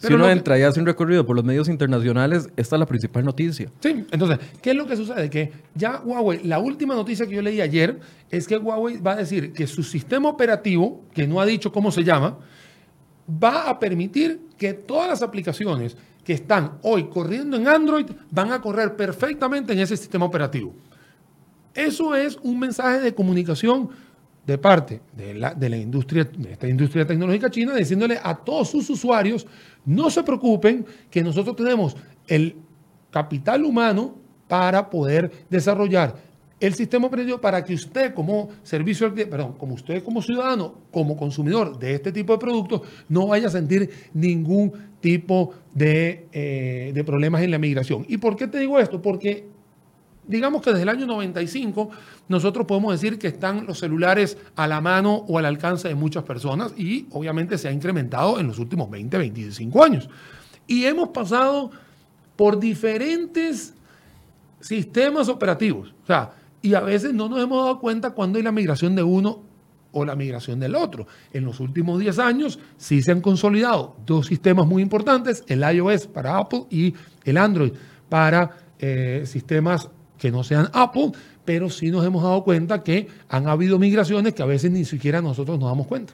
si 0.00 0.12
uno 0.12 0.28
entra 0.28 0.58
y 0.58 0.62
hace 0.62 0.80
un 0.80 0.86
recorrido 0.86 1.24
por 1.24 1.36
los 1.36 1.44
medios 1.44 1.68
internacionales, 1.68 2.48
esta 2.56 2.74
es 2.74 2.80
la 2.80 2.86
principal 2.86 3.24
noticia. 3.24 3.70
Sí, 3.78 4.04
entonces, 4.10 4.40
¿qué 4.60 4.70
es 4.70 4.76
lo 4.76 4.84
que 4.84 4.96
sucede? 4.96 5.30
Que 5.30 5.52
ya 5.76 6.00
Huawei, 6.04 6.42
la 6.42 6.58
última 6.58 6.96
noticia 6.96 7.24
que 7.24 7.36
yo 7.36 7.42
leí 7.42 7.60
ayer 7.60 8.00
es 8.28 8.48
que 8.48 8.56
Huawei 8.56 8.96
va 8.96 9.12
a 9.12 9.16
decir 9.16 9.52
que 9.52 9.68
su 9.68 9.84
sistema 9.84 10.28
operativo, 10.28 11.04
que 11.14 11.28
no 11.28 11.40
ha 11.40 11.46
dicho 11.46 11.70
cómo 11.70 11.92
se 11.92 12.02
llama, 12.02 12.36
va 13.30 13.70
a 13.70 13.78
permitir 13.78 14.40
que 14.58 14.72
todas 14.72 15.08
las 15.08 15.22
aplicaciones 15.22 15.96
que 16.26 16.32
están 16.32 16.78
hoy 16.82 17.04
corriendo 17.04 17.56
en 17.56 17.68
Android 17.68 18.06
van 18.32 18.50
a 18.50 18.60
correr 18.60 18.96
perfectamente 18.96 19.72
en 19.72 19.78
ese 19.78 19.96
sistema 19.96 20.26
operativo. 20.26 20.74
Eso 21.72 22.16
es 22.16 22.36
un 22.42 22.58
mensaje 22.58 22.98
de 22.98 23.14
comunicación 23.14 23.90
de 24.44 24.58
parte 24.58 25.00
de 25.16 25.34
la, 25.34 25.54
de 25.54 25.68
la 25.68 25.76
industria, 25.76 26.24
de 26.24 26.52
esta 26.52 26.66
industria 26.66 27.06
tecnológica 27.06 27.48
china, 27.48 27.76
diciéndole 27.76 28.18
a 28.20 28.34
todos 28.34 28.70
sus 28.70 28.90
usuarios, 28.90 29.46
no 29.84 30.10
se 30.10 30.24
preocupen 30.24 30.84
que 31.10 31.22
nosotros 31.22 31.54
tenemos 31.54 31.96
el 32.26 32.56
capital 33.12 33.64
humano 33.64 34.16
para 34.48 34.90
poder 34.90 35.30
desarrollar 35.48 36.16
el 36.58 36.74
sistema 36.74 37.06
operativo 37.06 37.38
para 37.38 37.62
que 37.62 37.74
usted 37.74 38.14
como 38.14 38.48
servicio, 38.62 39.14
perdón, 39.14 39.54
como 39.58 39.74
usted 39.74 40.02
como 40.02 40.22
ciudadano, 40.22 40.74
como 40.90 41.16
consumidor 41.16 41.78
de 41.78 41.94
este 41.94 42.12
tipo 42.12 42.32
de 42.32 42.38
productos, 42.38 42.82
no 43.08 43.28
vaya 43.28 43.48
a 43.48 43.50
sentir 43.50 43.90
ningún 44.14 44.72
tipo 45.00 45.54
de, 45.74 46.26
eh, 46.32 46.92
de 46.94 47.04
problemas 47.04 47.42
en 47.42 47.50
la 47.50 47.58
migración. 47.58 48.04
¿Y 48.08 48.18
por 48.18 48.36
qué 48.36 48.46
te 48.46 48.58
digo 48.58 48.78
esto? 48.78 49.00
Porque 49.00 49.48
digamos 50.26 50.62
que 50.62 50.70
desde 50.70 50.82
el 50.82 50.88
año 50.88 51.06
95 51.06 51.90
nosotros 52.28 52.66
podemos 52.66 52.92
decir 52.92 53.18
que 53.18 53.28
están 53.28 53.66
los 53.66 53.78
celulares 53.78 54.36
a 54.56 54.66
la 54.66 54.80
mano 54.80 55.24
o 55.28 55.38
al 55.38 55.46
alcance 55.46 55.88
de 55.88 55.94
muchas 55.94 56.24
personas 56.24 56.72
y 56.76 57.06
obviamente 57.12 57.58
se 57.58 57.68
ha 57.68 57.72
incrementado 57.72 58.40
en 58.40 58.48
los 58.48 58.58
últimos 58.58 58.90
20, 58.90 59.16
25 59.18 59.84
años. 59.84 60.08
Y 60.66 60.84
hemos 60.84 61.10
pasado 61.10 61.70
por 62.34 62.58
diferentes 62.58 63.74
sistemas 64.60 65.28
operativos. 65.28 65.94
O 66.02 66.06
sea, 66.06 66.32
y 66.60 66.74
a 66.74 66.80
veces 66.80 67.14
no 67.14 67.28
nos 67.28 67.40
hemos 67.40 67.62
dado 67.62 67.78
cuenta 67.78 68.10
cuando 68.10 68.38
hay 68.38 68.42
la 68.42 68.52
migración 68.52 68.96
de 68.96 69.02
uno 69.02 69.44
o 69.96 70.04
la 70.04 70.14
migración 70.14 70.60
del 70.60 70.74
otro. 70.74 71.06
En 71.32 71.46
los 71.46 71.58
últimos 71.58 71.98
10 71.98 72.18
años 72.18 72.58
sí 72.76 73.00
se 73.00 73.12
han 73.12 73.22
consolidado 73.22 73.96
dos 74.04 74.26
sistemas 74.26 74.66
muy 74.66 74.82
importantes, 74.82 75.42
el 75.48 75.62
iOS 75.62 76.06
para 76.06 76.36
Apple 76.36 76.64
y 76.70 76.94
el 77.24 77.38
Android 77.38 77.72
para 78.10 78.50
eh, 78.78 79.22
sistemas 79.24 79.88
que 80.18 80.30
no 80.30 80.44
sean 80.44 80.68
Apple, 80.74 81.12
pero 81.46 81.70
sí 81.70 81.90
nos 81.90 82.04
hemos 82.04 82.22
dado 82.22 82.44
cuenta 82.44 82.82
que 82.82 83.08
han 83.30 83.48
habido 83.48 83.78
migraciones 83.78 84.34
que 84.34 84.42
a 84.42 84.46
veces 84.46 84.70
ni 84.70 84.84
siquiera 84.84 85.22
nosotros 85.22 85.58
nos 85.58 85.70
damos 85.70 85.86
cuenta. 85.86 86.12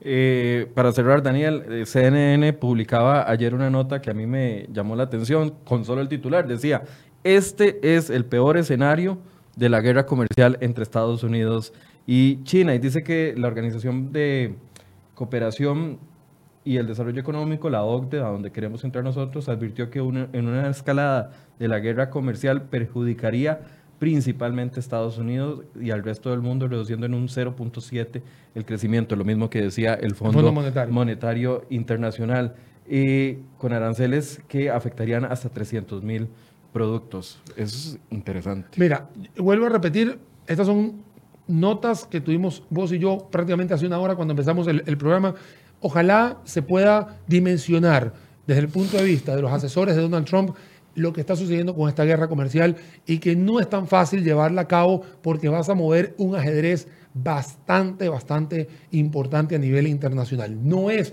Eh, 0.00 0.66
para 0.74 0.90
cerrar, 0.92 1.22
Daniel, 1.22 1.62
eh, 1.68 1.84
CNN 1.86 2.54
publicaba 2.54 3.30
ayer 3.30 3.54
una 3.54 3.68
nota 3.68 4.00
que 4.00 4.10
a 4.10 4.14
mí 4.14 4.26
me 4.26 4.66
llamó 4.72 4.96
la 4.96 5.02
atención 5.02 5.54
con 5.64 5.84
solo 5.84 6.00
el 6.00 6.08
titular. 6.08 6.46
Decía, 6.46 6.84
este 7.22 7.96
es 7.96 8.08
el 8.08 8.24
peor 8.24 8.56
escenario 8.56 9.18
de 9.56 9.68
la 9.68 9.80
guerra 9.80 10.06
comercial 10.06 10.58
entre 10.60 10.82
Estados 10.82 11.22
Unidos 11.22 11.72
y 11.72 11.93
China. 12.06 12.74
Y 12.74 12.78
dice 12.78 13.02
que 13.02 13.34
la 13.36 13.48
Organización 13.48 14.12
de 14.12 14.54
Cooperación 15.14 15.98
y 16.64 16.78
el 16.78 16.86
Desarrollo 16.86 17.20
Económico, 17.20 17.68
la 17.68 17.84
OCDE, 17.84 18.20
a 18.20 18.28
donde 18.28 18.50
queremos 18.50 18.84
entrar 18.84 19.04
nosotros, 19.04 19.48
advirtió 19.48 19.90
que 19.90 19.98
en 19.98 20.48
una 20.48 20.68
escalada 20.68 21.32
de 21.58 21.68
la 21.68 21.78
guerra 21.78 22.10
comercial 22.10 22.62
perjudicaría 22.62 23.60
principalmente 23.98 24.76
a 24.76 24.80
Estados 24.80 25.18
Unidos 25.18 25.62
y 25.80 25.90
al 25.90 26.02
resto 26.02 26.30
del 26.30 26.40
mundo, 26.40 26.66
reduciendo 26.68 27.06
en 27.06 27.14
un 27.14 27.28
0.7 27.28 28.22
el 28.54 28.64
crecimiento, 28.64 29.14
lo 29.14 29.24
mismo 29.24 29.48
que 29.48 29.62
decía 29.62 29.94
el 29.94 30.14
Fondo, 30.14 30.52
Monetario. 30.90 31.64
Internacional, 31.70 32.54
y 32.88 33.34
con 33.58 33.72
aranceles 33.72 34.42
que 34.48 34.70
afectarían 34.70 35.24
hasta 35.24 35.48
300 35.48 36.02
mil 36.02 36.28
productos. 36.72 37.40
Eso 37.56 37.94
es 37.94 37.98
interesante. 38.10 38.68
Mira, 38.76 39.08
vuelvo 39.36 39.66
a 39.66 39.68
repetir, 39.70 40.18
estas 40.46 40.66
son 40.66 41.02
notas 41.46 42.06
que 42.06 42.20
tuvimos 42.20 42.62
vos 42.70 42.92
y 42.92 42.98
yo 42.98 43.28
prácticamente 43.30 43.74
hace 43.74 43.86
una 43.86 43.98
hora 43.98 44.16
cuando 44.16 44.32
empezamos 44.32 44.66
el, 44.66 44.96
programa. 44.96 45.34
Ojalá 45.80 46.38
se 46.44 46.62
pueda 46.62 47.18
dimensionar 47.26 48.14
desde 48.46 48.62
el 48.62 48.68
punto 48.68 48.96
de 48.96 49.04
vista 49.04 49.36
de 49.36 49.42
los 49.42 49.52
asesores 49.52 49.96
de 49.96 50.02
Donald 50.02 50.26
Trump 50.26 50.56
lo 50.94 51.12
que 51.12 51.20
está 51.20 51.34
sucediendo 51.34 51.74
con 51.74 51.88
esta 51.88 52.04
guerra 52.04 52.28
comercial 52.28 52.76
y 53.04 53.18
que 53.18 53.34
no 53.34 53.58
es 53.58 53.68
tan 53.68 53.88
fácil 53.88 54.22
llevarla 54.22 54.62
a 54.62 54.68
cabo 54.68 55.02
porque 55.22 55.48
vas 55.48 55.68
a 55.68 55.74
mover 55.74 56.14
un 56.18 56.36
ajedrez 56.36 56.86
bastante, 57.12 58.08
bastante 58.08 58.68
importante 58.92 59.56
a 59.56 59.58
nivel 59.58 59.88
internacional. 59.88 60.56
No 60.62 60.90
es 60.90 61.12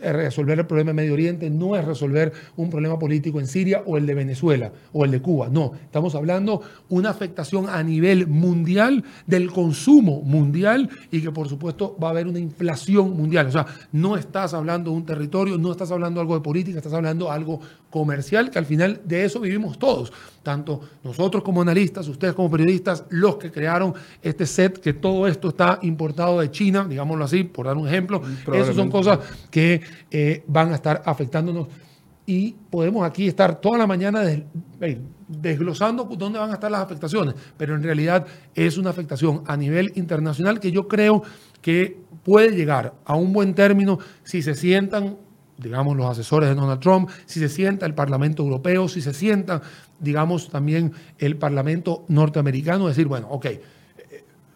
resolver 0.00 0.58
el 0.58 0.66
problema 0.66 0.90
de 0.90 0.94
Medio 0.94 1.14
Oriente, 1.14 1.50
no 1.50 1.76
es 1.76 1.84
resolver 1.84 2.32
un 2.56 2.70
problema 2.70 2.98
político 2.98 3.40
en 3.40 3.46
Siria 3.46 3.82
o 3.86 3.96
el 3.96 4.06
de 4.06 4.14
Venezuela 4.14 4.72
o 4.92 5.04
el 5.04 5.10
de 5.10 5.20
Cuba. 5.20 5.48
No, 5.48 5.72
estamos 5.74 6.14
hablando 6.14 6.62
una 6.88 7.10
afectación 7.10 7.68
a 7.68 7.82
nivel 7.82 8.26
mundial 8.26 9.04
del 9.26 9.50
consumo 9.50 10.22
mundial 10.22 10.88
y 11.10 11.20
que 11.20 11.30
por 11.30 11.48
supuesto 11.48 11.96
va 12.02 12.08
a 12.08 12.10
haber 12.10 12.26
una 12.26 12.38
inflación 12.38 13.16
mundial. 13.16 13.46
O 13.46 13.52
sea, 13.52 13.66
no 13.92 14.16
estás 14.16 14.54
hablando 14.54 14.90
de 14.90 14.96
un 14.96 15.06
territorio, 15.06 15.58
no 15.58 15.72
estás 15.72 15.90
hablando 15.90 16.20
algo 16.20 16.34
de 16.34 16.40
política, 16.40 16.78
estás 16.78 16.92
hablando 16.92 17.30
algo 17.30 17.60
comercial, 17.96 18.50
que 18.50 18.58
al 18.58 18.66
final 18.66 19.00
de 19.04 19.24
eso 19.24 19.40
vivimos 19.40 19.78
todos, 19.78 20.12
tanto 20.42 20.82
nosotros 21.02 21.42
como 21.42 21.62
analistas, 21.62 22.06
ustedes 22.08 22.34
como 22.34 22.50
periodistas, 22.50 23.04
los 23.08 23.36
que 23.36 23.50
crearon 23.50 23.94
este 24.20 24.44
set, 24.44 24.78
que 24.80 24.92
todo 24.92 25.26
esto 25.26 25.48
está 25.48 25.78
importado 25.80 26.40
de 26.40 26.50
China, 26.50 26.86
digámoslo 26.86 27.24
así, 27.24 27.44
por 27.44 27.64
dar 27.64 27.78
un 27.78 27.88
ejemplo. 27.88 28.20
Esas 28.52 28.76
son 28.76 28.90
cosas 28.90 29.20
que 29.50 29.80
eh, 30.10 30.44
van 30.46 30.72
a 30.72 30.74
estar 30.74 31.02
afectándonos 31.06 31.68
y 32.26 32.54
podemos 32.68 33.06
aquí 33.06 33.28
estar 33.28 33.62
toda 33.62 33.78
la 33.78 33.86
mañana 33.86 34.22
desglosando 35.26 36.04
dónde 36.04 36.38
van 36.38 36.50
a 36.50 36.54
estar 36.54 36.70
las 36.70 36.82
afectaciones, 36.82 37.34
pero 37.56 37.74
en 37.74 37.82
realidad 37.82 38.26
es 38.54 38.76
una 38.76 38.90
afectación 38.90 39.42
a 39.46 39.56
nivel 39.56 39.92
internacional 39.94 40.60
que 40.60 40.70
yo 40.70 40.86
creo 40.86 41.22
que 41.62 41.98
puede 42.24 42.50
llegar 42.50 42.92
a 43.06 43.16
un 43.16 43.32
buen 43.32 43.54
término 43.54 43.98
si 44.22 44.42
se 44.42 44.54
sientan 44.54 45.16
digamos, 45.58 45.96
los 45.96 46.06
asesores 46.06 46.48
de 46.48 46.54
Donald 46.54 46.80
Trump, 46.80 47.10
si 47.24 47.40
se 47.40 47.48
sienta 47.48 47.86
el 47.86 47.94
Parlamento 47.94 48.42
Europeo, 48.42 48.88
si 48.88 49.00
se 49.00 49.14
sienta, 49.14 49.62
digamos, 49.98 50.50
también 50.50 50.92
el 51.18 51.36
Parlamento 51.36 52.04
norteamericano, 52.08 52.88
decir, 52.88 53.06
bueno, 53.06 53.28
ok, 53.30 53.46
eh, 53.46 53.60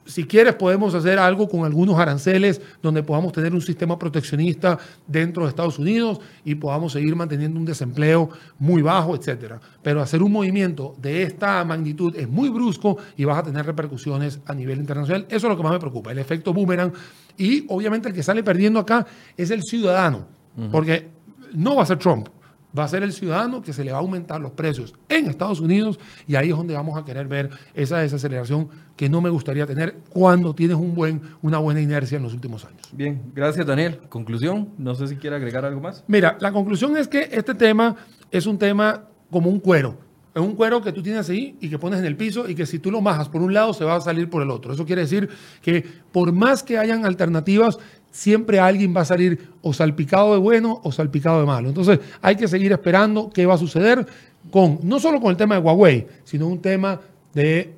si 0.05 0.25
quieres 0.25 0.55
podemos 0.57 0.95
hacer 0.95 1.19
algo 1.19 1.49
con 1.49 1.65
algunos 1.65 1.99
aranceles 1.99 2.61
donde 2.83 3.03
podamos 3.03 3.33
tener 3.33 3.55
un 3.55 3.63
sistema 3.63 3.99
proteccionista 3.99 4.79
dentro 5.07 5.45
de 5.45 5.51
Estados 5.51 5.79
Unidos 5.79 6.21
y 6.45 6.57
podamos 6.57 6.93
seguir 6.93 7.17
manteniendo 7.17 7.59
un 7.59 7.65
desempleo 7.65 8.29
muy 8.59 8.83
bajo, 8.83 9.15
etcétera. 9.15 9.59
Pero 9.83 10.03
hacer 10.03 10.23
un 10.23 10.33
movimiento 10.33 10.95
de 11.01 11.23
esta 11.23 11.65
magnitud 11.65 12.15
es 12.15 12.29
muy 12.29 12.51
brusco 12.51 12.99
y 13.17 13.25
vas 13.25 13.39
a 13.39 13.45
tener 13.45 13.65
repercusiones 13.65 14.41
a 14.45 14.55
nivel 14.55 14.81
internacional. 14.81 15.27
Eso 15.31 15.47
es 15.47 15.51
lo 15.51 15.57
que 15.57 15.63
más 15.63 15.73
me 15.73 15.79
preocupa, 15.79 16.13
el 16.13 16.19
efecto 16.19 16.53
boomerang. 16.53 16.93
Y 17.39 17.65
obviamente 17.69 18.09
el 18.09 18.15
que 18.15 18.23
sale 18.23 18.43
perdiendo 18.43 18.81
acá 18.81 19.07
es 19.37 19.51
el 19.51 19.63
ciudadano 19.63 20.40
porque 20.71 21.09
no 21.55 21.77
va 21.77 21.83
a 21.83 21.87
ser 21.87 21.99
Trump, 21.99 22.29
va 22.77 22.85
a 22.85 22.89
ser 22.89 23.03
el 23.03 23.13
ciudadano 23.13 23.63
que 23.63 23.73
se 23.73 23.85
le 23.85 23.93
va 23.93 23.99
a 23.99 24.01
aumentar 24.01 24.41
los 24.41 24.53
precios 24.53 24.95
en 25.09 25.27
Estados 25.27 25.61
Unidos 25.61 25.99
y 26.27 26.37
ahí 26.37 26.51
es 26.51 26.57
donde 26.57 26.75
vamos 26.75 26.97
a 26.97 27.05
querer 27.05 27.27
ver 27.27 27.51
esa 27.75 27.99
desaceleración 27.99 28.69
que 28.97 29.09
no 29.09 29.21
me 29.21 29.31
gustaría 29.31 29.67
tener 29.67 29.97
cuando 30.11 30.55
tienes 30.55 30.77
un 30.77 30.95
buen, 30.95 31.21
una 31.43 31.59
buena 31.59 31.81
inercia 31.81 32.17
en 32.17 32.23
los 32.23 32.35
últimos 32.35 32.65
años. 32.65 32.89
Bien, 32.93 33.21
gracias 33.35 33.67
Daniel. 33.67 33.99
Conclusión, 34.09 34.71
no 34.79 34.95
sé 34.95 35.09
si 35.09 35.17
quiere 35.17 35.37
agregar 35.37 35.65
algo 35.65 35.81
más. 35.81 36.05
Mira, 36.07 36.37
la 36.41 36.53
conclusión 36.53 36.97
es 36.97 37.09
que 37.09 37.29
este 37.33 37.55
tema 37.55 37.97
es 38.31 38.47
un 38.47 38.59
tema 38.59 39.05
como 39.31 39.51
un 39.51 39.59
cuero. 39.59 40.11
Es 40.33 40.41
un 40.41 40.55
cuero 40.55 40.81
que 40.81 40.93
tú 40.93 41.03
tienes 41.03 41.29
ahí 41.29 41.57
y 41.61 41.69
que 41.69 41.79
pones 41.79 41.99
en 41.99 42.05
el 42.05 42.17
piso 42.17 42.49
y 42.49 42.55
que 42.55 42.65
si 42.65 42.79
tú 42.79 42.93
lo 42.93 43.01
majas 43.01 43.29
por 43.29 43.43
un 43.43 43.53
lado 43.53 43.75
se 43.75 43.85
va 43.85 43.97
a 43.97 44.01
salir 44.01 44.31
por 44.31 44.43
el 44.43 44.51
otro. 44.51 44.73
Eso 44.73 44.87
quiere 44.87 45.03
decir 45.03 45.29
que 45.61 45.85
por 46.13 46.31
más 46.31 46.63
que 46.63 46.79
hayan 46.79 47.05
alternativas, 47.05 47.81
siempre 48.11 48.59
alguien 48.59 48.95
va 48.97 49.03
a 49.03 49.05
salir 49.05 49.51
o 49.63 49.73
salpicado 49.73 50.33
de 50.33 50.39
bueno 50.39 50.81
o 50.83 50.93
salpicado 50.93 51.41
de 51.41 51.47
malo. 51.47 51.69
Entonces 51.69 52.01
hay 52.21 52.37
que 52.37 52.49
seguir 52.49 52.73
esperando 52.73 53.31
qué 53.31 53.47
va 53.47 53.55
a 53.55 53.59
suceder 53.59 54.07
con, 54.51 54.81
no 54.83 54.99
solo 55.01 55.21
con 55.21 55.31
el 55.31 55.37
tema 55.37 55.57
de 55.57 55.61
Huawei, 55.61 56.07
sino 56.25 56.47
un 56.47 56.61
tema 56.61 57.01
de 57.33 57.75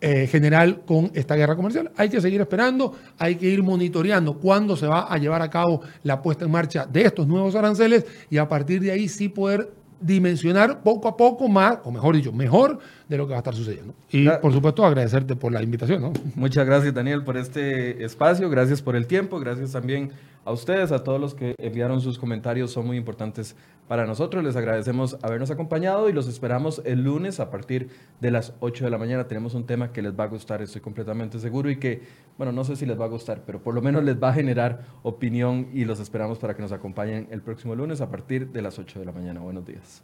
eh, 0.00 0.26
general 0.26 0.80
con 0.84 1.12
esta 1.14 1.36
guerra 1.36 1.54
comercial. 1.54 1.92
Hay 1.96 2.08
que 2.08 2.20
seguir 2.20 2.40
esperando, 2.40 2.94
hay 3.18 3.36
que 3.36 3.46
ir 3.46 3.62
monitoreando 3.62 4.34
cuándo 4.34 4.76
se 4.76 4.86
va 4.86 5.02
a 5.02 5.16
llevar 5.16 5.42
a 5.42 5.48
cabo 5.48 5.80
la 6.02 6.20
puesta 6.20 6.44
en 6.44 6.50
marcha 6.50 6.86
de 6.86 7.02
estos 7.02 7.26
nuevos 7.26 7.54
aranceles 7.54 8.04
y 8.28 8.38
a 8.38 8.48
partir 8.48 8.80
de 8.80 8.90
ahí 8.90 9.08
sí 9.08 9.28
poder 9.28 9.72
dimensionar 10.00 10.82
poco 10.82 11.06
a 11.06 11.16
poco 11.16 11.48
más, 11.48 11.78
o 11.84 11.92
mejor 11.92 12.16
dicho, 12.16 12.32
mejor 12.32 12.80
de 13.08 13.16
lo 13.16 13.26
que 13.26 13.30
va 13.30 13.38
a 13.38 13.40
estar 13.40 13.54
sucediendo. 13.54 13.94
Y 14.10 14.28
por 14.28 14.52
supuesto 14.52 14.84
agradecerte 14.84 15.36
por 15.36 15.52
la 15.52 15.62
invitación. 15.62 16.12
Muchas 16.34 16.66
gracias 16.66 16.94
Daniel 16.94 17.24
por 17.24 17.36
este 17.36 18.04
espacio, 18.04 18.48
gracias 18.50 18.82
por 18.82 18.96
el 18.96 19.06
tiempo, 19.06 19.38
gracias 19.38 19.72
también 19.72 20.12
a 20.44 20.50
ustedes, 20.50 20.90
a 20.90 21.04
todos 21.04 21.20
los 21.20 21.34
que 21.34 21.54
enviaron 21.58 22.00
sus 22.00 22.18
comentarios, 22.18 22.72
son 22.72 22.86
muy 22.86 22.96
importantes 22.96 23.54
para 23.86 24.06
nosotros. 24.06 24.42
Les 24.42 24.56
agradecemos 24.56 25.16
habernos 25.22 25.50
acompañado 25.50 26.08
y 26.08 26.12
los 26.12 26.26
esperamos 26.26 26.82
el 26.84 27.04
lunes 27.04 27.38
a 27.38 27.50
partir 27.50 27.90
de 28.20 28.30
las 28.30 28.52
8 28.60 28.84
de 28.84 28.90
la 28.90 28.98
mañana. 28.98 29.28
Tenemos 29.28 29.54
un 29.54 29.66
tema 29.66 29.92
que 29.92 30.02
les 30.02 30.18
va 30.18 30.24
a 30.24 30.28
gustar, 30.28 30.60
estoy 30.60 30.80
completamente 30.80 31.38
seguro 31.38 31.70
y 31.70 31.76
que, 31.76 32.02
bueno, 32.38 32.52
no 32.52 32.64
sé 32.64 32.74
si 32.74 32.86
les 32.86 33.00
va 33.00 33.04
a 33.04 33.08
gustar, 33.08 33.42
pero 33.46 33.62
por 33.62 33.74
lo 33.74 33.82
menos 33.82 34.02
les 34.02 34.20
va 34.20 34.30
a 34.30 34.34
generar 34.34 34.80
opinión 35.02 35.68
y 35.72 35.84
los 35.84 36.00
esperamos 36.00 36.38
para 36.38 36.54
que 36.54 36.62
nos 36.62 36.72
acompañen 36.72 37.28
el 37.30 37.42
próximo 37.42 37.74
lunes 37.76 38.00
a 38.00 38.10
partir 38.10 38.48
de 38.48 38.62
las 38.62 38.78
8 38.78 38.98
de 38.98 39.06
la 39.06 39.12
mañana. 39.12 39.40
Buenos 39.40 39.64
días. 39.64 40.02